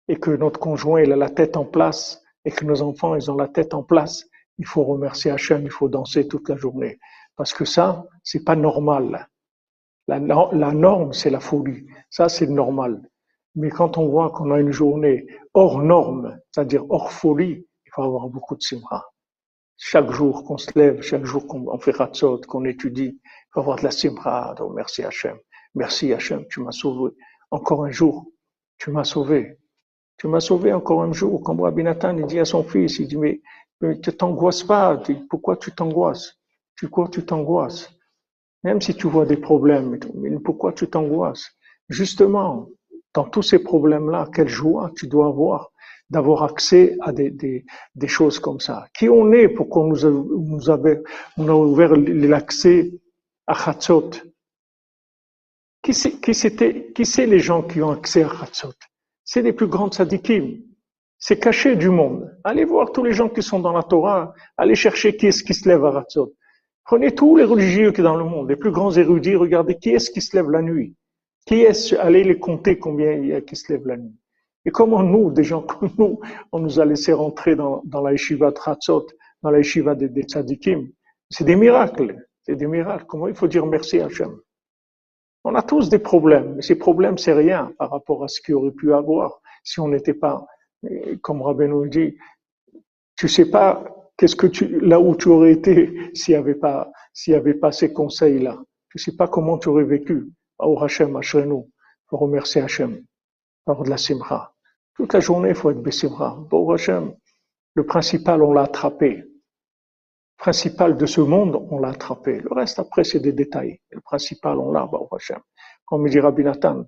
et 0.09 0.17
que 0.17 0.31
notre 0.31 0.59
conjoint 0.59 1.09
a 1.09 1.15
la 1.15 1.29
tête 1.29 1.55
en 1.55 1.63
place 1.63 2.21
et 2.43 2.51
que 2.51 2.65
nos 2.65 2.81
enfants 2.81 3.15
ils 3.15 3.31
ont 3.31 3.37
la 3.37 3.47
tête 3.47 3.73
en 3.73 3.81
place, 3.81 4.25
il 4.57 4.65
faut 4.65 4.83
remercier 4.83 5.31
Hachem, 5.31 5.61
il 5.63 5.71
faut 5.71 5.87
danser 5.87 6.27
toute 6.27 6.49
la 6.49 6.57
journée. 6.57 6.99
Parce 7.37 7.53
que 7.53 7.63
ça, 7.63 8.05
c'est 8.23 8.43
pas 8.43 8.57
normal. 8.57 9.29
La 10.09 10.19
norme, 10.19 11.13
c'est 11.13 11.29
la 11.29 11.39
folie. 11.39 11.87
Ça, 12.09 12.27
c'est 12.27 12.47
normal. 12.47 13.09
Mais 13.55 13.69
quand 13.69 13.97
on 13.97 14.07
voit 14.07 14.31
qu'on 14.31 14.51
a 14.51 14.59
une 14.59 14.71
journée 14.71 15.27
hors 15.53 15.81
norme, 15.81 16.37
c'est-à-dire 16.51 16.83
hors 16.89 17.11
folie, 17.11 17.65
il 17.85 17.91
faut 17.93 18.03
avoir 18.03 18.27
beaucoup 18.27 18.55
de 18.55 18.61
simra. 18.61 19.05
Chaque 19.77 20.11
jour 20.11 20.43
qu'on 20.43 20.57
se 20.57 20.77
lève, 20.77 21.01
chaque 21.01 21.25
jour 21.25 21.47
qu'on 21.47 21.77
fait 21.79 21.91
ratzot, 21.91 22.41
qu'on 22.47 22.65
étudie, 22.65 23.19
il 23.23 23.49
faut 23.53 23.61
avoir 23.61 23.77
de 23.77 23.83
la 23.83 23.91
simra. 23.91 24.53
Donc, 24.57 24.73
merci 24.75 25.03
Hachem. 25.03 25.37
Merci 25.73 26.13
Hachem, 26.13 26.45
tu 26.49 26.61
m'as 26.61 26.71
sauvé. 26.71 27.11
Encore 27.51 27.85
un 27.85 27.91
jour, 27.91 28.25
tu 28.77 28.91
m'as 28.91 29.03
sauvé. 29.03 29.57
Tu 30.17 30.27
m'as 30.27 30.39
sauvé 30.39 30.71
encore 30.71 31.03
un 31.03 31.11
jour. 31.11 31.41
Quand 31.43 31.59
Rabbi 31.59 31.83
Nathan, 31.83 32.17
il 32.17 32.25
dit 32.25 32.39
à 32.39 32.45
son 32.45 32.63
fils, 32.63 32.99
il 32.99 33.07
dit, 33.07 33.17
mais, 33.17 33.41
mais 33.81 33.99
tu 33.99 34.15
t'angoisses 34.15 34.63
pas. 34.63 35.01
Pourquoi 35.29 35.57
tu 35.57 35.71
t'angoisses? 35.71 36.37
Tu 36.77 36.87
quoi 36.89 37.09
tu 37.09 37.25
t'angoisses? 37.25 37.89
Même 38.63 38.81
si 38.81 38.95
tu 38.95 39.07
vois 39.07 39.25
des 39.25 39.37
problèmes, 39.37 39.99
pourquoi 40.43 40.73
tu 40.73 40.89
t'angoisses? 40.89 41.51
Justement, 41.89 42.69
dans 43.15 43.23
tous 43.23 43.41
ces 43.41 43.59
problèmes-là, 43.59 44.29
quelle 44.33 44.49
joie 44.49 44.91
tu 44.95 45.07
dois 45.07 45.27
avoir 45.27 45.71
d'avoir 46.09 46.43
accès 46.43 46.97
à 47.01 47.11
des, 47.11 47.63
choses 48.05 48.39
comme 48.39 48.59
ça. 48.59 48.87
Qui 48.93 49.09
on 49.09 49.31
est 49.31 49.47
pour 49.47 49.69
qu'on 49.69 49.87
nous, 49.87 50.05
a, 50.05 51.55
ouvert 51.55 51.95
l'accès 51.95 52.91
à 53.47 53.53
Chatzot? 53.55 54.11
Qui 55.81 55.93
c'est 55.93 56.19
qui, 56.93 57.25
les 57.25 57.39
gens 57.39 57.63
qui 57.63 57.81
ont 57.81 57.91
accès 57.91 58.23
à 58.23 58.29
Chatzot? 58.29 58.73
C'est 59.23 59.41
les 59.41 59.53
plus 59.53 59.67
grands 59.67 59.89
tzadikim. 59.89 60.61
C'est 61.17 61.39
caché 61.39 61.75
du 61.75 61.89
monde. 61.89 62.29
Allez 62.43 62.65
voir 62.65 62.91
tous 62.91 63.03
les 63.03 63.13
gens 63.13 63.29
qui 63.29 63.41
sont 63.41 63.59
dans 63.59 63.71
la 63.71 63.81
Torah, 63.81 64.33
allez 64.57 64.75
chercher 64.75 65.15
qui 65.15 65.27
est-ce 65.27 65.43
qui 65.43 65.53
se 65.53 65.67
lève 65.67 65.85
à 65.85 65.93
Chatzot. 65.93 66.33
Prenez 66.83 67.15
tous 67.15 67.37
les 67.37 67.45
religieux 67.45 67.91
qui 67.91 67.97
sont 67.97 68.03
dans 68.03 68.17
le 68.17 68.25
monde, 68.25 68.49
les 68.49 68.57
plus 68.57 68.71
grands 68.71 68.91
érudits, 68.91 69.35
regardez 69.35 69.75
qui 69.75 69.89
est-ce 69.89 70.11
qui 70.11 70.21
se 70.21 70.35
lève 70.35 70.51
la 70.51 70.61
nuit. 70.61 70.95
Qui 71.45 71.61
est-ce, 71.61 71.95
allez 71.95 72.23
les 72.23 72.39
compter 72.39 72.79
combien 72.79 73.11
il 73.13 73.27
y 73.27 73.33
a 73.33 73.41
qui 73.41 73.55
se 73.55 73.71
lève 73.71 73.85
la 73.85 73.97
nuit? 73.97 74.15
Et 74.65 74.71
comment 74.71 75.03
nous, 75.03 75.31
des 75.31 75.43
gens 75.43 75.61
comme 75.61 75.91
nous, 75.97 76.19
on 76.51 76.59
nous 76.59 76.79
a 76.79 76.85
laissé 76.85 77.13
rentrer 77.13 77.55
dans, 77.55 77.81
dans 77.85 78.01
la 78.01 78.13
yeshiva 78.13 78.51
Tratzot, 78.51 79.05
dans 79.43 79.51
la 79.51 79.59
yeshiva 79.59 79.93
des, 79.93 80.09
des 80.09 80.23
tzadikim? 80.23 80.89
C'est 81.29 81.43
des 81.43 81.55
miracles. 81.55 82.15
C'est 82.43 82.55
des 82.55 82.67
miracles. 82.67 83.05
Comment 83.07 83.27
il 83.27 83.35
faut 83.35 83.47
dire 83.47 83.65
merci 83.65 83.99
à 83.99 84.05
Hachem? 84.05 84.39
On 85.43 85.53
a 85.53 85.61
tous 85.61 85.89
des 85.89 85.99
problèmes, 85.99 86.55
mais 86.55 86.63
ces 86.63 86.75
problèmes, 86.75 87.19
c'est 87.19 87.33
rien 87.33 87.71
par 87.77 87.91
rapport 87.91 88.23
à 88.23 88.27
ce 88.27 88.41
qu'il 88.41 88.55
aurait 88.55 88.71
pu 88.71 88.93
avoir 88.93 89.41
si 89.63 89.79
on 89.79 89.87
n'était 89.87 90.15
pas, 90.15 90.47
comme 91.21 91.43
Rabbeinu 91.43 91.87
dit, 91.87 92.17
tu 93.15 93.27
sais 93.27 93.49
pas 93.51 93.83
qu'est-ce 94.17 94.35
que 94.35 94.47
tu, 94.47 94.79
là 94.79 94.99
où 94.99 95.15
tu 95.15 95.27
aurais 95.29 95.51
été 95.51 96.11
s'il 96.15 96.33
n'y 96.33 96.39
avait 96.39 96.55
pas, 96.55 96.91
s'il 97.13 97.35
avait 97.35 97.53
pas 97.53 97.71
ces 97.71 97.93
conseils-là. 97.93 98.59
Tu 98.89 98.97
sais 98.97 99.15
pas 99.15 99.27
comment 99.27 99.59
tu 99.59 99.69
aurais 99.69 99.83
vécu. 99.83 100.31
Au 100.59 100.81
Hachem, 100.81 101.15
Hachem, 101.15 101.63
faut 102.09 102.17
remercier 102.17 102.61
Hachem. 102.61 103.03
Avoir 103.67 103.83
de 103.83 103.89
la 103.89 103.97
simra. 103.97 104.53
Toute 104.95 105.13
la 105.13 105.19
journée, 105.19 105.49
il 105.49 105.55
faut 105.55 105.71
être 105.71 105.81
bessimra. 105.81 106.39
Au 106.51 106.71
Hachem, 106.71 107.15
le 107.73 107.85
principal, 107.85 108.41
on 108.41 108.53
l'a 108.53 108.63
attrapé. 108.63 109.17
Le 109.17 110.37
principal 110.37 110.97
de 110.97 111.05
ce 111.05 111.21
monde, 111.21 111.65
on 111.69 111.79
l'a 111.79 111.89
attrapé. 111.89 112.39
Le 112.39 112.53
reste, 112.53 112.79
après, 112.79 113.03
c'est 113.03 113.19
des 113.19 113.33
détails. 113.33 113.79
Le 113.91 114.01
principal, 114.01 114.57
on 114.59 114.71
l'a, 114.71 114.85
au 114.85 115.09
Hachem. 115.13 115.39
Comme 115.85 116.03
me 116.03 116.09
dit 116.09 116.19
Rabbi 116.19 116.43
Nathan, 116.43 116.85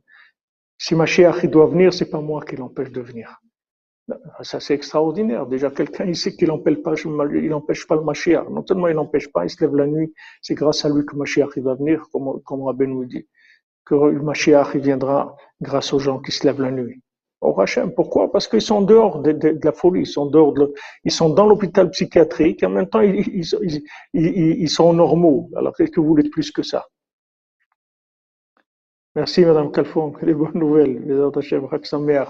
si 0.78 0.95
Mashiach 0.95 1.45
doit 1.47 1.68
venir, 1.68 1.93
c'est 1.93 2.09
pas 2.09 2.22
moi 2.22 2.43
qui 2.45 2.55
l'empêche 2.55 2.91
de 2.91 3.01
venir. 3.01 3.41
Ça, 4.41 4.59
c'est 4.59 4.74
extraordinaire. 4.74 5.47
Déjà, 5.47 5.70
quelqu'un 5.70 6.05
ici 6.05 6.36
qui 6.38 6.45
n'empêche 6.45 6.82
pas, 6.82 6.93
il 6.95 7.49
n'empêche 7.49 7.86
pas 7.86 7.95
le 7.95 8.03
Mashiach. 8.03 8.47
Non 8.49 8.65
seulement 8.65 8.88
il 8.88 8.95
n'empêche 8.95 9.30
pas, 9.32 9.43
il 9.43 9.49
se 9.49 9.59
lève 9.59 9.76
la 9.76 9.86
nuit. 9.86 10.13
C'est 10.41 10.55
grâce 10.55 10.86
à 10.86 10.89
lui 10.89 11.05
que 11.05 11.15
Mashiach 11.15 11.49
il 11.57 11.63
va 11.63 11.76
venir, 11.76 12.07
comme, 12.11 12.41
comme 12.43 12.63
Rabbi 12.63 12.88
nous 12.88 13.05
dit. 13.05 13.28
Que 13.88 13.96
le 13.96 14.22
Mashiach 14.22 14.72
il 14.76 14.82
viendra 14.82 15.36
grâce 15.62 15.94
aux 15.94 16.00
gens 16.00 16.20
qui 16.20 16.32
se 16.32 16.46
lèvent 16.46 16.62
la 16.62 16.72
nuit. 16.72 17.02
Au 17.40 17.60
Hachem. 17.62 17.94
Pourquoi? 17.94 18.32
Parce 18.32 18.48
qu'ils 18.48 18.62
sont 18.62 18.82
dehors 18.82 19.22
de, 19.22 19.32
de, 19.32 19.50
de, 19.52 19.66
la 19.66 19.72
folie, 19.72 20.02
ils 20.02 20.08
sont 20.08 20.26
dehors 20.26 20.54
de, 20.54 20.74
ils 21.04 21.12
sont 21.12 21.30
dans 21.30 21.48
l'hôpital 21.48 21.90
psychiatrique, 21.92 22.64
en 22.64 22.70
même 22.70 22.90
temps 22.90 23.02
ils, 23.02 23.16
ils, 23.28 23.84
ils, 24.14 24.62
ils 24.64 24.70
sont 24.70 24.92
normaux. 24.92 25.50
Alors 25.56 25.74
qu'est-ce 25.76 25.92
que 25.92 26.00
vous 26.02 26.08
voulez 26.08 26.24
de 26.24 26.30
plus 26.30 26.52
que 26.52 26.64
ça? 26.64 26.86
Merci 29.16 29.46
Madame 29.46 29.72
Kalfon, 29.72 30.14
les 30.22 30.34
bonnes 30.34 30.58
nouvelles. 30.58 31.00
Bézant 31.00 31.32
Hachem, 31.32 31.66
Raksamer, 31.66 32.26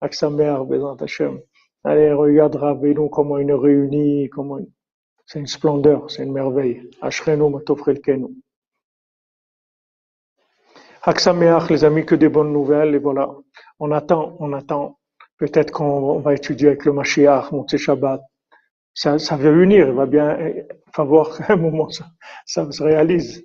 Raksamer, 0.00 0.58
Bézant 0.68 0.96
Hachem. 0.96 1.40
Allez, 1.84 2.12
regarde 2.12 2.56
Rabbeinu 2.56 3.10
comment 3.10 3.38
il 3.38 3.46
nous 3.46 3.60
réunit, 3.60 4.28
comment 4.30 4.58
c'est 5.26 5.40
une 5.40 5.46
splendeur, 5.48 6.08
c'est 6.10 6.22
une 6.22 6.32
merveille. 6.32 6.88
Ashrenu 7.02 7.50
Matofrelkenu. 7.50 8.28
Haksameach, 11.08 11.70
les 11.70 11.84
amis, 11.84 12.04
que 12.04 12.16
des 12.16 12.28
bonnes 12.28 12.52
nouvelles. 12.52 12.96
Et 12.96 12.98
voilà, 12.98 13.30
on 13.78 13.92
attend, 13.92 14.36
on 14.40 14.52
attend. 14.52 14.98
Peut-être 15.38 15.70
qu'on 15.70 16.18
va 16.18 16.34
étudier 16.34 16.68
avec 16.68 16.84
le 16.84 16.92
Mashiach, 16.92 17.52
Montse 17.52 17.76
Shabbat. 17.76 18.20
Ça, 18.92 19.16
ça 19.18 19.36
va 19.36 19.52
venir, 19.52 19.86
il 19.86 19.94
va 19.94 20.06
bien 20.06 20.36
falloir 20.92 21.36
qu'à 21.36 21.44
un 21.52 21.56
moment 21.56 21.90
ça, 21.90 22.06
ça 22.44 22.68
se 22.72 22.82
réalise. 22.82 23.44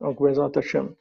Donc, 0.00 0.22
Bézant 0.22 0.50
Hashem. 0.50 0.94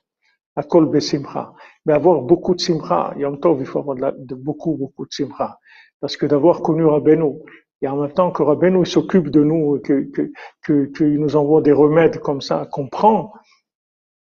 Akol 0.57 0.89
besimcha. 0.89 1.53
Mais 1.85 1.93
avoir 1.93 2.21
beaucoup 2.21 2.55
de 2.55 2.59
simcha, 2.59 3.13
Yom 3.17 3.39
Tov, 3.39 3.61
il 3.61 3.65
faut 3.65 3.79
avoir 3.79 3.95
de, 3.95 4.01
la, 4.01 4.11
de 4.11 4.35
beaucoup, 4.35 4.75
beaucoup 4.75 5.05
de 5.05 5.13
simcha. 5.13 5.59
Parce 6.01 6.17
que 6.17 6.25
d'avoir 6.25 6.61
connu 6.61 6.83
Rabbeinu, 6.83 7.39
et 7.81 7.87
en 7.87 7.95
même 7.95 8.11
temps 8.11 8.31
que 8.31 8.43
Rabbeinu 8.43 8.85
s'occupe 8.85 9.29
de 9.29 9.43
nous, 9.43 9.79
que, 9.79 10.11
que, 10.11 10.31
que, 10.61 10.85
qu'il 10.87 11.19
nous 11.19 11.37
envoie 11.37 11.61
des 11.61 11.71
remèdes 11.71 12.19
comme 12.19 12.41
ça, 12.41 12.67
qu'on 12.69 12.89
prend, 12.89 13.31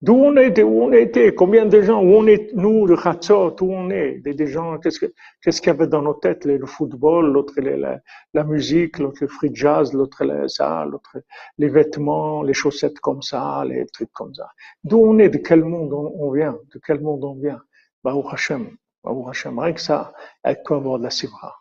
D'où 0.01 0.13
on 0.13 0.35
est, 0.35 0.61
où 0.61 0.83
on 0.83 0.91
était, 0.91 1.33
combien 1.33 1.65
de 1.65 1.81
gens, 1.81 2.03
où 2.03 2.15
on 2.15 2.27
est, 2.27 2.53
nous, 2.53 2.85
le 2.85 2.97
Khatsot, 2.97 3.55
où 3.61 3.73
on 3.73 3.89
est, 3.89 4.19
des, 4.19 4.47
gens, 4.47 4.77
qu'est-ce 4.77 4.99
que, 4.99 5.05
qu'est-ce 5.41 5.61
qu'il 5.61 5.71
y 5.71 5.75
avait 5.75 5.87
dans 5.87 6.01
nos 6.01 6.13
têtes, 6.13 6.45
le 6.45 6.65
football, 6.65 7.31
l'autre, 7.31 7.53
la, 7.61 8.43
musique, 8.43 8.99
l'autre, 8.99 9.19
le 9.21 9.27
free 9.27 9.51
jazz, 9.53 9.93
l'autre, 9.93 10.21
ça, 10.47 10.85
l'autre, 10.85 11.17
les 11.57 11.69
vêtements, 11.69 12.43
les 12.43 12.53
chaussettes 12.53 12.99
comme 12.99 13.21
ça, 13.21 13.63
les 13.65 13.85
trucs 13.87 14.11
comme 14.11 14.33
ça. 14.35 14.49
D'où 14.83 14.99
on 14.99 15.17
est, 15.17 15.29
de 15.29 15.37
quel 15.37 15.63
monde 15.63 15.93
on, 15.93 16.29
vient, 16.31 16.57
de 16.73 16.79
quel 16.85 16.99
monde 16.99 17.23
on 17.23 17.35
vient? 17.35 17.61
Baruch 18.03 18.33
Hashem, 18.33 18.69
Baruch 19.03 19.29
Hashem, 19.29 19.57
rien 19.57 19.73
que 19.73 19.81
ça, 19.81 20.13
avec 20.43 20.63
quoi 20.63 20.77
avoir 20.77 20.99
de 20.99 21.03
la 21.05 21.09
sivra. 21.09 21.55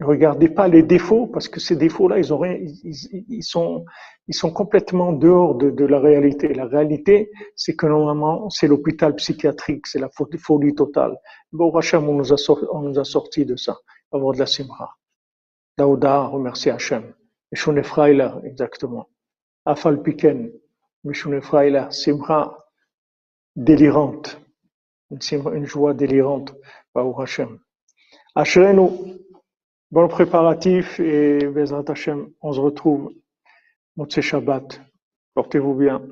Ne 0.00 0.06
regardez 0.06 0.48
pas 0.48 0.68
les 0.68 0.82
défauts, 0.82 1.26
parce 1.26 1.48
que 1.48 1.60
ces 1.60 1.76
défauts-là, 1.76 2.18
ils, 2.18 2.32
ont 2.32 2.38
rien, 2.38 2.58
ils, 2.58 3.42
sont, 3.42 3.84
ils 4.28 4.34
sont 4.34 4.52
complètement 4.52 5.12
dehors 5.12 5.54
de, 5.54 5.84
la 5.84 6.00
réalité. 6.00 6.52
La 6.52 6.66
réalité, 6.66 7.30
c'est 7.54 7.76
que 7.76 7.86
normalement, 7.86 8.50
c'est 8.50 8.66
l'hôpital 8.66 9.14
psychiatrique, 9.14 9.86
c'est 9.86 10.00
la 10.00 10.10
folie 10.38 10.74
totale. 10.74 11.16
Bon, 11.52 11.74
Hachem, 11.76 12.08
on 12.08 12.14
nous 12.14 12.32
a 12.32 12.36
sorti, 12.36 12.64
on 12.72 12.80
nous 12.80 12.98
a 12.98 13.04
sorti 13.04 13.44
de 13.44 13.56
ça, 13.56 13.76
avoir 14.12 14.34
de 14.34 14.40
la 14.40 14.46
simra. 14.46 14.96
Daouda, 15.78 16.24
remercie 16.26 16.70
Hachem. 16.70 17.14
Mishune 17.52 17.84
Freiler, 17.84 18.30
exactement. 18.44 19.08
Afal 19.64 20.02
Piken, 20.02 20.50
Mishune 21.04 21.40
Freiler, 21.40 21.86
simra 21.90 22.66
délirante. 23.54 24.40
Une, 25.10 25.66
joie 25.66 25.94
délirante. 25.94 26.52
Baou 26.92 27.20
Hachem. 27.20 27.60
Ashrenu, 28.34 28.88
Bon 29.92 30.08
préparatif 30.08 30.98
et 30.98 31.46
Bezrat 31.46 31.84
Hashem, 31.86 32.28
on 32.40 32.52
se 32.52 32.58
retrouve. 32.58 33.12
Motsé 33.96 34.20
Shabbat. 34.20 34.82
Portez-vous 35.34 35.74
bien. 35.74 36.02